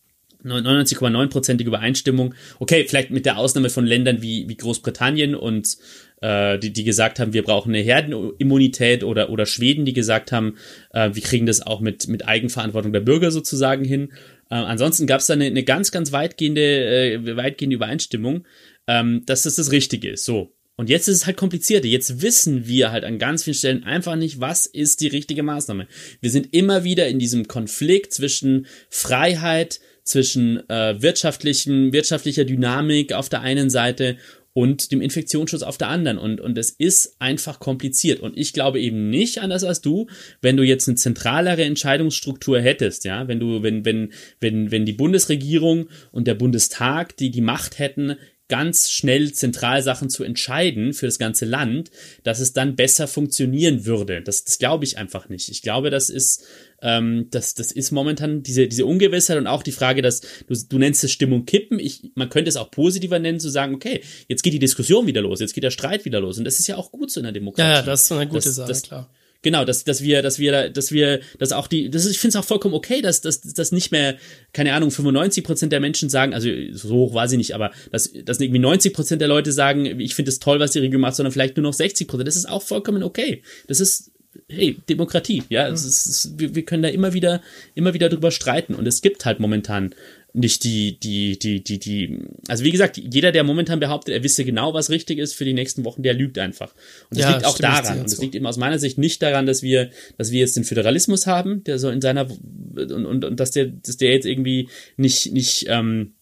99,9-prozentige 0.47 1.69
Übereinstimmung. 1.69 2.35
Okay, 2.59 2.85
vielleicht 2.89 3.11
mit 3.11 3.27
der 3.27 3.39
Ausnahme 3.39 3.71
von 3.71 3.85
Ländern 3.85 4.23
wie, 4.23 4.49
wie 4.49 4.57
Großbritannien 4.57 5.35
und 5.35 5.77
äh, 6.21 6.59
die, 6.59 6.73
die 6.73 6.85
gesagt 6.85 7.19
haben, 7.19 7.33
wir 7.33 7.43
brauchen 7.43 7.75
eine 7.75 7.83
Herdenimmunität 7.83 9.05
oder, 9.05 9.31
oder 9.31 9.47
Schweden, 9.47 9.85
die 9.85 9.93
gesagt 9.93 10.33
haben, 10.33 10.57
äh, 10.93 11.11
wir 11.13 11.23
kriegen 11.23 11.47
das 11.47 11.61
auch 11.61 11.81
mit, 11.81 12.09
mit 12.09 12.27
Eigenverantwortung 12.27 12.93
der 12.93 13.01
Bürger 13.01 13.31
sozusagen 13.31 13.85
hin. 13.85 14.13
Äh, 14.51 14.55
ansonsten 14.55 15.07
gab 15.07 15.21
es 15.21 15.27
da 15.27 15.35
eine, 15.35 15.47
eine 15.47 15.65
ganz, 15.65 15.91
ganz 15.91 16.13
weitgehende, 16.13 16.63
äh, 16.63 17.37
weitgehende 17.37 17.77
Übereinstimmung, 17.77 18.47
ähm, 18.87 19.23
dass 19.27 19.43
das 19.43 19.57
das 19.57 19.73
Richtige 19.73 20.11
ist. 20.11 20.25
So. 20.25 20.53
Und 20.77 20.91
jetzt 20.91 21.09
ist 21.09 21.17
es 21.17 21.27
halt 21.27 21.39
komplizierter. 21.39 21.87
Jetzt 21.87 22.21
wissen 22.21 22.67
wir 22.67 22.93
halt 22.93 23.05
an 23.05 23.19
ganz 23.19 23.45
vielen 23.45 23.55
Stellen 23.55 23.85
einfach 23.85 24.15
nicht, 24.15 24.41
was 24.41 24.67
ist 24.67 25.01
die 25.01 25.09
richtige 25.09 25.43
Maßnahme. 25.43 25.87
Wir 26.21 26.31
sind 26.31 26.53
immer 26.53 26.85
wieder 26.85 27.09
in 27.09 27.19
diesem 27.19 27.49
Konflikt 27.49 28.13
zwischen 28.13 28.67
Freiheit, 28.91 29.81
zwischen 30.07 30.69
äh, 30.71 31.03
wirtschaftlichen, 31.03 31.93
wirtschaftlicher 31.93 32.45
Dynamik 32.45 33.13
auf 33.13 33.29
der 33.29 33.43
einen 33.43 33.69
Seite 33.69 34.17
und 34.55 34.91
dem 34.91 35.03
Infektionsschutz 35.03 35.63
auf 35.63 35.77
der 35.77 35.89
anderen. 35.89 36.17
Und, 36.17 36.41
und 36.41 36.57
es 36.57 36.71
ist 36.71 37.17
einfach 37.19 37.61
kompliziert. 37.61 38.21
Und 38.21 38.39
ich 38.39 38.55
glaube 38.55 38.81
eben 38.81 39.11
nicht, 39.11 39.43
anders 39.43 39.65
als 39.65 39.83
du, 39.83 40.07
wenn 40.41 40.57
du 40.57 40.63
jetzt 40.63 40.89
eine 40.89 40.95
zentralere 40.95 41.65
Entscheidungsstruktur 41.65 42.59
hättest, 42.61 43.05
ja, 43.05 43.29
wenn 43.29 43.39
du, 43.39 43.63
wenn, 43.63 43.85
wenn, 43.85 44.13
wenn, 44.41 44.71
wenn 44.71 44.87
die 44.87 44.95
Bundesregierung 44.95 45.89
und 46.11 46.27
der 46.27 46.37
Bundestag, 46.37 47.19
die 47.19 47.31
die 47.31 47.43
Macht 47.43 47.79
hätten, 47.79 48.17
ganz 48.49 48.91
schnell 48.91 49.33
Zentralsachen 49.33 50.09
zu 50.09 50.25
entscheiden 50.25 50.93
für 50.95 51.07
das 51.07 51.19
ganze 51.19 51.45
Land, 51.45 51.91
dass 52.23 52.41
es 52.41 52.53
dann 52.53 52.77
besser 52.77 53.09
funktionieren 53.09 53.87
würde. 53.87 54.23
Das, 54.23 54.45
das 54.45 54.59
glaube 54.59 54.85
ich 54.85 54.99
einfach 54.99 55.29
nicht. 55.29 55.49
Ich 55.49 55.63
glaube, 55.63 55.91
das 55.91 56.11
ist, 56.11 56.47
ähm, 56.83 57.27
das, 57.31 57.55
das 57.55 57.73
ist 57.73 57.91
momentan 57.91 58.43
diese, 58.43 58.69
diese 58.69 58.87
Ungewissheit 58.87 59.39
und 59.39 59.47
auch 59.47 59.63
die 59.63 59.73
Frage, 59.73 60.03
dass 60.03 60.21
du, 60.21 60.55
du 60.69 60.79
nennst 60.79 61.03
es 61.05 61.13
Stimmung 61.13 61.47
kippen. 61.47 61.79
Ich, 61.79 62.11
man 62.15 62.29
könnte 62.29 62.49
es 62.49 62.57
auch 62.57 62.71
positiver 62.71 63.19
nennen, 63.19 63.41
zu 63.41 63.49
sagen, 63.49 63.75
okay, 63.75 64.03
jetzt 64.29 64.43
geht 64.43 64.53
die 64.53 64.59
Diskussion 64.59 65.07
wieder 65.07 65.23
los, 65.23 65.41
jetzt 65.41 65.55
geht 65.55 65.65
der 65.65 65.71
Streit 65.71 66.05
wieder 66.05 66.21
los. 66.21 66.39
Und 66.39 66.45
das 66.45 66.61
ist 66.61 66.67
ja 66.67 66.77
auch 66.77 66.93
gut 66.93 67.11
so 67.11 67.21
in 67.21 67.25
der 67.25 67.33
Demokratie. 67.33 67.69
Ja, 67.69 67.77
ja 67.77 67.83
das 67.83 68.05
ist 68.05 68.13
eine 68.13 68.27
gute 68.27 68.45
das, 68.45 68.55
Sache, 68.55 68.69
das, 68.69 68.83
klar. 68.83 69.11
Genau, 69.43 69.65
dass, 69.65 69.85
dass 69.85 70.03
wir, 70.03 70.23
dass 70.23 70.39
wir, 70.39 70.71
dass 70.71 70.91
wir, 70.91 71.21
dass 71.39 71.53
auch 71.53 71.69
die, 71.69 71.89
das 71.89 72.05
ist, 72.05 72.11
ich 72.11 72.19
finde 72.19 72.37
es 72.37 72.43
auch 72.43 72.49
vollkommen 72.49 72.75
okay, 72.75 73.01
dass, 73.01 73.21
dass, 73.21 73.41
dass 73.41 73.71
nicht 73.71 73.93
mehr, 73.93 74.17
keine 74.53 74.73
Ahnung, 74.73 74.91
95 74.91 75.45
Prozent 75.45 75.73
der 75.73 75.79
Menschen 75.79 76.09
sagen, 76.09 76.35
also 76.35 76.49
so 76.73 76.89
hoch 76.91 77.15
war 77.15 77.29
sie 77.29 77.37
nicht, 77.37 77.55
aber 77.55 77.71
dass, 77.93 78.13
dass 78.25 78.41
irgendwie 78.41 78.59
90 78.59 78.93
Prozent 78.93 79.21
der 79.21 79.29
Leute 79.29 79.53
sagen, 79.53 80.01
ich 80.01 80.17
finde 80.17 80.31
es 80.31 80.41
toll, 80.41 80.59
was 80.59 80.73
die 80.73 80.81
Regierung 80.81 81.03
macht, 81.03 81.15
sondern 81.15 81.33
vielleicht 81.33 81.57
nur 81.57 81.63
noch 81.63 81.75
60 81.75 82.09
Prozent. 82.09 82.27
Das 82.27 82.35
ist 82.35 82.49
auch 82.49 82.63
vollkommen 82.63 83.05
okay. 83.05 83.43
Das 83.69 83.79
ist, 83.79 84.11
hey, 84.49 84.77
Demokratie, 84.89 85.43
ja, 85.49 85.69
es 85.69 85.85
ist, 85.85 86.07
es 86.07 86.25
ist, 86.25 86.39
wir, 86.39 86.55
wir 86.55 86.65
können 86.65 86.83
da 86.83 86.89
immer 86.89 87.13
wieder, 87.13 87.43
immer 87.75 87.95
wieder 87.95 88.09
drüber 88.09 88.31
streiten 88.31 88.75
und 88.75 88.87
es 88.87 89.03
gibt 89.03 89.25
halt 89.25 89.41
momentan 89.41 89.95
nicht 90.37 90.65
die, 90.65 91.01
die, 91.01 91.39
die, 91.39 91.65
die, 91.65 91.79
die, 91.79 92.19
also 92.47 92.63
wie 92.63 92.71
gesagt, 92.71 92.99
jeder, 92.99 93.33
der 93.33 93.43
momentan 93.43 93.81
behauptet, 93.81 94.15
er 94.15 94.23
wisse 94.23 94.45
genau, 94.45 94.75
was 94.75 94.91
richtig 94.91 95.19
ist 95.19 95.33
für 95.33 95.47
die 95.47 95.55
nächsten 95.55 95.85
Wochen, 95.87 96.03
der 96.03 96.13
lügt 96.13 96.39
einfach. 96.39 96.75
Und 97.11 97.19
das 97.19 97.21
ja, 97.21 97.33
liegt 97.33 97.47
auch 97.47 97.59
daran. 97.59 98.01
Und 98.01 98.07
es 98.07 98.21
liegt 98.21 98.35
eben 98.35 98.47
aus 98.47 98.59
meiner 98.59 98.79
Sicht 98.79 98.99
nicht 98.99 99.23
daran, 99.23 99.47
dass 99.47 99.63
wir, 99.63 99.91
dass 100.19 100.33
wir 100.33 100.41
jetzt 100.41 100.57
den 100.57 100.65
Föderalismus 100.65 101.27
haben, 101.27 101.65
der 101.65 101.79
so 101.79 101.89
in 101.89 102.03
seiner, 102.03 102.29
und, 102.31 102.93
und, 102.93 103.25
und 103.25 103.41
dass 103.41 103.51
der, 103.53 103.67
dass 103.67 103.97
der 103.97 104.13
jetzt 104.13 104.27
irgendwie 104.27 104.69
nicht, 104.99 105.33
nicht, 105.33 105.65
ähm, 105.69 106.13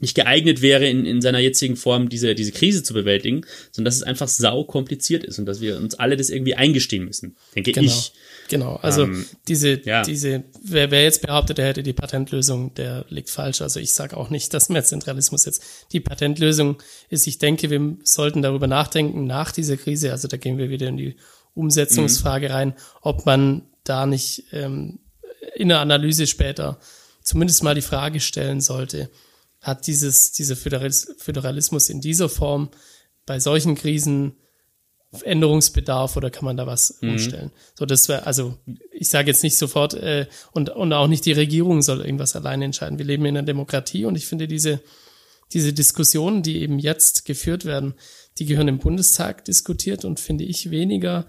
nicht 0.00 0.14
geeignet 0.14 0.62
wäre, 0.62 0.86
in, 0.88 1.04
in 1.04 1.20
seiner 1.20 1.38
jetzigen 1.38 1.76
Form 1.76 2.08
diese, 2.08 2.34
diese 2.34 2.52
Krise 2.52 2.82
zu 2.82 2.94
bewältigen, 2.94 3.42
sondern 3.72 3.86
dass 3.86 3.96
es 3.96 4.02
einfach 4.02 4.28
sau 4.28 4.64
kompliziert 4.64 5.24
ist 5.24 5.38
und 5.38 5.46
dass 5.46 5.60
wir 5.60 5.76
uns 5.76 5.94
alle 5.94 6.16
das 6.16 6.30
irgendwie 6.30 6.54
eingestehen 6.54 7.04
müssen, 7.04 7.36
denke 7.54 7.72
genau. 7.72 7.86
ich. 7.86 8.12
Genau, 8.48 8.76
also 8.76 9.02
ähm, 9.04 9.26
diese, 9.48 9.80
ja. 9.84 10.02
diese, 10.02 10.44
wer, 10.62 10.90
wer 10.90 11.02
jetzt 11.02 11.22
behauptet, 11.22 11.58
er 11.58 11.66
hätte 11.66 11.82
die 11.82 11.92
Patentlösung, 11.92 12.74
der 12.74 13.04
liegt 13.08 13.30
falsch. 13.30 13.60
Also 13.60 13.80
ich 13.80 13.92
sage 13.92 14.16
auch 14.16 14.30
nicht, 14.30 14.54
dass 14.54 14.68
mehr 14.70 14.84
Zentralismus 14.84 15.44
jetzt 15.44 15.62
die 15.92 16.00
Patentlösung 16.00 16.80
ist. 17.08 17.26
Ich 17.26 17.38
denke, 17.38 17.70
wir 17.70 17.96
sollten 18.04 18.42
darüber 18.42 18.66
nachdenken 18.66 19.26
nach 19.26 19.52
dieser 19.52 19.76
Krise, 19.76 20.12
also 20.12 20.28
da 20.28 20.36
gehen 20.36 20.58
wir 20.58 20.70
wieder 20.70 20.88
in 20.88 20.96
die 20.96 21.16
Umsetzungsfrage 21.54 22.48
mhm. 22.48 22.54
rein, 22.54 22.74
ob 23.00 23.26
man 23.26 23.62
da 23.84 24.06
nicht 24.06 24.44
ähm, 24.52 25.00
in 25.54 25.68
der 25.68 25.80
Analyse 25.80 26.26
später 26.26 26.78
zumindest 27.22 27.62
mal 27.62 27.74
die 27.74 27.82
Frage 27.82 28.20
stellen 28.20 28.60
sollte, 28.60 29.10
hat 29.66 29.86
dieses, 29.86 30.32
dieser 30.32 30.56
Föderalismus 30.56 31.88
in 31.88 32.00
dieser 32.00 32.28
Form 32.28 32.70
bei 33.26 33.40
solchen 33.40 33.74
Krisen 33.74 34.36
Änderungsbedarf 35.22 36.16
oder 36.16 36.30
kann 36.30 36.44
man 36.44 36.56
da 36.56 36.66
was 36.66 36.98
mhm. 37.00 37.10
umstellen? 37.10 37.50
So, 37.74 37.86
das 37.86 38.08
wäre, 38.08 38.26
also 38.26 38.58
ich 38.92 39.08
sage 39.08 39.28
jetzt 39.28 39.42
nicht 39.42 39.56
sofort, 39.56 39.94
äh, 39.94 40.26
und, 40.52 40.70
und 40.70 40.92
auch 40.92 41.08
nicht 41.08 41.24
die 41.24 41.32
Regierung 41.32 41.82
soll 41.82 42.00
irgendwas 42.00 42.36
alleine 42.36 42.64
entscheiden. 42.64 42.98
Wir 42.98 43.06
leben 43.06 43.24
in 43.24 43.36
einer 43.36 43.46
Demokratie 43.46 44.04
und 44.04 44.16
ich 44.16 44.26
finde 44.26 44.46
diese, 44.46 44.80
diese 45.52 45.72
Diskussionen, 45.72 46.42
die 46.42 46.60
eben 46.60 46.78
jetzt 46.78 47.24
geführt 47.24 47.64
werden, 47.64 47.94
die 48.38 48.46
gehören 48.46 48.68
im 48.68 48.78
Bundestag 48.78 49.44
diskutiert 49.44 50.04
und 50.04 50.20
finde 50.20 50.44
ich 50.44 50.70
weniger 50.70 51.26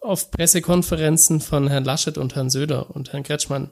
auf 0.00 0.30
Pressekonferenzen 0.30 1.40
von 1.40 1.68
Herrn 1.68 1.84
Laschet 1.84 2.18
und 2.18 2.34
Herrn 2.34 2.50
Söder 2.50 2.94
und 2.94 3.12
Herrn 3.12 3.22
Kretschmann, 3.22 3.70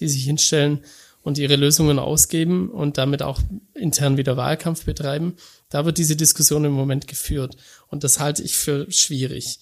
die 0.00 0.08
sich 0.08 0.24
hinstellen 0.24 0.84
und 1.26 1.38
ihre 1.38 1.56
Lösungen 1.56 1.98
ausgeben 1.98 2.70
und 2.70 2.98
damit 2.98 3.20
auch 3.20 3.40
intern 3.74 4.16
wieder 4.16 4.36
Wahlkampf 4.36 4.84
betreiben. 4.84 5.34
Da 5.68 5.84
wird 5.84 5.98
diese 5.98 6.14
Diskussion 6.14 6.64
im 6.64 6.70
Moment 6.70 7.08
geführt 7.08 7.56
und 7.88 8.04
das 8.04 8.20
halte 8.20 8.44
ich 8.44 8.56
für 8.56 8.88
schwierig. 8.92 9.58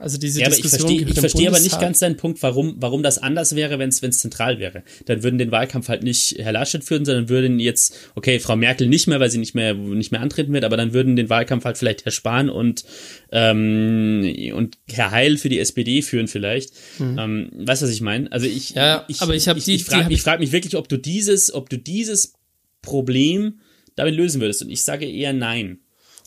Also 0.00 0.16
diese 0.16 0.40
ja, 0.40 0.48
Diskussion. 0.48 0.90
ich 0.90 1.00
verstehe, 1.00 1.12
ich 1.12 1.20
verstehe 1.20 1.48
aber 1.48 1.60
nicht 1.60 1.80
ganz 1.80 1.98
deinen 1.98 2.16
Punkt, 2.16 2.40
warum, 2.42 2.76
warum 2.78 3.02
das 3.02 3.18
anders 3.18 3.56
wäre, 3.56 3.78
wenn 3.78 3.88
es 3.88 4.18
zentral 4.18 4.58
wäre. 4.60 4.84
Dann 5.06 5.22
würden 5.22 5.38
den 5.38 5.50
Wahlkampf 5.50 5.88
halt 5.88 6.04
nicht 6.04 6.36
Herr 6.38 6.52
Laschet 6.52 6.84
führen, 6.84 7.04
sondern 7.04 7.28
würden 7.28 7.58
jetzt, 7.58 7.96
okay, 8.14 8.38
Frau 8.38 8.54
Merkel 8.54 8.88
nicht 8.88 9.08
mehr, 9.08 9.18
weil 9.18 9.30
sie 9.30 9.38
nicht 9.38 9.54
mehr 9.54 9.74
nicht 9.74 10.12
mehr 10.12 10.20
antreten 10.20 10.52
wird, 10.52 10.64
aber 10.64 10.76
dann 10.76 10.92
würden 10.92 11.16
den 11.16 11.28
Wahlkampf 11.28 11.64
halt 11.64 11.78
vielleicht 11.78 12.04
Herr 12.04 12.12
Spahn 12.12 12.48
und 12.48 12.84
ähm, 13.32 14.52
und 14.54 14.78
Herr 14.88 15.10
Heil 15.10 15.36
für 15.36 15.48
die 15.48 15.58
SPD 15.58 16.02
führen 16.02 16.28
vielleicht. 16.28 16.72
Mhm. 16.98 17.18
Ähm, 17.18 17.50
weißt 17.54 17.82
du, 17.82 17.86
was 17.86 17.92
ich 17.92 18.00
meine? 18.00 18.30
Also 18.30 18.46
ich, 18.46 18.70
ja, 18.70 19.04
ich, 19.08 19.20
aber 19.20 19.34
ich 19.34 19.48
habe 19.48 19.60
die, 19.60 19.74
ich 19.74 19.84
frage 19.84 20.12
ich 20.12 20.22
frag 20.22 20.38
mich 20.38 20.52
wirklich, 20.52 20.76
ob 20.76 20.88
du 20.88 20.96
dieses, 20.96 21.52
ob 21.52 21.68
du 21.68 21.76
dieses 21.76 22.34
Problem 22.82 23.60
damit 23.96 24.14
lösen 24.14 24.40
würdest. 24.40 24.62
Und 24.62 24.70
ich 24.70 24.82
sage 24.82 25.06
eher 25.06 25.32
nein. 25.32 25.80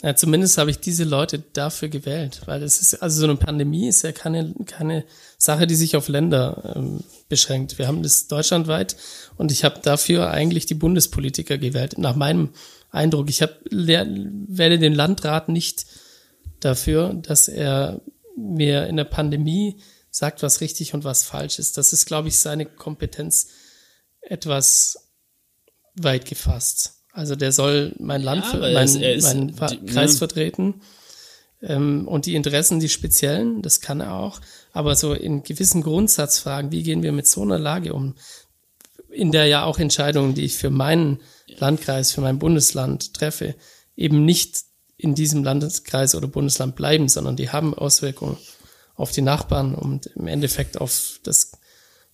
Ja, 0.03 0.15
zumindest 0.15 0.57
habe 0.57 0.71
ich 0.71 0.79
diese 0.79 1.03
Leute 1.03 1.39
dafür 1.53 1.87
gewählt, 1.87 2.41
weil 2.45 2.63
es 2.63 2.81
ist, 2.81 3.03
also 3.03 3.19
so 3.21 3.27
eine 3.27 3.35
Pandemie 3.35 3.87
ist 3.87 4.01
ja 4.01 4.11
keine, 4.11 4.55
keine 4.65 5.05
Sache, 5.37 5.67
die 5.67 5.75
sich 5.75 5.95
auf 5.95 6.07
Länder 6.07 6.73
ähm, 6.75 7.03
beschränkt. 7.29 7.77
Wir 7.77 7.87
haben 7.87 8.01
das 8.01 8.27
deutschlandweit 8.27 8.95
und 9.37 9.51
ich 9.51 9.63
habe 9.63 9.79
dafür 9.83 10.31
eigentlich 10.31 10.65
die 10.65 10.73
Bundespolitiker 10.73 11.59
gewählt. 11.59 11.99
Nach 11.99 12.15
meinem 12.15 12.49
Eindruck, 12.89 13.29
ich 13.29 13.43
hab, 13.43 13.59
wähle 13.69 14.79
den 14.79 14.93
Landrat 14.93 15.49
nicht 15.49 15.85
dafür, 16.59 17.13
dass 17.13 17.47
er 17.47 18.01
mir 18.35 18.87
in 18.87 18.97
der 18.97 19.03
Pandemie 19.03 19.81
sagt, 20.09 20.41
was 20.41 20.61
richtig 20.61 20.95
und 20.95 21.03
was 21.03 21.23
falsch 21.23 21.59
ist. 21.59 21.77
Das 21.77 21.93
ist, 21.93 22.07
glaube 22.07 22.27
ich, 22.27 22.39
seine 22.39 22.65
Kompetenz 22.65 23.49
etwas 24.21 25.09
weit 25.95 26.25
gefasst. 26.25 27.00
Also 27.13 27.35
der 27.35 27.51
soll 27.51 27.93
mein 27.99 28.21
Land, 28.21 28.45
ja, 28.53 28.59
mein, 28.59 28.85
ist, 28.85 28.95
ist, 28.95 29.23
meinen 29.23 29.55
die, 29.69 29.85
Kreis 29.85 30.13
ne? 30.13 30.17
vertreten. 30.17 30.81
Ähm, 31.61 32.07
und 32.07 32.25
die 32.25 32.35
Interessen, 32.35 32.79
die 32.79 32.89
speziellen, 32.89 33.61
das 33.61 33.81
kann 33.81 33.99
er 33.99 34.15
auch. 34.15 34.39
Aber 34.71 34.95
so 34.95 35.13
in 35.13 35.43
gewissen 35.43 35.81
Grundsatzfragen, 35.81 36.71
wie 36.71 36.83
gehen 36.83 37.03
wir 37.03 37.11
mit 37.11 37.27
so 37.27 37.41
einer 37.41 37.59
Lage 37.59 37.93
um, 37.93 38.15
in 39.09 39.31
der 39.31 39.45
ja 39.45 39.65
auch 39.65 39.77
Entscheidungen, 39.77 40.33
die 40.33 40.45
ich 40.45 40.57
für 40.57 40.69
meinen 40.69 41.19
Landkreis, 41.47 42.13
für 42.13 42.21
mein 42.21 42.39
Bundesland 42.39 43.13
treffe, 43.13 43.55
eben 43.95 44.23
nicht 44.23 44.61
in 44.97 45.15
diesem 45.15 45.43
Landeskreis 45.43 46.15
oder 46.15 46.27
Bundesland 46.27 46.75
bleiben, 46.75 47.09
sondern 47.09 47.35
die 47.35 47.49
haben 47.49 47.73
Auswirkungen 47.73 48.37
auf 48.95 49.11
die 49.11 49.21
Nachbarn 49.21 49.75
und 49.75 50.05
im 50.07 50.27
Endeffekt 50.27 50.79
auf 50.79 51.19
das 51.23 51.51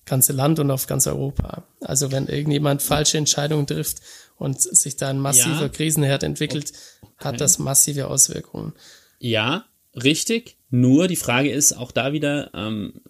ganze 0.06 0.34
Land 0.34 0.60
und 0.60 0.72
auf 0.72 0.88
ganz 0.88 1.06
Europa. 1.06 1.66
Also 1.82 2.12
wenn 2.12 2.28
irgendjemand 2.28 2.82
falsche 2.82 3.18
Entscheidungen 3.18 3.68
trifft 3.68 3.98
und 4.38 4.62
sich 4.62 4.96
da 4.96 5.10
ein 5.10 5.20
massiver 5.20 5.64
ja. 5.64 5.70
Krisenherd 5.70 6.24
entwickelt, 6.24 6.72
okay. 7.02 7.26
hat 7.26 7.42
das 7.42 7.60
massive 7.60 8.08
Auswirkungen. 8.08 8.74
Ja, 9.20 9.66
richtig. 9.96 10.58
Nur 10.70 11.08
die 11.08 11.16
Frage 11.16 11.52
ist 11.52 11.74
auch 11.74 11.92
da 11.92 12.14
wieder, 12.14 12.52
ähm, 12.54 13.02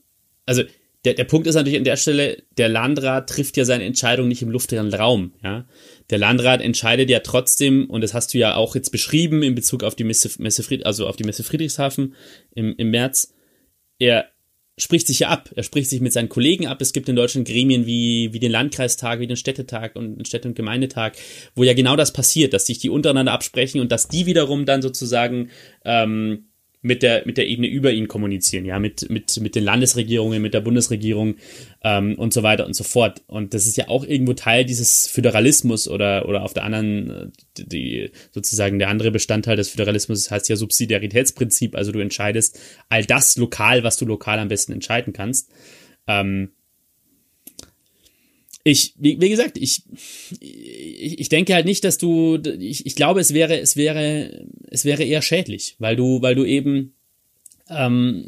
also 0.46 0.64
der, 1.06 1.14
der 1.14 1.26
Punkt 1.26 1.48
ist 1.48 1.56
natürlich 1.56 1.78
an 1.78 1.84
der 1.84 1.96
Stelle, 1.96 2.44
der 2.58 2.70
Landrat 2.70 3.30
trifft 3.30 3.58
ja 3.58 3.66
seine 3.66 3.86
Entscheidung 3.86 4.28
nicht 4.28 4.42
im 4.42 4.50
luftleeren 4.50 4.94
Raum, 4.94 5.34
ja. 5.44 5.66
Der 6.10 6.18
Landrat 6.18 6.62
entscheidet 6.62 7.10
ja 7.10 7.20
trotzdem, 7.20 7.90
und 7.90 8.02
das 8.02 8.14
hast 8.14 8.34
du 8.34 8.38
ja 8.38 8.56
auch 8.56 8.76
jetzt 8.76 8.92
beschrieben 8.92 9.44
in 9.44 9.56
Bezug 9.56 9.84
auf 9.84 9.96
die 9.96 10.04
Messe, 10.04 10.30
Messe 10.42 10.64
Fried, 10.64 10.86
also 10.86 11.08
auf 11.08 11.16
die 11.16 11.24
Messe 11.24 11.44
Friedrichshafen 11.44 12.16
im, 12.56 12.74
im 12.78 12.90
März, 12.90 13.34
er 14.00 14.30
spricht 14.78 15.08
sich 15.08 15.20
ja 15.20 15.30
ab. 15.30 15.50
Er 15.56 15.64
spricht 15.64 15.90
sich 15.90 16.02
mit 16.02 16.14
seinen 16.14 16.30
Kollegen 16.30 16.68
ab. 16.68 16.82
Es 16.82 16.94
gibt 16.94 17.10
in 17.10 17.16
Deutschland 17.16 17.48
Gremien 17.48 17.86
wie, 17.86 18.32
wie 18.32 18.40
den 18.40 18.52
Landkreistag, 18.52 19.20
wie 19.20 19.28
den 19.28 19.38
Städtetag 19.38 19.96
und 19.96 20.18
den 20.18 20.26
Städte- 20.26 20.48
und 20.48 20.56
Gemeindetag, 20.56 21.14
wo 21.56 21.64
ja 21.64 21.74
genau 21.74 21.96
das 21.96 22.14
passiert, 22.14 22.54
dass 22.54 22.68
sich 22.68 22.78
die 22.78 22.90
untereinander 22.90 23.32
absprechen 23.32 23.82
und 23.82 23.92
dass 23.92 24.08
die 24.08 24.28
wiederum 24.28 24.66
dann 24.66 24.82
sozusagen 24.82 25.50
ähm, 25.84 26.50
mit 26.88 27.04
der, 27.04 27.24
mit 27.26 27.38
der 27.38 27.48
Ebene 27.48 27.68
über 27.68 27.92
ihn 27.92 28.08
kommunizieren, 28.08 28.66
ja, 28.66 28.80
mit, 28.80 29.10
mit, 29.10 29.40
mit 29.40 29.56
den 29.56 29.64
Landesregierungen, 29.64 30.42
mit 30.42 30.54
der 30.54 30.62
Bundesregierung 30.62 31.36
ähm, 31.84 32.16
und 32.16 32.34
so 32.34 32.44
weiter 32.44 32.66
und 32.66 32.76
so 32.76 32.84
fort. 32.84 33.22
Und 33.28 33.54
das 33.54 33.68
ist 33.68 33.78
ja 33.78 33.90
auch 33.90 34.06
irgendwo 34.06 34.34
Teil 34.34 34.66
dieses 34.66 35.08
Föderalismus 35.08 35.88
oder, 35.88 36.28
oder 36.28 36.44
auf 36.44 36.54
der 36.54 36.64
anderen, 36.64 37.10
äh, 37.10 37.28
die, 37.58 38.12
sozusagen 38.32 38.80
der 38.80 38.88
andere 38.88 39.12
Bestandteil 39.12 39.58
des 39.58 39.70
Föderalismus 39.70 40.32
heißt 40.32 40.50
ja 40.50 40.56
Subsidiaritätsprinzip, 40.56 41.76
also 41.76 41.92
du 41.92 42.00
entscheidest 42.00 42.60
all 42.90 43.06
das 43.06 43.38
lokal, 43.38 43.84
was 43.84 43.98
du 43.98 44.06
lokal 44.06 44.40
am 44.40 44.48
besten 44.48 44.72
entscheiden 44.72 45.14
kannst. 45.14 45.52
Ähm, 46.08 46.52
ich, 48.68 48.94
wie, 48.98 49.20
wie 49.22 49.30
gesagt, 49.30 49.58
ich, 49.58 49.84
ich, 50.40 51.20
ich 51.20 51.30
denke 51.30 51.54
halt 51.54 51.66
nicht, 51.66 51.84
dass 51.84 51.98
du, 51.98 52.38
ich, 52.60 52.86
ich 52.86 52.96
glaube, 52.96 53.20
es 53.20 53.34
wäre, 53.34 53.60
es 53.60 53.76
wäre, 53.76 54.46
es 54.70 54.86
wäre 54.86 55.04
eher 55.04 55.22
schädlich, 55.22 55.76
weil 55.80 55.96
du, 55.96 56.22
weil 56.22 56.36
du 56.36 56.46
eben 56.46 56.94
ähm, 57.70 58.24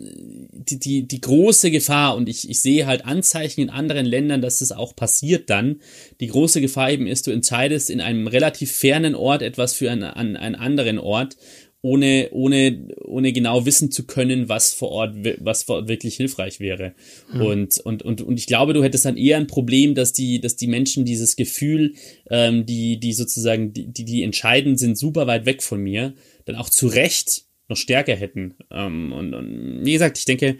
die, 0.51 0.79
die, 0.79 1.07
die 1.07 1.21
große 1.21 1.71
Gefahr, 1.71 2.15
und 2.15 2.29
ich, 2.29 2.49
ich 2.49 2.61
sehe 2.61 2.85
halt 2.85 3.05
Anzeichen 3.05 3.61
in 3.61 3.69
anderen 3.69 4.05
Ländern, 4.05 4.41
dass 4.41 4.59
das 4.59 4.71
auch 4.71 4.95
passiert 4.95 5.49
dann, 5.49 5.81
die 6.19 6.27
große 6.27 6.61
Gefahr 6.61 6.91
eben 6.91 7.07
ist, 7.07 7.27
du 7.27 7.31
entscheidest 7.31 7.89
in 7.89 8.01
einem 8.01 8.27
relativ 8.27 8.71
fernen 8.71 9.15
Ort 9.15 9.41
etwas 9.41 9.73
für 9.73 9.91
einen, 9.91 10.03
an 10.03 10.35
einen 10.35 10.55
anderen 10.55 10.99
Ort 10.99 11.37
ohne, 11.82 12.30
ohne, 12.32 12.88
ohne 13.05 13.32
genau 13.32 13.65
wissen 13.65 13.91
zu 13.91 14.05
können, 14.05 14.49
was 14.49 14.73
vor 14.73 14.89
Ort, 14.89 15.15
was 15.39 15.63
vor 15.63 15.77
Ort 15.77 15.88
wirklich 15.88 16.15
hilfreich 16.15 16.59
wäre. 16.59 16.93
Mhm. 17.32 17.41
Und, 17.41 17.80
und, 17.80 18.03
und, 18.03 18.21
und 18.21 18.38
ich 18.38 18.47
glaube, 18.47 18.73
du 18.73 18.84
hättest 18.84 19.05
dann 19.05 19.15
eher 19.17 19.38
ein 19.38 19.47
Problem, 19.47 19.95
dass 19.95 20.11
die, 20.11 20.41
dass 20.41 20.57
die 20.57 20.67
Menschen 20.67 21.05
dieses 21.05 21.36
Gefühl, 21.36 21.93
ähm, 22.30 22.65
die, 22.65 22.99
die 22.99 23.13
sozusagen, 23.13 23.71
die, 23.73 23.88
die 23.88 24.23
entscheidend 24.23 24.77
sind, 24.77 24.97
super 24.97 25.25
weit 25.27 25.45
weg 25.45 25.63
von 25.63 25.82
mir, 25.82 26.13
dann 26.45 26.55
auch 26.55 26.69
zu 26.69 26.88
Recht 26.88 27.43
noch 27.69 27.77
stärker 27.77 28.15
hätten. 28.15 28.55
Ähm, 28.71 29.13
und, 29.13 29.34
und 29.34 29.86
wie 29.86 29.93
gesagt, 29.93 30.17
ich 30.17 30.25
denke, 30.25 30.57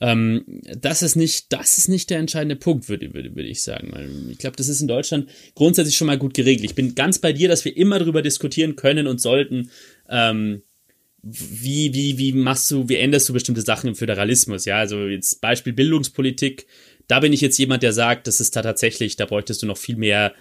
ähm, 0.00 0.44
das 0.78 1.02
ist 1.02 1.16
nicht, 1.16 1.52
das 1.52 1.78
ist 1.78 1.88
nicht 1.88 2.10
der 2.10 2.18
entscheidende 2.18 2.56
Punkt, 2.56 2.88
würde, 2.88 3.14
würde, 3.14 3.34
würde 3.34 3.48
ich 3.48 3.62
sagen. 3.62 3.88
Weil 3.92 4.10
ich 4.30 4.38
glaube, 4.38 4.56
das 4.56 4.68
ist 4.68 4.80
in 4.80 4.88
Deutschland 4.88 5.28
grundsätzlich 5.54 5.96
schon 5.96 6.06
mal 6.06 6.18
gut 6.18 6.34
geregelt. 6.34 6.64
Ich 6.64 6.74
bin 6.74 6.94
ganz 6.94 7.18
bei 7.18 7.32
dir, 7.32 7.48
dass 7.48 7.64
wir 7.64 7.76
immer 7.76 7.98
darüber 7.98 8.22
diskutieren 8.22 8.76
können 8.76 9.06
und 9.06 9.20
sollten, 9.20 9.70
ähm, 10.08 10.62
wie, 11.22 11.92
wie, 11.92 12.18
wie 12.18 12.32
machst 12.32 12.70
du, 12.70 12.88
wie 12.88 12.96
änderst 12.96 13.28
du 13.28 13.32
bestimmte 13.32 13.62
Sachen 13.62 13.88
im 13.88 13.94
Föderalismus? 13.96 14.64
Ja, 14.64 14.78
also 14.78 15.06
jetzt 15.06 15.40
Beispiel 15.40 15.72
Bildungspolitik. 15.72 16.66
Da 17.08 17.20
bin 17.20 17.32
ich 17.32 17.40
jetzt 17.40 17.58
jemand, 17.58 17.82
der 17.82 17.92
sagt, 17.92 18.26
das 18.26 18.40
ist 18.40 18.54
da 18.54 18.62
tatsächlich, 18.62 19.16
da 19.16 19.26
bräuchtest 19.26 19.62
du 19.62 19.66
noch 19.66 19.78
viel 19.78 19.96
mehr 19.96 20.34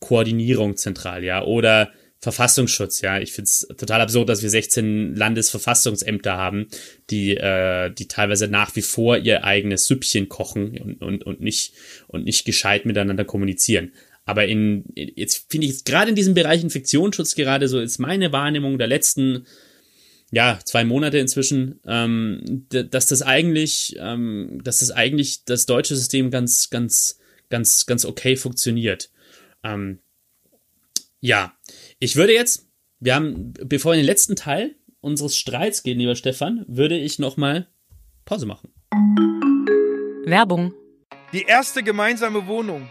Koordinierung 0.00 0.76
zentral, 0.76 1.24
ja. 1.24 1.42
Oder 1.42 1.92
Verfassungsschutz, 2.20 3.00
ja. 3.00 3.20
Ich 3.20 3.32
finde 3.32 3.48
es 3.48 3.66
total 3.76 4.00
absurd, 4.00 4.28
dass 4.28 4.42
wir 4.42 4.50
16 4.50 5.14
Landesverfassungsämter 5.14 6.36
haben, 6.36 6.68
die, 7.10 7.36
äh, 7.36 7.90
die 7.92 8.08
teilweise 8.08 8.48
nach 8.48 8.74
wie 8.76 8.82
vor 8.82 9.18
ihr 9.18 9.44
eigenes 9.44 9.86
Süppchen 9.86 10.28
kochen 10.28 10.78
und, 10.80 11.02
und, 11.02 11.24
und, 11.24 11.40
nicht, 11.40 11.74
und 12.06 12.24
nicht 12.24 12.44
gescheit 12.44 12.86
miteinander 12.86 13.24
kommunizieren. 13.24 13.92
Aber 14.28 14.46
in, 14.46 14.84
jetzt 14.94 15.50
finde 15.50 15.66
ich 15.66 15.72
jetzt 15.72 15.86
gerade 15.86 16.10
in 16.10 16.14
diesem 16.14 16.34
Bereich 16.34 16.62
Infektionsschutz 16.62 17.34
gerade 17.34 17.66
so 17.66 17.80
ist 17.80 17.98
meine 17.98 18.30
Wahrnehmung 18.30 18.76
der 18.76 18.86
letzten, 18.86 19.46
ja, 20.30 20.58
zwei 20.66 20.84
Monate 20.84 21.16
inzwischen, 21.16 21.80
ähm, 21.86 22.66
dass 22.68 23.06
das 23.06 23.22
eigentlich, 23.22 23.96
ähm, 23.98 24.60
dass 24.62 24.80
das 24.80 24.90
eigentlich 24.90 25.46
das 25.46 25.64
deutsche 25.64 25.96
System 25.96 26.30
ganz, 26.30 26.68
ganz, 26.68 27.18
ganz, 27.48 27.86
ganz 27.86 28.04
okay 28.04 28.36
funktioniert. 28.36 29.10
Ähm, 29.64 30.00
Ja, 31.20 31.54
ich 31.98 32.16
würde 32.16 32.34
jetzt, 32.34 32.68
wir 33.00 33.14
haben, 33.14 33.54
bevor 33.64 33.92
wir 33.92 33.94
in 33.94 34.00
den 34.00 34.06
letzten 34.06 34.36
Teil 34.36 34.74
unseres 35.00 35.38
Streits 35.38 35.82
gehen, 35.82 35.98
lieber 35.98 36.16
Stefan, 36.16 36.66
würde 36.68 36.98
ich 36.98 37.18
nochmal 37.18 37.66
Pause 38.26 38.44
machen. 38.44 38.74
Werbung. 40.26 40.74
Die 41.32 41.44
erste 41.44 41.82
gemeinsame 41.82 42.46
Wohnung, 42.46 42.90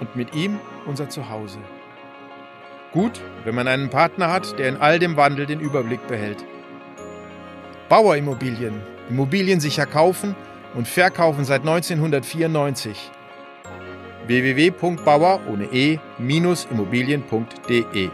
und 0.00 0.16
mit 0.16 0.34
ihm 0.34 0.58
unser 0.86 1.08
Zuhause. 1.08 1.60
Gut, 2.92 3.20
wenn 3.44 3.54
man 3.54 3.68
einen 3.68 3.90
Partner 3.90 4.32
hat, 4.32 4.58
der 4.58 4.68
in 4.68 4.76
all 4.76 4.98
dem 4.98 5.16
Wandel 5.16 5.46
den 5.46 5.60
Überblick 5.60 6.04
behält. 6.08 6.44
Bauerimmobilien, 7.88 8.82
Immobilien 9.08 9.60
sicher 9.60 9.86
kaufen 9.86 10.34
und 10.74 10.88
verkaufen 10.88 11.44
seit 11.44 11.60
1994. 11.60 13.12
www.bauer 14.26 15.40
ohne 15.48 15.66
e-immobilien.de 15.72 18.10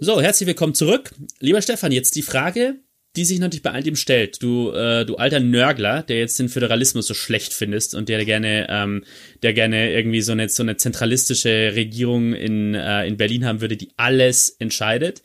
So, 0.00 0.20
herzlich 0.20 0.46
willkommen 0.46 0.74
zurück. 0.74 1.12
Lieber 1.40 1.62
Stefan, 1.62 1.90
jetzt 1.90 2.14
die 2.14 2.20
Frage, 2.20 2.76
die 3.16 3.24
sich 3.24 3.38
natürlich 3.38 3.62
bei 3.62 3.70
all 3.70 3.82
dem 3.82 3.96
stellt. 3.96 4.42
Du, 4.42 4.70
äh, 4.72 5.04
du 5.04 5.16
alter 5.16 5.40
Nörgler, 5.40 6.02
der 6.02 6.18
jetzt 6.18 6.38
den 6.38 6.48
Föderalismus 6.48 7.06
so 7.06 7.14
schlecht 7.14 7.52
findest 7.52 7.94
und 7.94 8.08
der 8.08 8.24
gerne, 8.24 8.66
ähm, 8.68 9.04
der 9.42 9.52
gerne 9.52 9.92
irgendwie 9.92 10.20
so 10.20 10.32
eine, 10.32 10.48
so 10.48 10.62
eine 10.62 10.76
zentralistische 10.76 11.72
Regierung 11.74 12.34
in, 12.34 12.74
äh, 12.74 13.06
in 13.06 13.16
Berlin 13.16 13.44
haben 13.44 13.60
würde, 13.60 13.76
die 13.76 13.92
alles 13.96 14.50
entscheidet. 14.58 15.22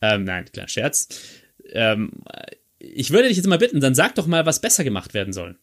Ähm, 0.00 0.24
nein, 0.24 0.44
klar, 0.52 0.68
Scherz. 0.68 1.08
Ähm, 1.72 2.12
ich 2.78 3.10
würde 3.10 3.28
dich 3.28 3.36
jetzt 3.36 3.46
mal 3.46 3.58
bitten, 3.58 3.80
dann 3.80 3.94
sag 3.94 4.14
doch 4.14 4.26
mal, 4.26 4.46
was 4.46 4.60
besser 4.60 4.84
gemacht 4.84 5.14
werden 5.14 5.32
soll. 5.32 5.56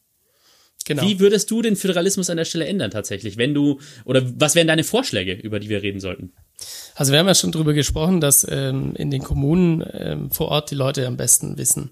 Genau. 0.85 1.03
Wie 1.03 1.19
würdest 1.19 1.51
du 1.51 1.61
den 1.61 1.75
Föderalismus 1.75 2.29
an 2.29 2.37
der 2.37 2.45
Stelle 2.45 2.65
ändern 2.65 2.91
tatsächlich, 2.91 3.37
wenn 3.37 3.53
du, 3.53 3.79
oder 4.05 4.23
was 4.39 4.55
wären 4.55 4.67
deine 4.67 4.83
Vorschläge, 4.83 5.33
über 5.33 5.59
die 5.59 5.69
wir 5.69 5.83
reden 5.83 5.99
sollten? 5.99 6.33
Also 6.95 7.11
wir 7.11 7.19
haben 7.19 7.27
ja 7.27 7.35
schon 7.35 7.51
drüber 7.51 7.73
gesprochen, 7.73 8.21
dass 8.21 8.45
ähm, 8.49 8.95
in 8.95 9.11
den 9.11 9.23
Kommunen 9.23 9.83
ähm, 9.93 10.31
vor 10.31 10.49
Ort 10.49 10.71
die 10.71 10.75
Leute 10.75 11.07
am 11.07 11.17
besten 11.17 11.57
wissen, 11.57 11.91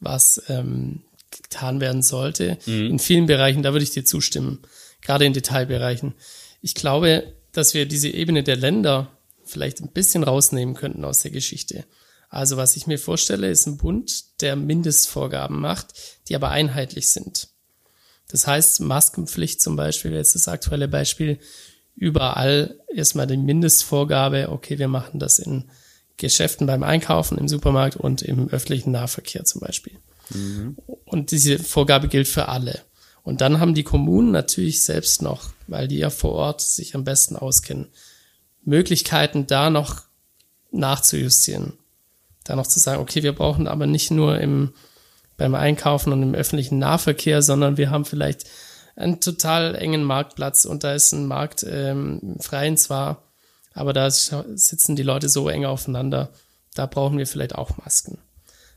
was 0.00 0.42
ähm, 0.48 1.02
getan 1.30 1.80
werden 1.80 2.02
sollte. 2.02 2.58
Mhm. 2.66 2.86
In 2.86 2.98
vielen 2.98 3.26
Bereichen, 3.26 3.62
da 3.62 3.72
würde 3.72 3.84
ich 3.84 3.90
dir 3.90 4.04
zustimmen, 4.04 4.60
gerade 5.00 5.24
in 5.24 5.32
Detailbereichen. 5.32 6.14
Ich 6.62 6.74
glaube, 6.74 7.32
dass 7.52 7.74
wir 7.74 7.86
diese 7.86 8.08
Ebene 8.08 8.42
der 8.42 8.56
Länder 8.56 9.10
vielleicht 9.44 9.80
ein 9.80 9.88
bisschen 9.88 10.22
rausnehmen 10.22 10.74
könnten 10.74 11.04
aus 11.04 11.20
der 11.20 11.30
Geschichte. 11.30 11.84
Also 12.28 12.56
was 12.56 12.76
ich 12.76 12.86
mir 12.86 12.98
vorstelle, 12.98 13.50
ist 13.50 13.66
ein 13.66 13.76
Bund, 13.76 14.40
der 14.40 14.54
Mindestvorgaben 14.54 15.60
macht, 15.60 15.88
die 16.28 16.36
aber 16.36 16.50
einheitlich 16.50 17.10
sind. 17.12 17.48
Das 18.28 18.46
heißt, 18.46 18.80
Maskenpflicht 18.80 19.60
zum 19.60 19.74
Beispiel, 19.74 20.12
jetzt 20.12 20.36
das 20.36 20.46
aktuelle 20.46 20.86
Beispiel, 20.86 21.40
überall 21.94 22.78
erstmal 22.94 23.26
die 23.26 23.36
Mindestvorgabe, 23.36 24.48
okay, 24.50 24.78
wir 24.78 24.88
machen 24.88 25.18
das 25.18 25.38
in 25.38 25.70
Geschäften 26.16 26.66
beim 26.66 26.82
Einkaufen, 26.82 27.38
im 27.38 27.48
Supermarkt 27.48 27.96
und 27.96 28.22
im 28.22 28.48
öffentlichen 28.48 28.92
Nahverkehr 28.92 29.44
zum 29.44 29.60
Beispiel. 29.60 29.94
Mhm. 30.30 30.76
Und 31.04 31.30
diese 31.30 31.58
Vorgabe 31.58 32.08
gilt 32.08 32.28
für 32.28 32.48
alle. 32.48 32.80
Und 33.22 33.40
dann 33.40 33.60
haben 33.60 33.74
die 33.74 33.84
Kommunen 33.84 34.30
natürlich 34.30 34.84
selbst 34.84 35.22
noch, 35.22 35.50
weil 35.66 35.88
die 35.88 35.98
ja 35.98 36.10
vor 36.10 36.32
Ort 36.32 36.60
sich 36.62 36.94
am 36.94 37.04
besten 37.04 37.36
auskennen, 37.36 37.88
Möglichkeiten 38.62 39.46
da 39.46 39.70
noch 39.70 40.02
nachzujustieren. 40.70 41.74
Da 42.44 42.56
noch 42.56 42.66
zu 42.66 42.80
sagen, 42.80 43.00
okay, 43.00 43.22
wir 43.22 43.34
brauchen 43.34 43.66
aber 43.66 43.86
nicht 43.86 44.10
nur 44.10 44.38
im, 44.38 44.72
beim 45.36 45.54
Einkaufen 45.54 46.12
und 46.12 46.22
im 46.22 46.34
öffentlichen 46.34 46.78
Nahverkehr, 46.78 47.42
sondern 47.42 47.76
wir 47.76 47.90
haben 47.90 48.04
vielleicht 48.04 48.46
einen 48.96 49.20
total 49.20 49.74
engen 49.74 50.04
Marktplatz 50.04 50.64
und 50.64 50.84
da 50.84 50.94
ist 50.94 51.12
ein 51.12 51.26
Markt 51.26 51.64
ähm, 51.68 52.36
freien 52.40 52.76
zwar, 52.76 53.22
aber 53.72 53.92
da 53.92 54.10
sitzen 54.10 54.96
die 54.96 55.02
Leute 55.02 55.28
so 55.28 55.48
eng 55.48 55.64
aufeinander, 55.64 56.30
da 56.74 56.86
brauchen 56.86 57.18
wir 57.18 57.26
vielleicht 57.26 57.54
auch 57.54 57.76
Masken. 57.78 58.18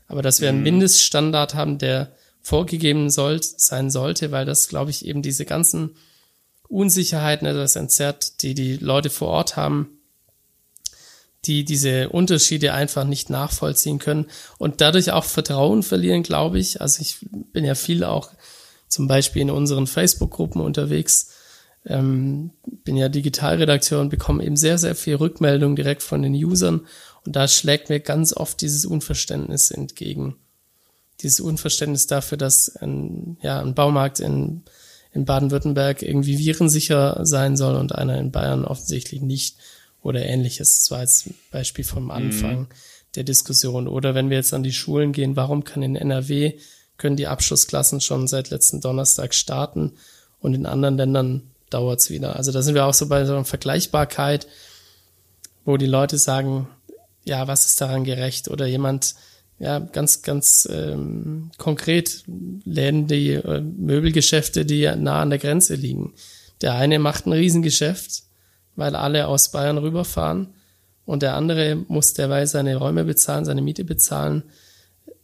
Aber 0.06 0.22
dass 0.22 0.40
wir 0.40 0.48
einen 0.48 0.58
mhm. 0.58 0.64
Mindeststandard 0.64 1.54
haben, 1.54 1.78
der 1.78 2.12
vorgegeben 2.42 3.10
soll, 3.10 3.40
sein 3.42 3.90
sollte, 3.90 4.30
weil 4.30 4.44
das, 4.44 4.68
glaube 4.68 4.90
ich, 4.90 5.06
eben 5.06 5.22
diese 5.22 5.46
ganzen 5.46 5.96
Unsicherheiten 6.68 7.46
etwas 7.46 7.76
entzerrt, 7.76 8.42
die 8.42 8.54
die 8.54 8.76
Leute 8.76 9.10
vor 9.10 9.28
Ort 9.28 9.56
haben, 9.56 9.98
die 11.46 11.64
diese 11.64 12.08
Unterschiede 12.10 12.72
einfach 12.72 13.04
nicht 13.04 13.30
nachvollziehen 13.30 13.98
können 13.98 14.26
und 14.58 14.80
dadurch 14.80 15.12
auch 15.12 15.24
Vertrauen 15.24 15.82
verlieren, 15.82 16.22
glaube 16.22 16.58
ich. 16.58 16.80
Also 16.80 17.00
ich 17.00 17.18
bin 17.52 17.64
ja 17.64 17.74
viel 17.74 18.04
auch 18.04 18.30
zum 18.94 19.08
Beispiel 19.08 19.42
in 19.42 19.50
unseren 19.50 19.86
Facebook-Gruppen 19.86 20.60
unterwegs, 20.60 21.30
ähm, 21.84 22.52
bin 22.84 22.96
ja 22.96 23.08
Digitalredakteur 23.08 24.00
und 24.00 24.08
bekomme 24.08 24.44
eben 24.44 24.56
sehr, 24.56 24.78
sehr 24.78 24.94
viel 24.94 25.16
Rückmeldung 25.16 25.74
direkt 25.74 26.02
von 26.02 26.22
den 26.22 26.32
Usern 26.32 26.86
und 27.26 27.34
da 27.36 27.48
schlägt 27.48 27.90
mir 27.90 28.00
ganz 28.00 28.34
oft 28.34 28.60
dieses 28.60 28.86
Unverständnis 28.86 29.70
entgegen. 29.70 30.36
Dieses 31.20 31.40
Unverständnis 31.40 32.06
dafür, 32.06 32.38
dass 32.38 32.76
ein, 32.76 33.36
ja, 33.42 33.60
ein 33.60 33.74
Baumarkt 33.74 34.20
in, 34.20 34.62
in 35.12 35.24
Baden-Württemberg 35.24 36.02
irgendwie 36.02 36.38
virensicher 36.38 37.20
sein 37.24 37.56
soll 37.56 37.74
und 37.74 37.94
einer 37.94 38.18
in 38.18 38.30
Bayern 38.30 38.64
offensichtlich 38.64 39.22
nicht 39.22 39.56
oder 40.02 40.24
ähnliches. 40.24 40.80
Das 40.80 40.90
war 40.90 41.00
jetzt 41.00 41.26
ein 41.26 41.34
Beispiel 41.50 41.84
vom 41.84 42.10
Anfang 42.10 42.60
mhm. 42.60 42.68
der 43.16 43.24
Diskussion. 43.24 43.88
Oder 43.88 44.14
wenn 44.14 44.30
wir 44.30 44.36
jetzt 44.36 44.54
an 44.54 44.62
die 44.62 44.72
Schulen 44.72 45.12
gehen, 45.12 45.36
warum 45.36 45.64
kann 45.64 45.82
in 45.82 45.96
NRW 45.96 46.54
können 47.04 47.16
die 47.16 47.26
Abschlussklassen 47.26 48.00
schon 48.00 48.26
seit 48.28 48.48
letzten 48.48 48.80
Donnerstag 48.80 49.34
starten 49.34 49.92
und 50.40 50.54
in 50.54 50.64
anderen 50.64 50.96
Ländern 50.96 51.42
dauert's 51.68 52.08
wieder. 52.08 52.36
Also 52.36 52.50
da 52.50 52.62
sind 52.62 52.74
wir 52.74 52.86
auch 52.86 52.94
so 52.94 53.08
bei 53.08 53.26
so 53.26 53.34
einer 53.34 53.44
Vergleichbarkeit, 53.44 54.46
wo 55.66 55.76
die 55.76 55.84
Leute 55.84 56.16
sagen, 56.16 56.66
ja, 57.22 57.46
was 57.46 57.66
ist 57.66 57.78
daran 57.78 58.04
gerecht? 58.04 58.48
Oder 58.48 58.64
jemand, 58.64 59.16
ja, 59.58 59.80
ganz, 59.80 60.22
ganz 60.22 60.66
ähm, 60.72 61.50
konkret 61.58 62.24
Läden, 62.64 63.06
die 63.06 63.32
äh, 63.32 63.60
Möbelgeschäfte, 63.60 64.64
die 64.64 64.90
nah 64.96 65.20
an 65.20 65.28
der 65.28 65.38
Grenze 65.38 65.74
liegen. 65.74 66.14
Der 66.62 66.72
eine 66.72 66.98
macht 66.98 67.26
ein 67.26 67.34
Riesengeschäft, 67.34 68.22
weil 68.76 68.96
alle 68.96 69.28
aus 69.28 69.50
Bayern 69.50 69.76
rüberfahren 69.76 70.54
und 71.04 71.22
der 71.22 71.34
andere 71.34 71.76
muss 71.86 72.14
derweil 72.14 72.46
seine 72.46 72.76
Räume 72.76 73.04
bezahlen, 73.04 73.44
seine 73.44 73.60
Miete 73.60 73.84
bezahlen 73.84 74.44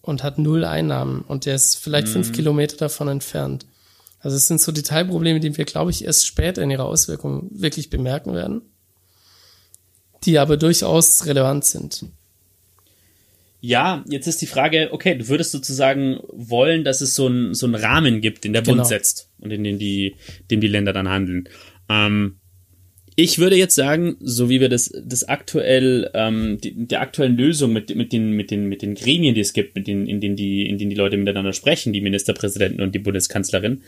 und 0.03 0.23
hat 0.23 0.39
null 0.39 0.65
Einnahmen 0.65 1.23
und 1.23 1.47
der 1.47 1.55
ist 1.55 1.77
vielleicht 1.77 2.09
mhm. 2.09 2.13
fünf 2.13 2.33
Kilometer 2.33 2.77
davon 2.77 3.09
entfernt. 3.09 3.67
Also 4.21 4.37
es 4.37 4.47
sind 4.47 4.61
so 4.61 4.73
Detailprobleme, 4.73 5.41
die 5.41 5.57
wir, 5.57 5.65
glaube 5.65 5.91
ich, 5.91 6.05
erst 6.05 6.27
später 6.27 6.63
in 6.63 6.71
ihrer 6.71 6.85
Auswirkung 6.85 7.49
wirklich 7.53 7.89
bemerken 7.91 8.35
werden, 8.35 8.63
die 10.25 10.39
aber 10.39 10.57
durchaus 10.57 11.27
relevant 11.27 11.65
sind. 11.65 12.05
Ja, 13.63 14.05
jetzt 14.09 14.27
ist 14.27 14.41
die 14.41 14.47
Frage, 14.47 14.89
okay, 14.93 15.17
du 15.17 15.29
würdest 15.29 15.53
sozusagen 15.53 16.21
wollen, 16.33 16.83
dass 16.83 17.03
es 17.03 17.15
so 17.15 17.27
einen 17.27 17.55
so 17.55 17.67
einen 17.67 17.75
Rahmen 17.75 18.23
gibt, 18.23 18.45
den 18.45 18.55
der 18.55 18.63
Bund 18.63 18.79
genau. 18.79 18.85
setzt 18.85 19.29
und 19.39 19.51
in 19.51 19.65
dem 19.65 19.79
die, 19.79 20.17
dem 20.51 20.61
die 20.61 20.67
Länder 20.67 20.95
dann 20.95 21.09
handeln. 21.09 21.49
Ähm, 21.89 22.40
ich 23.17 23.39
würde 23.39 23.57
jetzt 23.57 23.75
sagen, 23.75 24.17
so 24.21 24.49
wie 24.49 24.61
wir 24.61 24.69
das, 24.69 24.93
das 25.05 25.29
aktuell, 25.29 26.11
ähm, 26.15 26.59
die, 26.63 26.87
der 26.87 27.01
aktuellen 27.01 27.37
Lösung 27.37 27.73
mit, 27.73 27.95
mit, 27.95 28.13
den, 28.13 28.33
mit, 28.33 28.51
den, 28.51 28.67
mit 28.67 28.83
den 28.83 28.95
Gremien, 28.95 29.35
die 29.35 29.41
es 29.41 29.53
gibt, 29.53 29.75
mit 29.75 29.87
denen, 29.87 30.07
in 30.07 30.21
denen 30.21 30.37
die, 30.37 30.67
in 30.67 30.79
denen 30.79 30.91
die 30.91 30.97
Leute 30.97 31.17
miteinander 31.17 31.53
sprechen, 31.53 31.93
die 31.93 32.01
Ministerpräsidenten 32.01 32.81
und 32.81 32.95
die 32.95 32.99
Bundeskanzlerin, 32.99 33.83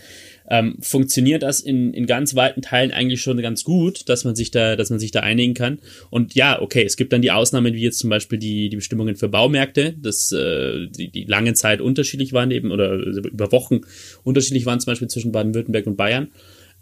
ähm, 0.51 0.77
funktioniert 0.81 1.43
das 1.43 1.61
in, 1.61 1.95
in 1.95 2.07
ganz 2.07 2.35
weiten 2.35 2.63
Teilen 2.63 2.91
eigentlich 2.91 3.23
schon 3.23 3.41
ganz 3.43 3.65
gut, 3.65 4.09
dass 4.09 4.25
man 4.25 4.35
sich 4.35 4.51
da, 4.51 4.77
dass 4.77 4.91
man 4.91 4.99
sich 4.99 5.13
da 5.13 5.21
einigen 5.21 5.55
kann. 5.55 5.79
Und 6.11 6.35
ja, 6.35 6.61
okay, 6.61 6.83
es 6.85 6.97
gibt 6.97 7.13
dann 7.13 7.23
die 7.23 7.31
Ausnahmen, 7.31 7.75
wie 7.75 7.83
jetzt 7.83 8.01
zum 8.01 8.11
Beispiel 8.11 8.39
die, 8.39 8.69
die 8.69 8.77
Bestimmungen 8.77 9.17
für 9.17 9.29
Baumärkte, 9.29 9.95
dass 9.99 10.33
äh, 10.33 10.89
die, 10.89 11.11
die 11.11 11.25
lange 11.25 11.55
Zeit 11.55 11.81
unterschiedlich 11.81 12.33
waren 12.33 12.51
eben 12.51 12.71
oder 12.71 12.95
über 12.95 13.53
Wochen 13.53 13.83
unterschiedlich 14.25 14.67
waren, 14.67 14.81
zum 14.81 14.91
Beispiel 14.91 15.09
zwischen 15.09 15.33
Baden-Württemberg 15.33 15.87
und 15.87 15.97
Bayern. 15.97 16.29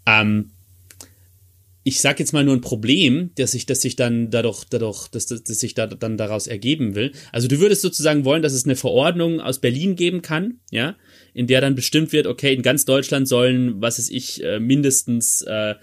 Ähm, 0.07 0.51
ich 1.83 1.99
sag 1.99 2.19
jetzt 2.19 2.31
mal 2.31 2.43
nur 2.43 2.55
ein 2.55 2.61
Problem, 2.61 3.31
dass 3.35 3.53
sich, 3.53 3.65
dass 3.65 3.81
sich 3.81 3.95
dann 3.95 4.29
dadurch, 4.29 4.65
dadurch, 4.69 5.07
dass, 5.07 5.25
dass, 5.25 5.43
dass 5.43 5.59
sich 5.59 5.73
da 5.73 5.87
dann 5.87 6.17
daraus 6.17 6.47
ergeben 6.47 6.93
will. 6.95 7.11
Also 7.31 7.47
du 7.47 7.59
würdest 7.59 7.81
sozusagen 7.81 8.23
wollen, 8.23 8.43
dass 8.43 8.53
es 8.53 8.65
eine 8.65 8.75
Verordnung 8.75 9.41
aus 9.41 9.59
Berlin 9.59 9.95
geben 9.95 10.21
kann, 10.21 10.59
ja, 10.69 10.95
in 11.33 11.47
der 11.47 11.61
dann 11.61 11.75
bestimmt 11.75 12.11
wird, 12.11 12.27
okay, 12.27 12.53
in 12.53 12.61
ganz 12.61 12.85
Deutschland 12.85 13.27
sollen, 13.27 13.81
was 13.81 13.97
ist 13.97 14.11
ich, 14.11 14.43
äh, 14.43 14.59
mindestens 14.59 15.41
äh, 15.41 15.75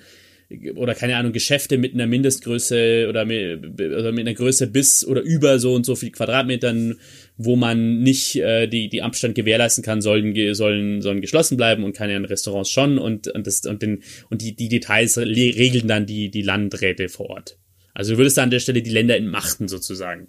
oder 0.76 0.94
keine 0.94 1.16
Ahnung, 1.16 1.32
Geschäfte 1.32 1.76
mit 1.76 1.92
einer 1.92 2.06
Mindestgröße 2.06 3.06
oder 3.08 3.26
mit, 3.26 3.80
oder 3.80 4.12
mit 4.12 4.26
einer 4.26 4.34
Größe 4.34 4.66
bis 4.66 5.04
oder 5.04 5.20
über 5.20 5.58
so 5.58 5.74
und 5.74 5.84
so 5.84 5.94
viel 5.94 6.10
Quadratmetern, 6.10 6.98
wo 7.36 7.54
man 7.56 8.00
nicht 8.00 8.36
äh, 8.36 8.66
die, 8.66 8.88
die 8.88 9.02
Abstand 9.02 9.34
gewährleisten 9.34 9.84
kann, 9.84 10.00
sollen, 10.00 10.34
sollen, 10.54 11.02
sollen 11.02 11.20
geschlossen 11.20 11.58
bleiben 11.58 11.84
und 11.84 11.94
keine 11.94 12.28
Restaurants 12.28 12.70
schon 12.70 12.98
und, 12.98 13.28
und, 13.28 13.46
das, 13.46 13.66
und, 13.66 13.82
den, 13.82 14.02
und 14.30 14.40
die, 14.40 14.56
die 14.56 14.68
Details 14.68 15.18
regeln 15.18 15.86
dann 15.86 16.06
die, 16.06 16.30
die 16.30 16.42
Landräte 16.42 17.10
vor 17.10 17.28
Ort. 17.28 17.58
Also 17.92 18.12
du 18.12 18.18
würdest 18.18 18.38
da 18.38 18.42
an 18.42 18.50
der 18.50 18.60
Stelle 18.60 18.80
die 18.80 18.90
Länder 18.90 19.16
entmachten 19.16 19.68
sozusagen. 19.68 20.28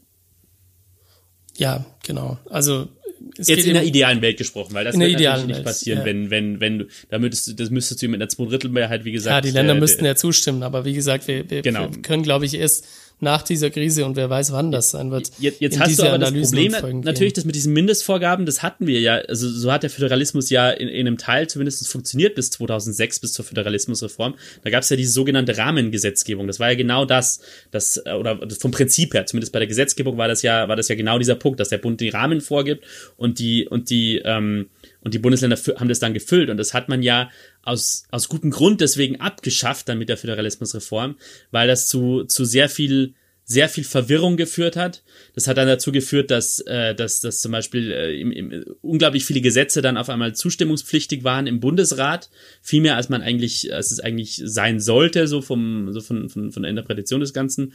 Ja, 1.55 1.85
genau. 2.03 2.39
Also 2.49 2.89
Jetzt 3.37 3.65
in 3.65 3.73
der 3.73 3.83
idealen 3.83 4.21
Welt 4.21 4.37
gesprochen, 4.37 4.73
weil 4.73 4.85
das 4.85 4.95
in 4.95 5.01
wird 5.01 5.19
der 5.19 5.31
natürlich 5.31 5.47
nicht 5.47 5.57
Welt, 5.57 5.65
passieren, 5.65 5.99
ja. 5.99 6.05
wenn, 6.05 6.29
wenn, 6.29 6.59
wenn 6.59 6.79
du, 6.79 6.87
da 7.09 7.19
müsstest 7.19 7.47
du, 7.47 7.53
das 7.53 7.69
müsstest 7.69 8.01
du 8.01 8.07
mit 8.07 8.21
einer 8.21 8.29
Zweidrittelmehrheit, 8.29 9.05
wie 9.05 9.11
gesagt. 9.11 9.45
Ja, 9.45 9.51
die 9.51 9.55
Länder 9.55 9.75
äh, 9.75 9.79
müssten 9.79 10.05
ja 10.05 10.15
zustimmen, 10.15 10.63
aber 10.63 10.85
wie 10.85 10.93
gesagt, 10.93 11.27
wir, 11.27 11.49
wir, 11.49 11.61
Genau. 11.61 11.91
wir 11.93 12.01
können, 12.01 12.23
glaube 12.23 12.45
ich, 12.45 12.53
erst 12.53 12.85
nach 13.21 13.41
dieser 13.41 13.69
Krise 13.69 14.05
und 14.05 14.15
wer 14.15 14.29
weiß, 14.29 14.51
wann 14.51 14.71
das 14.71 14.91
sein 14.91 15.11
wird. 15.11 15.31
Jetzt, 15.39 15.59
jetzt 15.59 15.79
hast 15.79 15.99
du 15.99 16.03
aber 16.03 16.17
das 16.17 16.29
Analysen 16.29 16.55
Problem 16.55 16.73
und 16.73 16.79
Folgen 16.79 16.99
natürlich, 17.01 17.33
das 17.33 17.45
mit 17.45 17.55
diesen 17.55 17.73
Mindestvorgaben, 17.73 18.45
das 18.45 18.63
hatten 18.63 18.87
wir 18.87 18.99
ja, 19.01 19.15
also 19.15 19.49
so 19.49 19.71
hat 19.71 19.83
der 19.83 19.89
Föderalismus 19.89 20.49
ja 20.49 20.69
in, 20.69 20.87
in 20.87 21.07
einem 21.07 21.17
Teil 21.17 21.47
zumindest 21.47 21.87
funktioniert 21.87 22.35
bis 22.35 22.51
2006, 22.51 23.19
bis 23.19 23.33
zur 23.33 23.45
Föderalismusreform. 23.45 24.35
Da 24.63 24.69
gab 24.69 24.83
es 24.83 24.89
ja 24.89 24.95
diese 24.95 25.11
sogenannte 25.11 25.57
Rahmengesetzgebung. 25.57 26.47
Das 26.47 26.59
war 26.59 26.69
ja 26.69 26.75
genau 26.75 27.05
das, 27.05 27.41
das 27.71 28.01
äh, 28.05 28.11
oder 28.13 28.39
vom 28.59 28.71
Prinzip 28.71 29.13
her, 29.13 29.25
zumindest 29.25 29.51
bei 29.51 29.59
der 29.59 29.67
Gesetzgebung 29.67 30.17
war 30.17 30.27
das 30.27 30.41
ja, 30.41 30.67
war 30.67 30.75
das 30.75 30.87
ja 30.87 30.95
genau 30.95 31.17
dieser 31.17 31.35
Punkt, 31.35 31.59
dass 31.59 31.69
der 31.69 31.77
Bund 31.77 31.99
die 31.99 32.09
Rahmen 32.09 32.41
vorgibt 32.41 32.85
und 33.17 33.39
die 33.39 33.67
und 33.67 33.89
die 33.89 34.21
ähm, 34.23 34.69
und 35.01 35.13
die 35.13 35.19
Bundesländer 35.19 35.57
haben 35.77 35.87
das 35.87 35.99
dann 35.99 36.13
gefüllt 36.13 36.49
und 36.49 36.57
das 36.57 36.73
hat 36.73 36.89
man 36.89 37.01
ja 37.01 37.29
aus 37.69 38.03
aus 38.09 38.27
gutem 38.29 38.51
Grund 38.51 38.81
deswegen 38.81 39.19
abgeschafft 39.19 39.89
dann 39.89 39.97
mit 39.97 40.09
der 40.09 40.17
Föderalismusreform, 40.17 41.15
weil 41.51 41.67
das 41.67 41.87
zu 41.87 42.25
zu 42.25 42.45
sehr 42.45 42.69
viel 42.69 43.13
sehr 43.49 43.67
viel 43.67 43.83
Verwirrung 43.83 44.37
geführt 44.37 44.75
hat. 44.75 45.03
Das 45.33 45.47
hat 45.47 45.57
dann 45.57 45.67
dazu 45.67 45.91
geführt, 45.91 46.29
dass, 46.29 46.59
äh, 46.59 46.93
dass, 46.93 47.19
dass 47.19 47.41
zum 47.41 47.51
Beispiel 47.51 47.91
äh, 47.91 48.21
im, 48.21 48.31
im, 48.31 48.63
unglaublich 48.81 49.25
viele 49.25 49.41
Gesetze 49.41 49.81
dann 49.81 49.97
auf 49.97 50.07
einmal 50.07 50.35
zustimmungspflichtig 50.35 51.23
waren 51.23 51.47
im 51.47 51.59
Bundesrat, 51.59 52.29
viel 52.61 52.81
mehr 52.81 52.95
als 52.95 53.09
man 53.09 53.23
eigentlich, 53.23 53.73
als 53.73 53.89
es 53.89 53.99
eigentlich 53.99 54.39
sein 54.45 54.79
sollte, 54.79 55.27
so 55.27 55.41
vom, 55.41 55.91
so 55.91 55.99
von, 55.99 56.29
von, 56.29 56.51
von 56.51 56.61
der 56.61 56.69
Interpretation 56.69 57.21
des 57.21 57.33
Ganzen. 57.33 57.73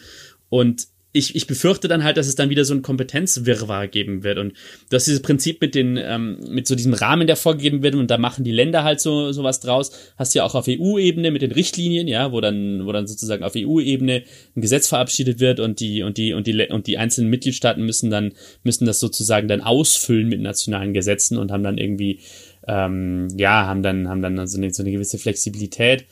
Und 0.49 0.87
ich, 1.17 1.37
ich 1.37 1.47
befürchte 1.47 1.87
dann 1.87 2.03
halt, 2.03 2.17
dass 2.17 2.27
es 2.27 2.35
dann 2.35 2.51
wieder 2.51 2.65
so 2.65 2.75
ein 2.75 2.83
Kompetenzwirrwarr 2.83 3.87
geben 3.87 4.25
wird. 4.25 4.37
Und 4.37 4.53
du 4.91 4.97
hast 4.97 5.07
dieses 5.07 5.23
Prinzip 5.23 5.61
mit 5.61 5.77
den, 5.77 5.97
ähm, 5.97 6.41
mit 6.51 6.67
so 6.67 6.75
diesem 6.75 6.93
Rahmen, 6.93 7.29
der 7.29 7.37
vorgegeben 7.37 7.85
wird, 7.85 7.95
und 7.95 8.11
da 8.11 8.19
machen 8.19 8.43
die 8.43 8.51
Länder 8.51 8.83
halt 8.83 9.01
so 9.01 9.31
sowas 9.31 9.61
draus. 9.61 9.93
Hast 10.17 10.35
ja 10.35 10.43
auch 10.43 10.57
auf 10.57 10.67
EU-Ebene 10.69 11.31
mit 11.31 11.43
den 11.43 11.53
Richtlinien, 11.53 12.09
ja, 12.09 12.33
wo 12.33 12.41
dann, 12.41 12.85
wo 12.85 12.91
dann 12.91 13.07
sozusagen 13.07 13.45
auf 13.45 13.53
EU-Ebene 13.57 14.25
ein 14.57 14.61
Gesetz 14.61 14.89
verabschiedet 14.89 15.39
wird 15.39 15.61
und 15.61 15.79
die, 15.79 16.03
und 16.03 16.19
die, 16.19 16.33
und 16.33 16.49
die, 16.49 16.67
und 16.69 16.89
die 16.89 16.99
einzelnen 16.99 17.31
Mitgliedstaaten 17.31 17.87
müssen 17.87 18.11
dann, 18.11 18.33
müssen 18.65 18.85
das 18.85 18.99
sozusagen 18.99 19.47
dann 19.47 19.61
ausfüllen 19.61 20.29
mit 20.29 20.41
nationalen 20.41 20.95
Gesetzen 20.95 21.39
und 21.39 21.53
haben 21.53 21.62
dann 21.62 21.79
irgendwie, 21.79 22.19
ähm, 22.67 23.29
ja, 23.37 23.67
haben 23.67 23.85
dann, 23.85 24.09
haben 24.09 24.21
dann 24.21 24.49
so 24.49 24.59
eine, 24.59 24.75
so 24.75 24.83
eine 24.83 24.91
gewisse 24.91 25.19
Flexibilität. 25.19 26.07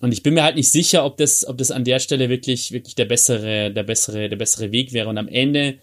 Und 0.00 0.12
ich 0.12 0.22
bin 0.22 0.34
mir 0.34 0.42
halt 0.42 0.56
nicht 0.56 0.70
sicher, 0.70 1.04
ob 1.04 1.18
das, 1.18 1.46
ob 1.46 1.58
das 1.58 1.70
an 1.70 1.84
der 1.84 1.98
Stelle 1.98 2.28
wirklich, 2.30 2.72
wirklich 2.72 2.94
der 2.94 3.04
bessere, 3.04 3.70
der 3.70 3.82
bessere, 3.82 4.28
der 4.28 4.36
bessere 4.36 4.72
Weg 4.72 4.92
wäre. 4.92 5.08
Und 5.08 5.18
am 5.18 5.28
Ende 5.28 5.78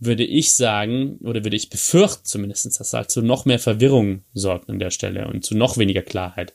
würde 0.00 0.24
ich 0.24 0.52
sagen, 0.52 1.18
oder 1.22 1.44
würde 1.44 1.56
ich 1.56 1.70
befürchten 1.70 2.24
zumindest, 2.24 2.66
dass 2.66 2.78
das 2.78 2.92
halt 2.92 3.10
zu 3.10 3.22
noch 3.22 3.46
mehr 3.46 3.58
Verwirrung 3.58 4.22
sorgt 4.34 4.68
an 4.68 4.78
der 4.78 4.90
Stelle 4.90 5.28
und 5.28 5.44
zu 5.44 5.56
noch 5.56 5.78
weniger 5.78 6.02
Klarheit. 6.02 6.52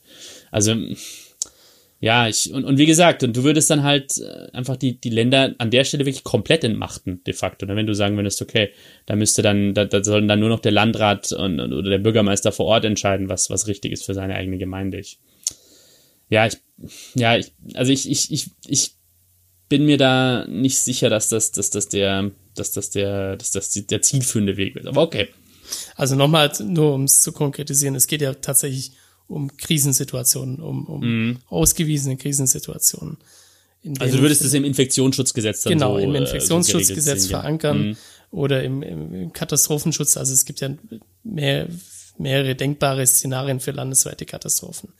Also, 0.52 0.76
ja, 1.98 2.28
ich, 2.28 2.52
und, 2.52 2.64
und 2.64 2.78
wie 2.78 2.86
gesagt, 2.86 3.22
und 3.24 3.36
du 3.36 3.42
würdest 3.42 3.70
dann 3.70 3.82
halt 3.82 4.16
äh, 4.18 4.48
einfach 4.52 4.76
die, 4.76 4.98
die 4.98 5.10
Länder 5.10 5.54
an 5.58 5.70
der 5.70 5.84
Stelle 5.84 6.06
wirklich 6.06 6.24
komplett 6.24 6.64
entmachten, 6.64 7.22
de 7.24 7.34
facto. 7.34 7.66
Und 7.66 7.76
wenn 7.76 7.86
du 7.86 7.94
sagen 7.94 8.16
würdest, 8.16 8.40
okay, 8.40 8.70
da 9.06 9.16
müsste 9.16 9.42
dann, 9.42 9.74
da, 9.74 9.84
da 9.84 10.02
sollen 10.02 10.28
dann 10.28 10.40
nur 10.40 10.48
noch 10.48 10.60
der 10.60 10.72
Landrat 10.72 11.32
und, 11.32 11.60
oder 11.60 11.90
der 11.90 11.98
Bürgermeister 11.98 12.52
vor 12.52 12.66
Ort 12.66 12.84
entscheiden, 12.84 13.28
was, 13.28 13.50
was 13.50 13.66
richtig 13.66 13.92
ist 13.92 14.04
für 14.04 14.14
seine 14.14 14.34
eigene 14.34 14.58
Gemeinde. 14.58 14.98
Ich, 14.98 15.18
ja, 16.30 16.46
ich, 16.46 16.56
ja, 17.14 17.36
ich, 17.36 17.52
also 17.74 17.92
ich, 17.92 18.08
ich, 18.10 18.32
ich, 18.32 18.50
ich 18.66 18.94
bin 19.68 19.84
mir 19.84 19.98
da 19.98 20.46
nicht 20.46 20.78
sicher, 20.78 21.10
dass 21.10 21.28
das, 21.28 21.52
dass 21.52 21.70
das 21.70 21.88
der, 21.88 22.30
dass 22.54 22.72
das 22.72 22.90
der, 22.90 23.36
dass 23.36 23.50
das 23.50 23.72
der 23.72 24.02
zielführende 24.02 24.56
Weg 24.56 24.74
wird. 24.74 24.86
Aber 24.86 25.02
okay. 25.02 25.28
Also 25.94 26.16
nochmal, 26.16 26.50
nur 26.64 26.94
um 26.94 27.04
es 27.04 27.20
zu 27.20 27.32
konkretisieren, 27.32 27.94
es 27.94 28.06
geht 28.06 28.22
ja 28.22 28.34
tatsächlich 28.34 28.92
um 29.28 29.56
Krisensituationen, 29.56 30.60
um, 30.60 30.86
um 30.86 31.38
ausgewiesene 31.48 32.16
Krisensituationen. 32.16 33.18
Mhm. 33.82 33.94
Also 34.00 34.16
du 34.16 34.22
würdest 34.22 34.42
es 34.42 34.52
im 34.54 34.64
Infektionsschutzgesetz 34.64 35.62
dann 35.62 35.74
genau 35.74 35.94
so, 35.94 35.98
im 35.98 36.14
äh, 36.14 36.18
so 36.18 36.24
Infektionsschutzgesetz 36.24 37.28
ja. 37.28 37.38
verankern 37.38 37.78
Mhm. 37.78 37.96
oder 38.30 38.62
im, 38.64 38.82
im, 38.82 39.14
im 39.14 39.32
Katastrophenschutz. 39.32 40.16
Also 40.16 40.34
es 40.34 40.44
gibt 40.44 40.60
ja 40.60 40.70
mehr, 41.22 41.68
mehrere 42.18 42.56
denkbare 42.56 43.06
Szenarien 43.06 43.60
für 43.60 43.70
landesweite 43.70 44.26
Katastrophen. 44.26 44.92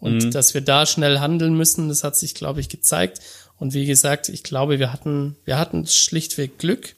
Und 0.00 0.24
Mhm. 0.24 0.30
dass 0.30 0.54
wir 0.54 0.62
da 0.62 0.86
schnell 0.86 1.18
handeln 1.20 1.54
müssen, 1.54 1.88
das 1.88 2.02
hat 2.04 2.16
sich, 2.16 2.34
glaube 2.34 2.60
ich, 2.60 2.68
gezeigt. 2.68 3.20
Und 3.58 3.74
wie 3.74 3.84
gesagt, 3.86 4.28
ich 4.30 4.42
glaube, 4.42 4.78
wir 4.78 4.92
hatten, 4.92 5.36
wir 5.44 5.58
hatten 5.58 5.86
schlichtweg 5.86 6.58
Glück 6.58 6.94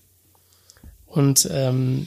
und 1.06 1.48
ähm, 1.50 2.06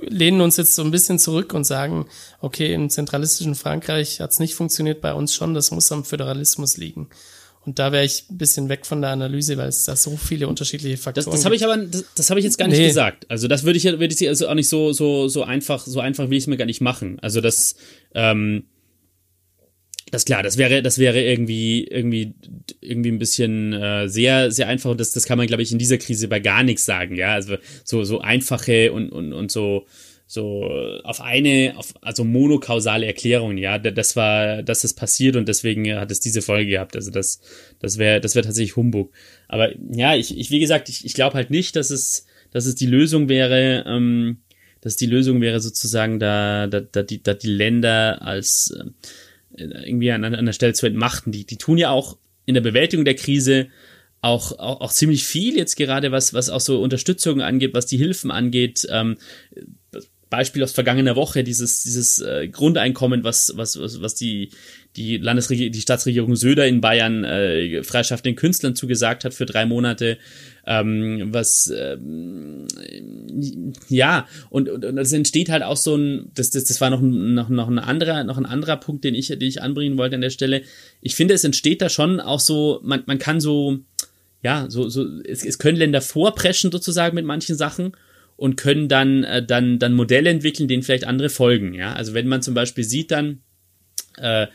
lehnen 0.00 0.40
uns 0.40 0.56
jetzt 0.56 0.74
so 0.74 0.82
ein 0.82 0.90
bisschen 0.90 1.18
zurück 1.18 1.52
und 1.52 1.64
sagen, 1.64 2.06
okay, 2.40 2.72
im 2.72 2.88
zentralistischen 2.88 3.54
Frankreich 3.54 4.20
hat 4.20 4.30
es 4.30 4.38
nicht 4.38 4.54
funktioniert, 4.54 5.00
bei 5.02 5.12
uns 5.12 5.34
schon, 5.34 5.52
das 5.54 5.70
muss 5.70 5.92
am 5.92 6.04
Föderalismus 6.04 6.76
liegen. 6.78 7.08
Und 7.66 7.78
da 7.78 7.92
wäre 7.92 8.06
ich 8.06 8.24
ein 8.30 8.38
bisschen 8.38 8.70
weg 8.70 8.86
von 8.86 9.02
der 9.02 9.10
Analyse, 9.10 9.58
weil 9.58 9.68
es 9.68 9.84
da 9.84 9.94
so 9.94 10.16
viele 10.16 10.48
unterschiedliche 10.48 10.94
Das, 10.96 11.04
Faktoren 11.04 11.30
das 11.32 11.44
habe 11.44 11.54
ich 11.54 11.60
gibt. 11.60 11.70
aber, 11.72 11.84
das, 11.84 12.04
das 12.14 12.30
habe 12.30 12.40
ich 12.40 12.44
jetzt 12.44 12.56
gar 12.56 12.68
nicht 12.68 12.78
Nee. 12.78 12.86
gesagt. 12.88 13.26
Also 13.28 13.48
das 13.48 13.64
würde 13.64 13.76
ich, 13.76 13.84
würde 13.84 14.06
ich 14.06 14.26
also 14.28 14.48
auch 14.48 14.54
nicht 14.54 14.70
so, 14.70 14.94
so, 14.94 15.28
so 15.28 15.42
einfach, 15.42 15.84
so 15.86 16.00
einfach 16.00 16.30
will 16.30 16.38
ich 16.38 16.44
es 16.44 16.46
mir 16.46 16.56
gar 16.56 16.64
nicht 16.64 16.80
machen. 16.80 17.18
Also 17.20 17.42
das, 17.42 17.74
ähm, 18.14 18.64
das 20.10 20.24
klar, 20.24 20.42
das 20.42 20.56
wäre, 20.58 20.82
das 20.82 20.98
wäre 20.98 21.20
irgendwie, 21.22 21.84
irgendwie, 21.84 22.34
irgendwie 22.80 23.10
ein 23.12 23.18
bisschen 23.18 23.72
äh, 23.72 24.08
sehr, 24.08 24.50
sehr 24.50 24.68
einfach. 24.68 24.90
Und 24.90 25.00
das, 25.00 25.12
das 25.12 25.24
kann 25.24 25.38
man, 25.38 25.46
glaube 25.46 25.62
ich, 25.62 25.72
in 25.72 25.78
dieser 25.78 25.98
Krise 25.98 26.28
bei 26.28 26.40
gar 26.40 26.62
nichts 26.62 26.84
sagen. 26.84 27.16
Ja, 27.16 27.34
also 27.34 27.56
so, 27.84 28.04
so 28.04 28.20
einfache 28.20 28.92
und 28.92 29.10
und 29.10 29.32
und 29.32 29.50
so, 29.50 29.86
so 30.26 30.64
auf 31.04 31.20
eine, 31.20 31.74
auf, 31.76 31.94
also 32.02 32.24
monokausale 32.24 33.06
Erklärungen. 33.06 33.58
Ja, 33.58 33.78
Da- 33.78 33.90
das 33.90 34.14
war, 34.16 34.62
das 34.62 34.84
ist 34.84 34.94
passiert 34.94 35.36
und 35.36 35.48
deswegen 35.48 35.94
hat 35.96 36.10
es 36.10 36.20
diese 36.20 36.42
Folge 36.42 36.70
gehabt. 36.70 36.96
Also 36.96 37.10
das, 37.10 37.40
das 37.80 37.98
wäre, 37.98 38.20
das 38.20 38.34
wäre 38.34 38.46
tatsächlich 38.46 38.76
Humbug. 38.76 39.12
Aber 39.48 39.72
ja, 39.92 40.14
ich, 40.16 40.36
ich 40.38 40.50
wie 40.50 40.60
gesagt, 40.60 40.88
ich, 40.88 41.04
ich 41.04 41.14
glaube 41.14 41.34
halt 41.34 41.50
nicht, 41.50 41.74
dass 41.76 41.90
es, 41.90 42.26
dass 42.52 42.66
es 42.66 42.74
die 42.74 42.86
Lösung 42.86 43.28
wäre. 43.28 43.84
Ähm, 43.86 44.38
dass 44.82 44.96
die 44.96 45.04
Lösung 45.04 45.42
wäre 45.42 45.60
sozusagen 45.60 46.18
da, 46.18 46.66
da, 46.66 46.80
da, 46.80 47.02
die, 47.02 47.22
da 47.22 47.34
die 47.34 47.48
Länder 47.48 48.22
als 48.22 48.74
ähm, 48.80 48.94
irgendwie 49.60 50.10
an, 50.12 50.24
an 50.24 50.46
der 50.46 50.52
Stelle 50.52 50.72
zu 50.72 50.86
entmachten. 50.86 51.32
Die, 51.32 51.44
die 51.44 51.56
tun 51.56 51.78
ja 51.78 51.90
auch 51.90 52.16
in 52.46 52.54
der 52.54 52.60
Bewältigung 52.60 53.04
der 53.04 53.14
Krise 53.14 53.68
auch, 54.22 54.52
auch, 54.58 54.80
auch 54.80 54.92
ziemlich 54.92 55.24
viel 55.24 55.56
jetzt 55.56 55.76
gerade, 55.76 56.12
was, 56.12 56.34
was 56.34 56.50
auch 56.50 56.60
so 56.60 56.82
Unterstützung 56.82 57.40
angeht, 57.40 57.74
was 57.74 57.86
die 57.86 57.96
Hilfen 57.96 58.30
angeht. 58.30 58.86
Ähm, 58.90 59.16
Beispiel 60.30 60.62
aus 60.62 60.70
vergangener 60.72 61.16
Woche, 61.16 61.42
dieses, 61.42 61.82
dieses 61.82 62.20
äh, 62.20 62.48
Grundeinkommen, 62.48 63.24
was, 63.24 63.52
was, 63.56 63.80
was, 63.80 64.00
was 64.00 64.14
die, 64.14 64.50
die 64.94 65.16
Landesregierung, 65.16 65.72
die 65.72 65.80
Staatsregierung 65.80 66.36
Söder 66.36 66.68
in 66.68 66.80
Bayern 66.80 67.24
äh, 67.24 67.82
freischaffenden 67.82 68.36
Künstlern 68.36 68.76
zugesagt 68.76 69.24
hat 69.24 69.34
für 69.34 69.44
drei 69.44 69.66
Monate, 69.66 70.18
ähm, 70.66 71.30
was 71.32 71.72
ähm, 71.76 72.68
ja, 73.88 74.28
und, 74.50 74.68
und, 74.68 74.84
und 74.84 74.98
es 74.98 75.12
entsteht 75.12 75.48
halt 75.48 75.64
auch 75.64 75.76
so 75.76 75.96
ein, 75.96 76.30
das, 76.34 76.50
das, 76.50 76.62
das 76.64 76.80
war 76.80 76.90
noch, 76.90 77.00
noch, 77.00 77.48
noch 77.48 77.68
ein 77.68 77.80
anderer, 77.80 78.22
noch 78.22 78.38
ein 78.38 78.46
anderer 78.46 78.76
Punkt, 78.76 79.02
den 79.02 79.16
ich, 79.16 79.28
den 79.28 79.42
ich 79.42 79.60
anbringen 79.60 79.98
wollte 79.98 80.14
an 80.14 80.22
der 80.22 80.30
Stelle. 80.30 80.62
Ich 81.00 81.16
finde, 81.16 81.34
es 81.34 81.42
entsteht 81.42 81.82
da 81.82 81.88
schon 81.88 82.20
auch 82.20 82.40
so, 82.40 82.78
man, 82.84 83.02
man 83.06 83.18
kann 83.18 83.40
so, 83.40 83.80
ja, 84.44 84.66
so, 84.68 84.88
so, 84.88 85.06
es, 85.24 85.44
es 85.44 85.58
können 85.58 85.76
Länder 85.76 86.00
vorpreschen 86.00 86.70
sozusagen 86.70 87.16
mit 87.16 87.24
manchen 87.24 87.56
Sachen 87.56 87.92
und 88.40 88.56
können 88.56 88.88
dann, 88.88 89.22
äh, 89.22 89.44
dann, 89.44 89.78
dann 89.78 89.92
Modelle 89.92 90.30
entwickeln, 90.30 90.66
denen 90.66 90.82
vielleicht 90.82 91.06
andere 91.06 91.28
folgen, 91.28 91.74
ja. 91.74 91.92
Also 91.92 92.14
wenn 92.14 92.26
man 92.26 92.40
zum 92.40 92.54
Beispiel 92.54 92.84
sieht 92.84 93.10
dann, 93.10 93.42
äh, 94.16 94.46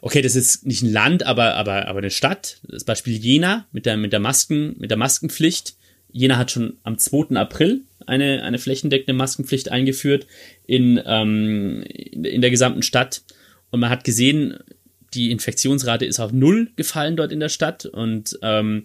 okay, 0.00 0.22
das 0.22 0.34
ist 0.34 0.66
nicht 0.66 0.82
ein 0.82 0.92
Land, 0.92 1.24
aber, 1.24 1.54
aber, 1.54 1.86
aber 1.86 2.00
eine 2.00 2.10
Stadt. 2.10 2.58
Das 2.64 2.82
Beispiel 2.82 3.14
Jena 3.14 3.68
mit 3.70 3.86
der, 3.86 3.96
mit 3.96 4.12
der 4.12 4.18
Masken, 4.18 4.74
mit 4.76 4.90
der 4.90 4.98
Maskenpflicht. 4.98 5.76
Jena 6.10 6.36
hat 6.36 6.50
schon 6.50 6.78
am 6.82 6.98
2. 6.98 7.36
April 7.36 7.82
eine, 8.06 8.42
eine 8.42 8.58
flächendeckende 8.58 9.12
Maskenpflicht 9.12 9.70
eingeführt 9.70 10.26
in, 10.66 11.00
ähm, 11.06 11.84
in, 11.84 12.40
der 12.40 12.50
gesamten 12.50 12.82
Stadt. 12.82 13.22
Und 13.70 13.78
man 13.78 13.90
hat 13.90 14.02
gesehen, 14.02 14.58
die 15.14 15.30
Infektionsrate 15.30 16.06
ist 16.06 16.18
auf 16.18 16.32
null 16.32 16.72
gefallen 16.74 17.16
dort 17.16 17.30
in 17.30 17.38
der 17.38 17.50
Stadt 17.50 17.86
und 17.86 18.36
ähm, 18.42 18.82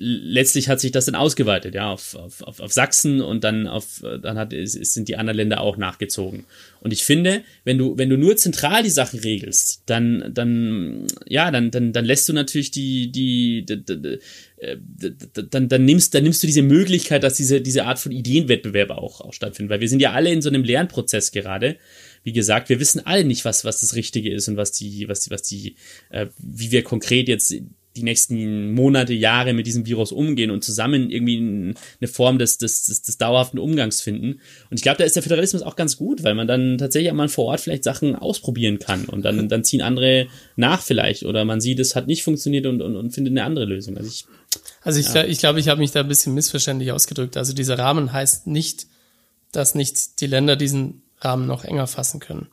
letztlich 0.00 0.68
hat 0.70 0.80
sich 0.80 0.92
das 0.92 1.04
dann 1.04 1.14
ausgeweitet, 1.14 1.74
ja, 1.74 1.90
auf, 1.90 2.14
auf, 2.14 2.42
auf, 2.58 2.72
Sachsen 2.72 3.20
und 3.20 3.44
dann 3.44 3.66
auf, 3.66 4.02
dann 4.22 4.38
hat, 4.38 4.54
sind 4.64 5.08
die 5.08 5.16
anderen 5.16 5.36
Länder 5.36 5.60
auch 5.60 5.76
nachgezogen. 5.76 6.46
Und 6.80 6.92
ich 6.92 7.04
finde, 7.04 7.42
wenn 7.64 7.76
du, 7.76 7.98
wenn 7.98 8.08
du 8.08 8.16
nur 8.16 8.36
zentral 8.36 8.82
die 8.82 8.90
Sachen 8.90 9.20
regelst, 9.20 9.82
dann, 9.84 10.30
dann, 10.32 11.06
ja, 11.26 11.50
dann, 11.50 11.70
dann, 11.70 11.92
dann 11.92 12.06
lässt 12.06 12.28
du 12.30 12.32
natürlich 12.32 12.70
die, 12.70 13.12
die, 13.12 13.66
die, 13.66 13.84
die 13.84 14.18
äh, 14.56 14.78
dann, 15.50 15.68
dann 15.68 15.84
nimmst, 15.84 16.14
dann 16.14 16.22
nimmst 16.22 16.42
du 16.42 16.46
diese 16.46 16.62
Möglichkeit, 16.62 17.22
dass 17.22 17.34
diese, 17.34 17.60
diese 17.60 17.84
Art 17.84 17.98
von 17.98 18.12
Ideenwettbewerbe 18.12 18.96
auch, 18.96 19.20
auch 19.20 19.34
stattfinden, 19.34 19.70
weil 19.70 19.80
wir 19.80 19.88
sind 19.88 20.00
ja 20.00 20.12
alle 20.12 20.32
in 20.32 20.40
so 20.40 20.48
einem 20.48 20.64
Lernprozess 20.64 21.30
gerade. 21.30 21.76
Wie 22.22 22.32
gesagt, 22.32 22.70
wir 22.70 22.80
wissen 22.80 23.04
alle 23.04 23.24
nicht, 23.24 23.44
was, 23.44 23.66
was 23.66 23.80
das 23.80 23.94
Richtige 23.94 24.32
ist 24.32 24.48
und 24.48 24.56
was 24.56 24.72
die, 24.72 25.08
was 25.08 25.20
die, 25.20 25.30
was 25.30 25.42
die, 25.42 25.76
äh, 26.08 26.26
wie 26.38 26.70
wir 26.70 26.82
konkret 26.84 27.28
jetzt 27.28 27.54
die 27.96 28.02
nächsten 28.04 28.72
Monate, 28.72 29.12
Jahre 29.12 29.52
mit 29.52 29.66
diesem 29.66 29.84
Virus 29.84 30.12
umgehen 30.12 30.50
und 30.50 30.62
zusammen 30.62 31.10
irgendwie 31.10 31.74
eine 32.00 32.08
Form 32.08 32.38
des, 32.38 32.56
des, 32.56 32.86
des, 32.86 33.02
des 33.02 33.18
dauerhaften 33.18 33.58
Umgangs 33.58 34.00
finden. 34.00 34.40
Und 34.70 34.76
ich 34.76 34.82
glaube, 34.82 34.98
da 34.98 35.04
ist 35.04 35.16
der 35.16 35.24
Föderalismus 35.24 35.62
auch 35.62 35.74
ganz 35.74 35.96
gut, 35.96 36.22
weil 36.22 36.34
man 36.34 36.46
dann 36.46 36.78
tatsächlich 36.78 37.10
auch 37.10 37.16
mal 37.16 37.28
vor 37.28 37.46
Ort 37.46 37.60
vielleicht 37.60 37.82
Sachen 37.82 38.14
ausprobieren 38.14 38.78
kann 38.78 39.06
und 39.06 39.24
dann, 39.24 39.48
dann 39.48 39.64
ziehen 39.64 39.82
andere 39.82 40.28
nach 40.54 40.82
vielleicht 40.82 41.24
oder 41.24 41.44
man 41.44 41.60
sieht, 41.60 41.80
es 41.80 41.96
hat 41.96 42.06
nicht 42.06 42.22
funktioniert 42.22 42.66
und, 42.66 42.80
und, 42.80 42.94
und 42.94 43.10
findet 43.10 43.32
eine 43.32 43.44
andere 43.44 43.64
Lösung. 43.64 43.96
Also 43.96 44.08
ich, 44.08 44.24
also 44.82 45.00
ich, 45.00 45.12
ja. 45.12 45.24
ich 45.24 45.38
glaube, 45.38 45.58
ich 45.58 45.68
habe 45.68 45.80
mich 45.80 45.90
da 45.90 46.00
ein 46.00 46.08
bisschen 46.08 46.34
missverständlich 46.34 46.92
ausgedrückt. 46.92 47.36
Also 47.36 47.52
dieser 47.52 47.78
Rahmen 47.78 48.12
heißt 48.12 48.46
nicht, 48.46 48.86
dass 49.50 49.74
nicht 49.74 50.20
die 50.20 50.26
Länder 50.28 50.54
diesen 50.54 51.02
Rahmen 51.20 51.46
noch 51.46 51.64
enger 51.64 51.88
fassen 51.88 52.20
können. 52.20 52.48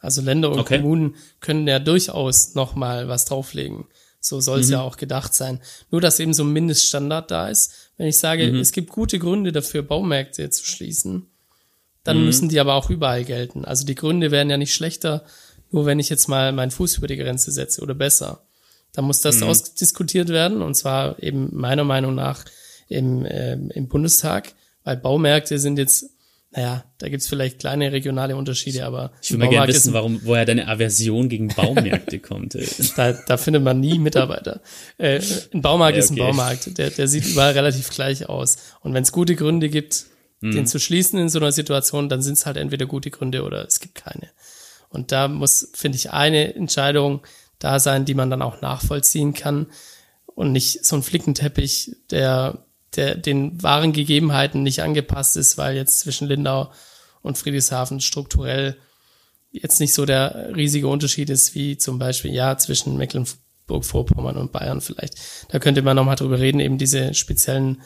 Also 0.00 0.22
Länder 0.22 0.50
und 0.50 0.58
okay. 0.58 0.78
Kommunen 0.78 1.14
können 1.40 1.68
ja 1.68 1.78
durchaus 1.78 2.54
noch 2.54 2.74
mal 2.74 3.08
was 3.08 3.26
drauflegen. 3.26 3.84
So 4.20 4.40
soll 4.40 4.60
es 4.60 4.66
mhm. 4.66 4.72
ja 4.74 4.80
auch 4.82 4.96
gedacht 4.96 5.34
sein. 5.34 5.60
Nur, 5.90 6.00
dass 6.00 6.20
eben 6.20 6.34
so 6.34 6.44
ein 6.44 6.52
Mindeststandard 6.52 7.30
da 7.30 7.48
ist. 7.48 7.72
Wenn 7.96 8.06
ich 8.06 8.18
sage, 8.18 8.52
mhm. 8.52 8.60
es 8.60 8.72
gibt 8.72 8.90
gute 8.90 9.18
Gründe 9.18 9.50
dafür, 9.50 9.82
Baumärkte 9.82 10.48
zu 10.50 10.64
schließen, 10.64 11.26
dann 12.04 12.18
mhm. 12.18 12.26
müssen 12.26 12.48
die 12.48 12.60
aber 12.60 12.74
auch 12.74 12.90
überall 12.90 13.24
gelten. 13.24 13.64
Also 13.64 13.86
die 13.86 13.94
Gründe 13.94 14.30
werden 14.30 14.50
ja 14.50 14.56
nicht 14.56 14.74
schlechter, 14.74 15.24
nur 15.70 15.86
wenn 15.86 15.98
ich 15.98 16.08
jetzt 16.08 16.28
mal 16.28 16.52
meinen 16.52 16.70
Fuß 16.70 16.98
über 16.98 17.06
die 17.06 17.16
Grenze 17.16 17.50
setze 17.50 17.80
oder 17.80 17.94
besser. 17.94 18.42
Da 18.92 19.02
muss 19.02 19.20
das 19.20 19.40
mhm. 19.40 19.44
ausdiskutiert 19.44 20.28
werden 20.28 20.62
und 20.62 20.74
zwar 20.74 21.22
eben 21.22 21.48
meiner 21.52 21.84
Meinung 21.84 22.14
nach 22.14 22.44
im, 22.88 23.24
äh, 23.24 23.52
im 23.52 23.88
Bundestag, 23.88 24.52
weil 24.84 24.96
Baumärkte 24.96 25.58
sind 25.58 25.78
jetzt 25.78 26.10
naja, 26.52 26.84
da 26.98 27.08
gibt's 27.08 27.28
vielleicht 27.28 27.60
kleine 27.60 27.92
regionale 27.92 28.34
Unterschiede, 28.34 28.84
aber. 28.84 29.12
Ich 29.22 29.30
würde 29.30 29.44
mal 29.44 29.50
gerne 29.50 29.72
wissen, 29.72 29.92
warum, 29.92 30.20
woher 30.24 30.44
deine 30.44 30.66
Aversion 30.66 31.28
gegen 31.28 31.48
Baumärkte 31.48 32.18
kommt. 32.18 32.56
da, 32.96 33.12
da 33.12 33.36
findet 33.36 33.62
man 33.62 33.78
nie 33.78 33.98
Mitarbeiter. 34.00 34.60
Äh, 34.98 35.20
ein 35.54 35.62
Baumarkt 35.62 35.96
ja, 35.96 36.02
okay. 36.02 36.04
ist 36.04 36.10
ein 36.10 36.16
Baumarkt. 36.16 36.78
Der, 36.78 36.90
der 36.90 37.06
sieht 37.06 37.24
überall 37.24 37.52
relativ 37.52 37.90
gleich 37.90 38.28
aus. 38.28 38.56
Und 38.80 38.94
wenn 38.94 39.04
es 39.04 39.12
gute 39.12 39.36
Gründe 39.36 39.68
gibt, 39.68 40.06
hm. 40.40 40.50
den 40.50 40.66
zu 40.66 40.80
schließen 40.80 41.20
in 41.20 41.28
so 41.28 41.38
einer 41.38 41.52
Situation, 41.52 42.08
dann 42.08 42.20
sind 42.20 42.34
es 42.34 42.46
halt 42.46 42.56
entweder 42.56 42.86
gute 42.86 43.10
Gründe 43.10 43.44
oder 43.44 43.64
es 43.64 43.78
gibt 43.78 43.94
keine. 43.94 44.28
Und 44.88 45.12
da 45.12 45.28
muss, 45.28 45.70
finde 45.74 45.96
ich, 45.96 46.10
eine 46.10 46.54
Entscheidung 46.56 47.20
da 47.60 47.78
sein, 47.78 48.04
die 48.04 48.14
man 48.14 48.28
dann 48.28 48.42
auch 48.42 48.60
nachvollziehen 48.60 49.34
kann 49.34 49.68
und 50.26 50.50
nicht 50.50 50.84
so 50.84 50.96
ein 50.96 51.04
Flickenteppich, 51.04 51.94
der 52.10 52.64
der 52.96 53.14
den 53.16 53.62
wahren 53.62 53.92
Gegebenheiten 53.92 54.62
nicht 54.62 54.82
angepasst 54.82 55.36
ist, 55.36 55.58
weil 55.58 55.76
jetzt 55.76 56.00
zwischen 56.00 56.28
Lindau 56.28 56.72
und 57.22 57.38
Friedrichshafen 57.38 58.00
strukturell 58.00 58.76
jetzt 59.52 59.80
nicht 59.80 59.94
so 59.94 60.06
der 60.06 60.54
riesige 60.54 60.88
Unterschied 60.88 61.30
ist, 61.30 61.54
wie 61.54 61.76
zum 61.76 61.98
Beispiel 61.98 62.32
ja 62.32 62.56
zwischen 62.56 62.96
Mecklenburg-Vorpommern 62.96 64.36
und 64.36 64.52
Bayern 64.52 64.80
vielleicht. 64.80 65.18
Da 65.48 65.58
könnte 65.58 65.82
man 65.82 65.96
nochmal 65.96 66.16
drüber 66.16 66.38
reden, 66.38 66.60
eben 66.60 66.78
diese 66.78 67.14
speziellen 67.14 67.82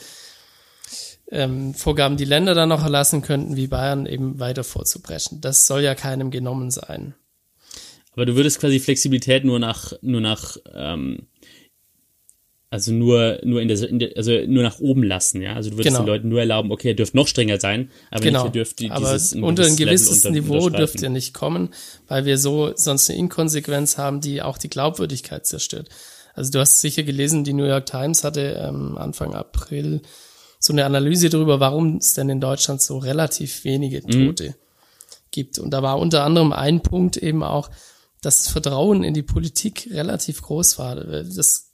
ähm, 1.31 1.75
Vorgaben, 1.75 2.17
die 2.17 2.27
Länder 2.27 2.55
dann 2.55 2.69
noch 2.69 2.83
erlassen 2.83 3.23
könnten, 3.23 3.57
wie 3.57 3.67
Bayern 3.67 4.07
eben 4.07 4.39
weiter 4.39 4.65
vorzubrechen. 4.65 5.41
Das 5.41 5.67
soll 5.67 5.83
ja 5.83 5.95
keinem 5.95 6.31
genommen 6.31 6.71
sein. 6.71 7.15
Aber 8.13 8.27
du 8.27 8.37
würdest 8.37 8.61
quasi 8.61 8.79
Flexibilität 8.79 9.45
nur 9.45 9.59
nach, 9.59 9.93
nur 10.01 10.21
nach 10.21 10.57
ähm, 10.73 11.27
also 12.75 12.91
nur, 12.91 13.39
nur 13.45 13.63
in 13.63 13.69
der, 13.69 13.89
in 13.89 14.01
der, 14.01 14.17
also 14.17 14.33
nur 14.49 14.65
nach 14.65 14.81
oben 14.81 15.05
lassen, 15.05 15.41
ja. 15.41 15.55
Also 15.55 15.71
du 15.71 15.77
würdest 15.77 15.91
genau. 15.91 16.01
den 16.01 16.09
Leuten 16.09 16.29
nur 16.29 16.41
erlauben, 16.41 16.73
okay, 16.73 16.89
ihr 16.89 16.97
dürft 16.97 17.15
noch 17.15 17.29
strenger 17.29 17.61
sein, 17.61 17.89
aber 18.11 18.23
genau. 18.23 18.41
nicht, 18.41 18.49
ihr 18.49 18.53
dürft 18.53 18.81
die, 18.81 18.91
aber 18.91 19.13
dieses 19.13 19.33
unter 19.35 19.65
ein 19.65 19.77
gewisses 19.77 20.25
Niveau 20.25 20.69
dürft 20.71 21.01
ihr 21.01 21.09
nicht 21.09 21.35
kommen, 21.35 21.69
weil 22.09 22.25
wir 22.25 22.37
so 22.37 22.73
sonst 22.75 23.09
eine 23.09 23.21
Inkonsequenz 23.21 23.97
haben, 23.97 24.21
die 24.21 24.43
auch 24.43 24.59
die 24.59 24.69
Glaubwürdigkeit 24.69 25.47
zerstört. 25.47 25.89
Also 26.35 26.51
du 26.51 26.59
hast 26.59 26.81
sicher 26.81 27.05
gelesen, 27.05 27.45
die 27.45 27.53
New 27.53 27.65
York 27.65 27.87
Times 27.87 28.25
hatte 28.25 28.61
ähm, 28.61 28.99
Anfang 28.99 29.35
April 29.35 30.03
so 30.59 30.73
eine 30.73 30.85
Analyse 30.85 31.29
darüber, 31.29 31.61
warum 31.61 31.99
es 31.99 32.15
denn 32.15 32.29
in 32.29 32.41
Deutschland 32.41 32.83
so 32.83 32.99
relativ 32.99 33.63
wenige 33.63 34.03
mhm. 34.05 34.27
Tote 34.27 34.49
mhm. 34.49 34.55
gibt. 35.31 35.61
Und 35.61 35.71
da 35.71 35.81
war 35.85 36.01
unter 36.01 36.25
anderem 36.25 36.53
ein 36.53 36.83
Punkt 36.83 37.19
eben 37.19 37.45
auch, 37.45 37.71
dass 38.21 38.43
das 38.43 38.49
Vertrauen 38.53 39.05
in 39.05 39.15
die 39.15 39.23
Politik 39.23 39.91
relativ 39.93 40.43
groß 40.43 40.81
war. 40.81 40.97
Das 40.97 41.74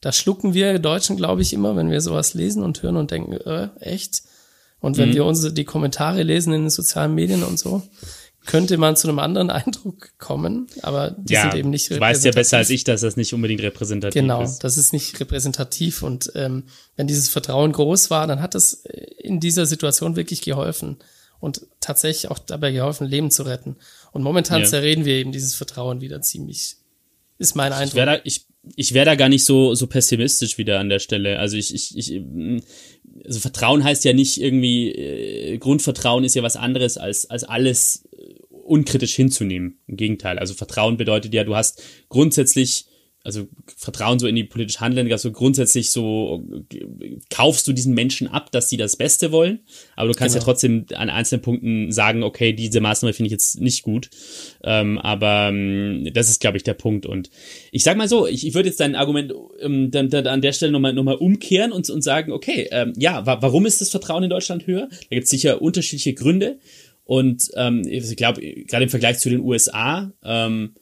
da 0.00 0.12
schlucken 0.12 0.54
wir 0.54 0.78
Deutschen, 0.78 1.16
glaube 1.16 1.42
ich, 1.42 1.52
immer, 1.52 1.76
wenn 1.76 1.90
wir 1.90 2.00
sowas 2.00 2.34
lesen 2.34 2.62
und 2.62 2.82
hören 2.82 2.96
und 2.96 3.10
denken, 3.10 3.32
äh, 3.32 3.68
echt? 3.80 4.22
Und 4.80 4.96
wenn 4.96 5.10
mhm. 5.10 5.14
wir 5.14 5.24
unsere, 5.24 5.52
die 5.52 5.64
Kommentare 5.64 6.22
lesen 6.22 6.52
in 6.52 6.62
den 6.62 6.70
sozialen 6.70 7.14
Medien 7.14 7.42
und 7.42 7.58
so, 7.58 7.82
könnte 8.46 8.78
man 8.78 8.96
zu 8.96 9.08
einem 9.08 9.18
anderen 9.18 9.50
Eindruck 9.50 10.10
kommen, 10.18 10.68
aber 10.82 11.10
die 11.10 11.34
ja, 11.34 11.42
sind 11.42 11.54
eben 11.54 11.70
nicht 11.70 11.90
repräsentativ. 11.90 11.98
Du 11.98 12.14
weißt 12.14 12.24
ja 12.24 12.32
besser 12.32 12.56
als 12.58 12.70
ich, 12.70 12.84
dass 12.84 13.00
das 13.02 13.16
nicht 13.16 13.34
unbedingt 13.34 13.62
repräsentativ 13.62 14.20
genau, 14.20 14.42
ist. 14.42 14.50
Genau, 14.50 14.58
das 14.62 14.78
ist 14.78 14.92
nicht 14.92 15.18
repräsentativ 15.20 16.02
und 16.02 16.32
ähm, 16.34 16.64
wenn 16.96 17.06
dieses 17.06 17.28
Vertrauen 17.28 17.72
groß 17.72 18.10
war, 18.10 18.26
dann 18.26 18.40
hat 18.40 18.54
es 18.54 18.84
in 19.18 19.40
dieser 19.40 19.66
Situation 19.66 20.16
wirklich 20.16 20.42
geholfen 20.42 20.98
und 21.40 21.66
tatsächlich 21.80 22.30
auch 22.30 22.38
dabei 22.38 22.72
geholfen, 22.72 23.06
Leben 23.06 23.30
zu 23.30 23.44
retten. 23.44 23.76
Und 24.12 24.22
momentan 24.22 24.62
ja. 24.62 24.66
zerreden 24.66 25.04
wir 25.04 25.14
eben 25.14 25.30
dieses 25.30 25.54
Vertrauen 25.54 26.00
wieder 26.00 26.20
ziemlich, 26.20 26.76
ist 27.38 27.54
mein 27.54 27.72
Eindruck. 27.72 27.88
Ich 27.88 27.94
wäre 27.94 28.16
da, 28.16 28.20
ich, 28.24 28.46
ich 28.76 28.94
wäre 28.94 29.06
da 29.06 29.14
gar 29.14 29.28
nicht 29.28 29.44
so, 29.44 29.74
so 29.74 29.86
pessimistisch 29.86 30.58
wieder 30.58 30.78
an 30.78 30.88
der 30.88 30.98
Stelle. 30.98 31.38
Also 31.38 31.56
ich, 31.56 31.74
ich, 31.74 31.96
ich, 31.96 32.22
also 33.24 33.40
Vertrauen 33.40 33.84
heißt 33.84 34.04
ja 34.04 34.12
nicht 34.12 34.40
irgendwie, 34.40 34.92
äh, 34.92 35.58
Grundvertrauen 35.58 36.24
ist 36.24 36.34
ja 36.34 36.42
was 36.42 36.56
anderes 36.56 36.98
als, 36.98 37.28
als 37.30 37.44
alles 37.44 38.08
äh, 38.12 38.34
unkritisch 38.50 39.14
hinzunehmen. 39.14 39.80
Im 39.86 39.96
Gegenteil. 39.96 40.38
Also 40.38 40.54
Vertrauen 40.54 40.96
bedeutet 40.96 41.32
ja, 41.34 41.44
du 41.44 41.56
hast 41.56 41.82
grundsätzlich 42.08 42.86
also 43.24 43.46
Vertrauen 43.76 44.18
so 44.18 44.26
in 44.26 44.36
die 44.36 44.44
politische 44.44 44.80
Handeln, 44.80 45.10
also 45.10 45.32
grundsätzlich 45.32 45.90
so 45.90 46.44
kaufst 47.30 47.66
du 47.66 47.72
diesen 47.72 47.94
Menschen 47.94 48.28
ab, 48.28 48.50
dass 48.52 48.68
sie 48.68 48.76
das 48.76 48.96
Beste 48.96 49.32
wollen, 49.32 49.60
aber 49.96 50.08
du 50.08 50.14
kannst 50.14 50.34
genau. 50.34 50.42
ja 50.42 50.44
trotzdem 50.44 50.86
an 50.94 51.10
einzelnen 51.10 51.42
Punkten 51.42 51.92
sagen, 51.92 52.22
okay, 52.22 52.52
diese 52.52 52.80
Maßnahme 52.80 53.12
finde 53.12 53.26
ich 53.26 53.32
jetzt 53.32 53.60
nicht 53.60 53.82
gut, 53.82 54.08
ähm, 54.64 54.98
aber 54.98 55.48
ähm, 55.48 56.08
das 56.14 56.30
ist, 56.30 56.40
glaube 56.40 56.56
ich, 56.56 56.62
der 56.62 56.74
Punkt 56.74 57.06
und 57.06 57.30
ich 57.72 57.82
sag 57.82 57.96
mal 57.96 58.08
so, 58.08 58.26
ich, 58.26 58.46
ich 58.46 58.54
würde 58.54 58.68
jetzt 58.68 58.80
dein 58.80 58.94
Argument 58.94 59.32
ähm, 59.60 59.90
dann, 59.90 60.08
dann 60.08 60.26
an 60.26 60.40
der 60.40 60.52
Stelle 60.52 60.72
nochmal 60.72 60.92
noch 60.92 61.04
mal 61.04 61.16
umkehren 61.16 61.72
und, 61.72 61.90
und 61.90 62.02
sagen, 62.02 62.32
okay, 62.32 62.68
ähm, 62.70 62.92
ja, 62.96 63.26
wa 63.26 63.42
warum 63.42 63.66
ist 63.66 63.80
das 63.80 63.90
Vertrauen 63.90 64.22
in 64.22 64.30
Deutschland 64.30 64.66
höher? 64.66 64.88
Da 64.90 64.96
gibt 65.10 65.24
es 65.24 65.30
sicher 65.30 65.60
unterschiedliche 65.60 66.14
Gründe 66.14 66.58
und 67.04 67.50
ähm, 67.56 67.82
ich 67.88 68.16
glaube, 68.16 68.42
gerade 68.42 68.84
im 68.84 68.90
Vergleich 68.90 69.18
zu 69.18 69.30
den 69.30 69.40
USA, 69.40 70.12
ähm, 70.22 70.74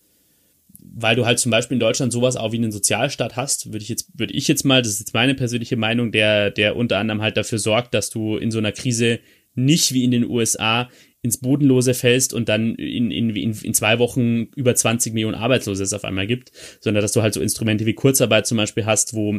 weil 0.98 1.14
du 1.14 1.26
halt 1.26 1.38
zum 1.38 1.50
Beispiel 1.50 1.74
in 1.74 1.80
Deutschland 1.80 2.10
sowas 2.10 2.36
auch 2.36 2.52
wie 2.52 2.56
einen 2.56 2.72
Sozialstaat 2.72 3.36
hast, 3.36 3.66
würde 3.66 3.82
ich 3.82 3.90
jetzt, 3.90 4.18
würde 4.18 4.32
ich 4.32 4.48
jetzt 4.48 4.64
mal, 4.64 4.80
das 4.80 4.92
ist 4.92 5.00
jetzt 5.00 5.14
meine 5.14 5.34
persönliche 5.34 5.76
Meinung, 5.76 6.10
der, 6.10 6.50
der 6.50 6.74
unter 6.74 6.96
anderem 6.96 7.20
halt 7.20 7.36
dafür 7.36 7.58
sorgt, 7.58 7.92
dass 7.92 8.08
du 8.08 8.38
in 8.38 8.50
so 8.50 8.56
einer 8.56 8.72
Krise 8.72 9.20
nicht 9.54 9.92
wie 9.92 10.04
in 10.04 10.10
den 10.10 10.24
USA 10.24 10.88
ins 11.20 11.38
Bodenlose 11.38 11.92
fällst 11.92 12.32
und 12.32 12.48
dann 12.48 12.76
in, 12.76 13.10
in, 13.10 13.28
in, 13.36 13.74
zwei 13.74 13.98
Wochen 13.98 14.44
über 14.56 14.74
20 14.74 15.12
Millionen 15.12 15.34
Arbeitslose 15.34 15.82
es 15.82 15.92
auf 15.92 16.04
einmal 16.04 16.26
gibt, 16.26 16.52
sondern 16.80 17.02
dass 17.02 17.12
du 17.12 17.20
halt 17.20 17.34
so 17.34 17.42
Instrumente 17.42 17.84
wie 17.84 17.94
Kurzarbeit 17.94 18.46
zum 18.46 18.56
Beispiel 18.56 18.86
hast, 18.86 19.12
wo 19.12 19.34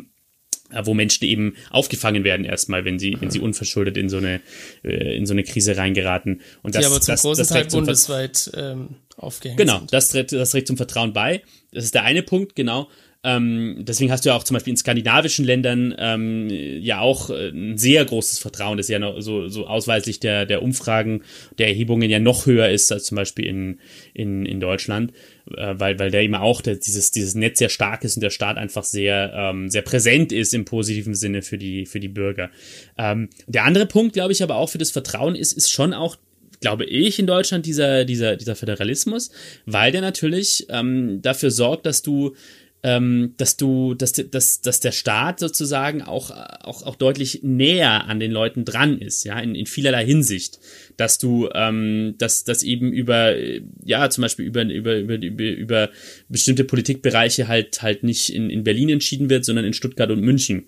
äh, 0.70 0.86
wo 0.86 0.94
Menschen 0.94 1.26
eben 1.26 1.56
aufgefangen 1.72 2.24
werden 2.24 2.46
erstmal, 2.46 2.86
wenn 2.86 3.00
sie, 3.00 3.18
wenn 3.20 3.32
sie 3.32 3.40
unverschuldet 3.40 3.98
in 3.98 4.10
so 4.10 4.18
eine, 4.18 4.42
äh, 4.84 5.16
in 5.16 5.26
so 5.26 5.34
eine 5.34 5.44
Krise 5.44 5.78
reingeraten. 5.78 6.42
Und 6.62 6.76
das, 6.76 6.82
Die 6.82 6.86
aber 6.86 7.02
zum 7.02 7.14
das, 7.14 7.22
großen 7.22 7.42
das 7.42 7.50
Teil 7.50 7.66
bundesweit 7.66 8.52
ähm, 8.56 8.98
aufgehängt 9.18 9.60
Genau, 9.60 9.80
sind. 9.80 9.94
das 9.94 10.10
trägt, 10.10 10.32
das 10.32 10.52
trägt 10.52 10.68
zum 10.68 10.78
Vertrauen 10.78 11.12
bei. 11.14 11.42
Das 11.72 11.84
ist 11.84 11.94
der 11.94 12.04
eine 12.04 12.24
Punkt, 12.24 12.56
genau. 12.56 12.88
Ähm, 13.24 13.78
deswegen 13.80 14.12
hast 14.12 14.24
du 14.24 14.30
ja 14.30 14.36
auch 14.36 14.44
zum 14.44 14.54
Beispiel 14.54 14.72
in 14.72 14.78
skandinavischen 14.78 15.44
Ländern 15.44 15.94
ähm, 15.98 16.48
ja 16.50 17.00
auch 17.02 17.30
äh, 17.32 17.50
ein 17.50 17.78
sehr 17.78 18.06
großes 18.06 18.40
Vertrauen, 18.40 18.78
das 18.78 18.88
ja 18.88 19.00
noch 19.00 19.20
so, 19.22 19.50
so 19.50 19.68
ausweislich 19.68 20.20
der, 20.20 20.46
der 20.46 20.62
Umfragen, 20.62 21.24
der 21.58 21.68
Erhebungen 21.68 22.10
ja 22.10 22.20
noch 22.20 22.46
höher 22.46 22.70
ist 22.70 22.92
als 22.92 23.06
zum 23.06 23.16
Beispiel 23.16 23.46
in, 23.48 23.80
in, 24.14 24.46
in 24.46 24.60
Deutschland, 24.60 25.14
äh, 25.58 25.74
weil, 25.78 25.98
weil 25.98 26.12
der 26.12 26.22
immer 26.22 26.42
auch 26.42 26.62
der, 26.62 26.76
dieses, 26.76 27.12
dieses 27.12 27.34
Netz 27.34 27.58
sehr 27.60 27.70
stark 27.70 28.04
ist 28.04 28.16
und 28.18 28.22
der 28.22 28.30
Staat 28.30 28.58
einfach 28.58 28.84
sehr, 28.84 29.34
ähm, 29.36 29.70
sehr 29.70 29.82
präsent 29.82 30.32
ist 30.32 30.54
im 30.54 30.64
positiven 30.64 31.16
Sinne 31.16 31.42
für 31.42 31.58
die, 31.58 31.88
für 31.88 32.00
die 32.00 32.10
Bürger. 32.10 32.52
Ähm, 33.00 33.30
der 33.48 33.66
andere 33.66 33.88
Punkt, 33.88 34.14
glaube 34.14 34.32
ich, 34.32 34.44
aber 34.44 34.56
auch 34.56 34.70
für 34.70 34.78
das 34.78 34.92
Vertrauen 34.92 35.36
ist, 35.36 35.54
ist 35.54 35.72
schon 35.72 35.94
auch 35.94 36.18
glaube 36.60 36.86
ich, 36.86 37.20
in 37.20 37.28
Deutschland 37.28 37.66
dieser, 37.66 38.06
dieser, 38.06 38.36
dieser 38.36 38.56
Föderalismus, 38.56 39.32
weil 39.66 39.92
der 39.92 40.02
natürlich 40.02 40.66
ähm, 40.70 41.22
dafür 41.22 41.52
sorgt, 41.52 41.86
dass 41.86 42.02
du 42.02 42.36
ähm, 42.84 43.34
dass 43.38 43.58
du, 43.58 43.96
dass, 43.96 44.14
dass, 44.14 44.62
dass 44.62 44.80
der 44.80 44.92
Staat 44.92 45.40
sozusagen 45.40 46.04
auch, 46.04 46.32
auch, 46.32 46.84
auch 46.84 46.96
deutlich 46.96 47.42
näher 47.42 48.06
an 48.06 48.20
den 48.20 48.32
Leuten 48.32 48.66
dran 48.66 49.00
ist, 49.00 49.24
ja, 49.24 49.40
in, 49.40 49.56
in 49.56 49.66
vielerlei 49.66 50.06
Hinsicht. 50.06 50.60
Dass 50.96 51.18
du, 51.18 51.50
ähm, 51.54 52.16
dass, 52.18 52.44
dass 52.44 52.64
eben 52.64 52.94
über, 52.94 53.36
ja, 53.84 54.10
zum 54.10 54.22
Beispiel 54.22 54.46
über, 54.46 54.64
über, 54.64 54.96
über, 54.98 55.16
über, 55.16 55.44
über 55.44 55.90
bestimmte 56.30 56.64
Politikbereiche 56.64 57.48
halt 57.48 57.82
halt 57.82 58.04
nicht 58.04 58.34
in, 58.34 58.50
in 58.50 58.64
Berlin 58.64 58.90
entschieden 58.90 59.30
wird, 59.30 59.44
sondern 59.44 59.66
in 59.66 59.74
Stuttgart 59.74 60.12
und 60.12 60.22
München 60.22 60.68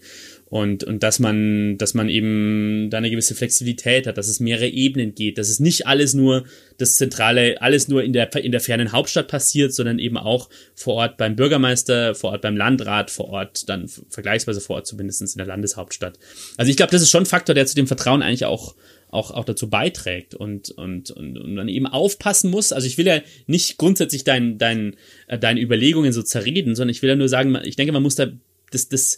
und, 0.50 0.84
und 0.84 1.04
dass 1.04 1.20
man, 1.20 1.78
dass 1.78 1.93
man 1.93 2.10
eben 2.10 2.89
da 2.89 2.97
eine 2.97 3.12
gewisse 3.12 3.36
Flexibilität 3.36 4.08
hat, 4.08 4.18
dass 4.18 4.28
es 4.28 4.39
mehrere 4.39 4.68
Ebenen 4.68 5.14
geht, 5.14 5.38
dass 5.38 5.47
es 5.47 5.60
nicht 5.60 5.86
alles 5.86 6.16
nur 6.16 6.45
das 6.78 6.95
Zentrale, 6.95 7.62
alles 7.62 7.88
nur 7.88 8.04
in 8.04 8.14
der, 8.14 8.34
in 8.36 8.52
der 8.52 8.62
fernen 8.62 8.91
Hauptstadt 8.91 9.28
passiert, 9.28 9.74
sondern 9.74 10.00
eben 10.00 10.18
auch 10.18 10.50
vor 10.74 10.95
Ort 10.95 11.18
beim 11.18 11.36
Bürgermeister, 11.36 12.16
vor 12.16 12.32
Ort 12.32 12.41
beim 12.41 12.58
Landrat, 12.58 13.12
vor 13.12 13.30
Ort 13.30 13.70
dann 13.70 13.88
vergleichsweise 13.88 14.60
vor 14.60 14.78
Ort 14.78 14.88
zumindest 14.88 15.22
in 15.22 15.38
der 15.38 15.45
Landeshauptstadt. 15.45 16.18
Also 16.58 16.72
ich 16.72 16.78
glaube, 16.78 16.91
das 16.91 17.04
ist 17.04 17.12
schon 17.12 17.24
ein 17.24 17.28
Faktor, 17.28 17.54
der 17.54 17.68
zu 17.68 17.76
dem 17.76 17.88
Vertrauen 17.88 18.24
eigentlich 18.24 18.45
auch 18.45 18.76
auch, 19.12 19.32
auch 19.32 19.45
dazu 19.45 19.72
beiträgt 19.72 20.36
und, 20.36 20.70
und, 20.70 21.10
und, 21.10 21.39
und 21.39 21.56
dann 21.56 21.68
eben 21.68 21.88
aufpassen 21.88 22.52
muss. 22.52 22.72
Also 22.72 22.86
ich 22.86 23.00
will 23.00 23.08
ja 23.08 23.22
nicht 23.47 23.78
grundsätzlich 23.78 24.24
dein, 24.24 24.60
dein, 24.60 24.97
äh, 25.26 25.39
deine 25.39 25.62
Überlegungen 25.62 26.14
so 26.14 26.22
zerreden, 26.22 26.76
sondern 26.76 26.91
ich 26.91 27.02
will 27.02 27.10
ja 27.10 27.16
nur 27.16 27.28
sagen, 27.28 27.58
ich 27.64 27.76
denke, 27.76 27.91
man 27.91 28.04
muss 28.04 28.14
da 28.14 28.28
das, 28.72 28.88
das 28.88 29.18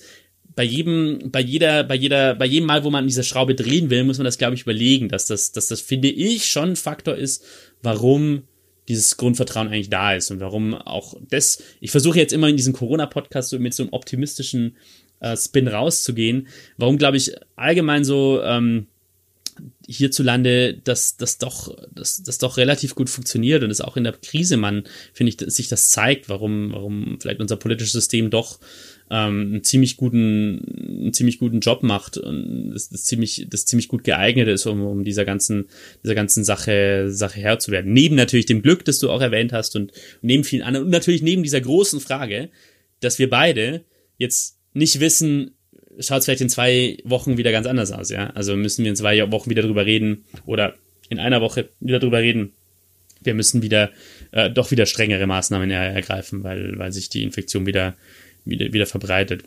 bei 0.55 0.63
jedem, 0.63 1.31
bei 1.31 1.41
jeder, 1.41 1.83
bei 1.83 1.95
jeder, 1.95 2.35
bei 2.35 2.45
jedem 2.45 2.67
Mal, 2.67 2.83
wo 2.83 2.89
man 2.89 3.03
an 3.03 3.07
dieser 3.07 3.23
Schraube 3.23 3.55
drehen 3.55 3.89
will, 3.89 4.03
muss 4.03 4.17
man 4.17 4.25
das, 4.25 4.37
glaube 4.37 4.55
ich, 4.55 4.63
überlegen, 4.63 5.09
dass 5.09 5.25
das, 5.25 5.51
dass 5.51 5.67
das, 5.67 5.81
finde 5.81 6.09
ich, 6.09 6.45
schon 6.45 6.71
ein 6.71 6.75
Faktor 6.75 7.15
ist, 7.15 7.43
warum 7.81 8.43
dieses 8.87 9.15
Grundvertrauen 9.17 9.67
eigentlich 9.67 9.89
da 9.89 10.13
ist 10.13 10.31
und 10.31 10.39
warum 10.39 10.73
auch 10.73 11.15
das, 11.29 11.63
ich 11.79 11.91
versuche 11.91 12.19
jetzt 12.19 12.33
immer 12.33 12.49
in 12.49 12.57
diesem 12.57 12.73
Corona-Podcast 12.73 13.49
so 13.49 13.59
mit 13.59 13.73
so 13.73 13.83
einem 13.83 13.93
optimistischen 13.93 14.75
äh, 15.19 15.37
Spin 15.37 15.67
rauszugehen, 15.67 16.47
warum, 16.77 16.97
glaube 16.97 17.17
ich, 17.17 17.33
allgemein 17.55 18.03
so, 18.03 18.41
ähm, 18.43 18.87
hierzulande 19.87 20.79
das, 20.83 21.17
das 21.17 21.37
doch, 21.37 21.75
das, 21.91 22.23
das 22.23 22.37
doch 22.37 22.57
relativ 22.57 22.95
gut 22.95 23.09
funktioniert 23.09 23.63
und 23.63 23.71
es 23.71 23.81
auch 23.81 23.97
in 23.97 24.03
der 24.03 24.13
Krise 24.13 24.57
man, 24.57 24.83
finde 25.13 25.33
ich, 25.33 25.53
sich 25.53 25.67
das 25.67 25.89
zeigt, 25.89 26.29
warum, 26.29 26.71
warum 26.71 27.17
vielleicht 27.19 27.39
unser 27.39 27.57
politisches 27.57 27.93
System 27.93 28.29
doch 28.29 28.59
ähm, 29.11 29.51
einen 29.51 29.63
ziemlich 29.63 29.97
guten, 29.97 30.61
einen 31.01 31.13
ziemlich 31.13 31.37
guten 31.37 31.59
Job 31.59 31.83
macht 31.83 32.17
und 32.17 32.71
das, 32.73 32.89
das 32.89 33.03
ziemlich, 33.03 33.45
das 33.49 33.65
ziemlich 33.65 33.89
gut 33.89 34.05
geeignet 34.05 34.47
ist, 34.47 34.65
um, 34.65 34.81
um 34.85 35.03
dieser 35.03 35.25
ganzen, 35.25 35.67
dieser 36.01 36.15
ganzen 36.15 36.45
Sache, 36.45 37.11
Sache 37.11 37.41
Herr 37.41 37.59
zu 37.59 37.71
werden. 37.71 37.91
Neben 37.91 38.15
natürlich 38.15 38.45
dem 38.45 38.61
Glück, 38.61 38.85
das 38.85 38.99
du 38.99 39.11
auch 39.11 39.21
erwähnt 39.21 39.51
hast 39.51 39.75
und, 39.75 39.91
neben 40.21 40.45
vielen 40.45 40.63
anderen 40.63 40.85
und 40.85 40.91
natürlich 40.91 41.21
neben 41.21 41.43
dieser 41.43 41.59
großen 41.59 41.99
Frage, 41.99 42.49
dass 43.01 43.19
wir 43.19 43.29
beide 43.29 43.83
jetzt 44.17 44.57
nicht 44.73 45.01
wissen, 45.01 45.51
schaut 45.99 46.19
es 46.19 46.25
vielleicht 46.25 46.41
in 46.41 46.49
zwei 46.49 46.97
Wochen 47.03 47.37
wieder 47.37 47.51
ganz 47.51 47.67
anders 47.67 47.91
aus, 47.91 48.09
ja. 48.09 48.29
Also 48.29 48.55
müssen 48.55 48.85
wir 48.85 48.91
in 48.91 48.95
zwei 48.95 49.29
Wochen 49.29 49.49
wieder 49.49 49.63
drüber 49.63 49.85
reden 49.85 50.23
oder 50.45 50.75
in 51.09 51.19
einer 51.19 51.41
Woche 51.41 51.67
wieder 51.81 51.99
drüber 51.99 52.19
reden. 52.19 52.53
Wir 53.23 53.33
müssen 53.33 53.61
wieder 53.61 53.91
äh, 54.31 54.49
doch 54.49 54.71
wieder 54.71 54.85
strengere 54.85 55.27
Maßnahmen 55.27 55.69
er 55.69 55.93
ergreifen, 55.93 56.43
weil, 56.43 56.79
weil 56.79 56.93
sich 56.93 57.09
die 57.09 57.23
Infektion 57.23 57.65
wieder 57.65 57.95
wieder, 58.45 58.73
wieder 58.73 58.85
verbreitet. 58.85 59.43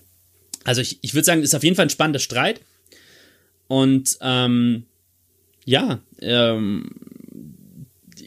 Also 0.64 0.80
ich, 0.80 0.98
ich 1.02 1.14
würde 1.14 1.24
sagen, 1.24 1.42
ist 1.42 1.54
auf 1.54 1.64
jeden 1.64 1.76
Fall 1.76 1.86
ein 1.86 1.90
spannender 1.90 2.18
Streit. 2.18 2.60
Und 3.66 4.18
ähm, 4.20 4.84
ja, 5.64 6.00
ähm, 6.20 6.90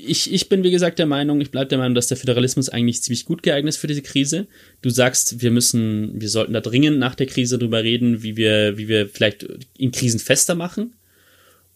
ich, 0.08 0.32
ich 0.32 0.50
bin 0.50 0.64
wie 0.64 0.72
gesagt 0.72 1.00
der 1.00 1.06
Meinung, 1.06 1.42
ich 1.42 1.52
bleibe 1.52 1.70
der 1.70 1.78
Meinung, 1.78 1.96
dass 1.96 2.08
der 2.08 2.18
Föderalismus 2.18 2.70
eigentlich 2.70 3.02
ziemlich 3.02 3.26
gut 3.26 3.44
geeignet 3.44 3.74
ist 3.74 3.78
für 3.78 3.88
diese 3.88 4.02
Krise. 4.02 4.48
Du 4.82 4.90
sagst, 4.90 5.42
wir 5.42 5.52
müssen, 5.52 6.20
wir 6.20 6.30
sollten 6.30 6.54
da 6.54 6.62
dringend 6.62 7.00
nach 7.00 7.16
der 7.16 7.28
Krise 7.28 7.58
drüber 7.58 7.84
reden, 7.84 8.24
wie 8.24 8.38
wir, 8.38 8.78
wie 8.78 8.88
wir 8.88 9.10
vielleicht 9.10 9.46
in 9.78 9.92
Krisen 9.92 10.20
fester 10.20 10.56
machen. 10.56 10.94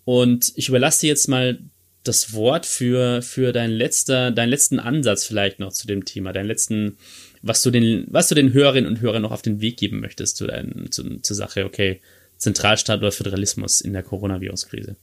Und 0.06 0.54
ich 0.56 0.70
überlasse 0.70 1.02
dir 1.02 1.08
jetzt 1.08 1.28
mal 1.28 1.60
das 2.04 2.34
Wort 2.34 2.66
für, 2.66 3.22
für 3.22 3.52
dein 3.52 3.72
letzter, 3.72 4.32
deinen 4.32 4.50
letzten 4.50 4.80
Ansatz 4.80 5.26
vielleicht 5.26 5.60
noch 5.60 5.72
zu 5.72 5.86
dem 5.86 6.06
Thema, 6.06 6.34
deinen 6.34 6.48
letzten 6.48 6.98
was 7.42 7.62
du 7.62 7.72
den, 7.72 8.06
was 8.10 8.28
du 8.28 8.36
den 8.36 8.54
Hörerinnen 8.54 8.90
und 8.90 9.02
Hörern 9.02 9.22
noch 9.22 9.32
auf 9.32 9.42
den 9.42 9.62
Weg 9.62 9.78
geben 9.78 10.00
möchtest 10.00 10.38
zu 10.38 10.48
dein, 10.48 10.88
zu, 10.92 11.20
zur 11.22 11.36
Sache, 11.36 11.66
okay, 11.66 12.02
Zentralstaat 12.38 13.00
oder 13.00 13.12
Föderalismus 13.12 13.82
in 13.82 13.94
der 13.94 14.04
Coronavirus-Krise. 14.04 14.96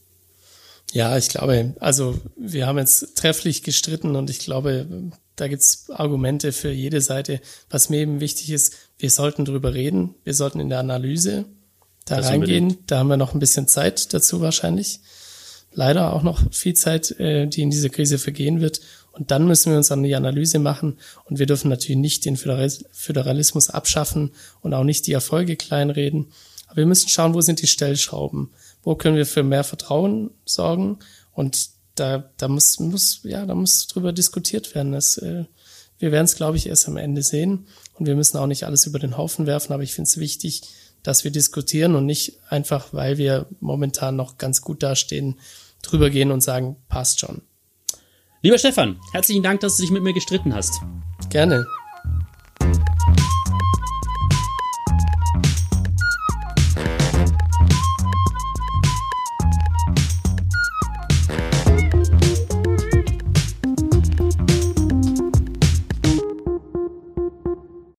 Ja, 0.91 1.17
ich 1.17 1.29
glaube, 1.29 1.75
also 1.79 2.19
wir 2.35 2.65
haben 2.65 2.77
jetzt 2.77 3.15
trefflich 3.15 3.63
gestritten 3.63 4.15
und 4.15 4.29
ich 4.29 4.39
glaube, 4.39 4.87
da 5.35 5.47
gibt's 5.47 5.89
Argumente 5.89 6.51
für 6.51 6.71
jede 6.71 7.01
Seite. 7.01 7.39
Was 7.69 7.89
mir 7.89 7.99
eben 7.99 8.19
wichtig 8.19 8.49
ist, 8.49 8.75
wir 8.97 9.09
sollten 9.09 9.45
drüber 9.45 9.73
reden, 9.73 10.15
wir 10.23 10.33
sollten 10.33 10.59
in 10.59 10.69
der 10.69 10.79
Analyse 10.79 11.45
da 12.05 12.17
das 12.17 12.27
reingehen. 12.27 12.63
Unbedingt. 12.63 12.91
Da 12.91 12.99
haben 12.99 13.07
wir 13.07 13.17
noch 13.17 13.33
ein 13.33 13.39
bisschen 13.39 13.67
Zeit 13.67 14.13
dazu 14.13 14.41
wahrscheinlich. 14.41 14.99
Leider 15.71 16.13
auch 16.13 16.23
noch 16.23 16.51
viel 16.51 16.73
Zeit, 16.73 17.11
äh, 17.19 17.45
die 17.45 17.61
in 17.61 17.69
dieser 17.69 17.89
Krise 17.89 18.17
vergehen 18.17 18.59
wird. 18.59 18.81
Und 19.19 19.31
dann 19.31 19.45
müssen 19.45 19.71
wir 19.71 19.77
uns 19.77 19.91
an 19.91 20.01
die 20.01 20.15
Analyse 20.15 20.59
machen. 20.59 20.97
Und 21.25 21.39
wir 21.39 21.45
dürfen 21.45 21.69
natürlich 21.69 21.97
nicht 21.97 22.23
den 22.23 22.37
Föderalismus 22.37 23.69
abschaffen 23.69 24.31
und 24.61 24.73
auch 24.73 24.85
nicht 24.85 25.07
die 25.07 25.13
Erfolge 25.13 25.57
kleinreden. 25.57 26.31
Aber 26.67 26.77
wir 26.77 26.85
müssen 26.85 27.09
schauen, 27.09 27.33
wo 27.33 27.41
sind 27.41 27.61
die 27.61 27.67
Stellschrauben? 27.67 28.49
Wo 28.81 28.95
können 28.95 29.17
wir 29.17 29.25
für 29.25 29.43
mehr 29.43 29.65
Vertrauen 29.65 30.31
sorgen? 30.45 30.99
Und 31.33 31.69
da, 31.95 32.31
da 32.37 32.47
muss, 32.47 32.79
muss, 32.79 33.19
ja, 33.23 33.45
da 33.45 33.55
muss 33.55 33.87
drüber 33.87 34.13
diskutiert 34.13 34.73
werden. 34.73 34.93
Das, 34.93 35.17
äh, 35.17 35.43
wir 35.97 36.13
werden 36.13 36.25
es, 36.25 36.35
glaube 36.35 36.55
ich, 36.55 36.67
erst 36.67 36.87
am 36.87 36.95
Ende 36.95 37.21
sehen. 37.21 37.67
Und 37.95 38.05
wir 38.05 38.15
müssen 38.15 38.37
auch 38.37 38.47
nicht 38.47 38.63
alles 38.63 38.85
über 38.85 38.99
den 38.99 39.17
Haufen 39.17 39.47
werfen. 39.47 39.73
Aber 39.73 39.83
ich 39.83 39.93
finde 39.93 40.07
es 40.07 40.17
wichtig, 40.17 40.61
dass 41.03 41.25
wir 41.25 41.31
diskutieren 41.31 41.95
und 41.95 42.05
nicht 42.05 42.39
einfach, 42.47 42.93
weil 42.93 43.17
wir 43.17 43.47
momentan 43.59 44.15
noch 44.15 44.37
ganz 44.37 44.61
gut 44.61 44.81
dastehen, 44.81 45.39
drüber 45.81 46.09
gehen 46.09 46.31
und 46.31 46.39
sagen, 46.39 46.77
passt 46.87 47.19
schon. 47.19 47.41
Lieber 48.41 48.57
Stefan, 48.57 48.97
herzlichen 49.11 49.43
Dank, 49.43 49.59
dass 49.59 49.75
du 49.75 49.81
dich 49.81 49.91
mit 49.91 50.01
mir 50.01 50.13
gestritten 50.13 50.55
hast. 50.55 50.81
Gerne. 51.29 51.67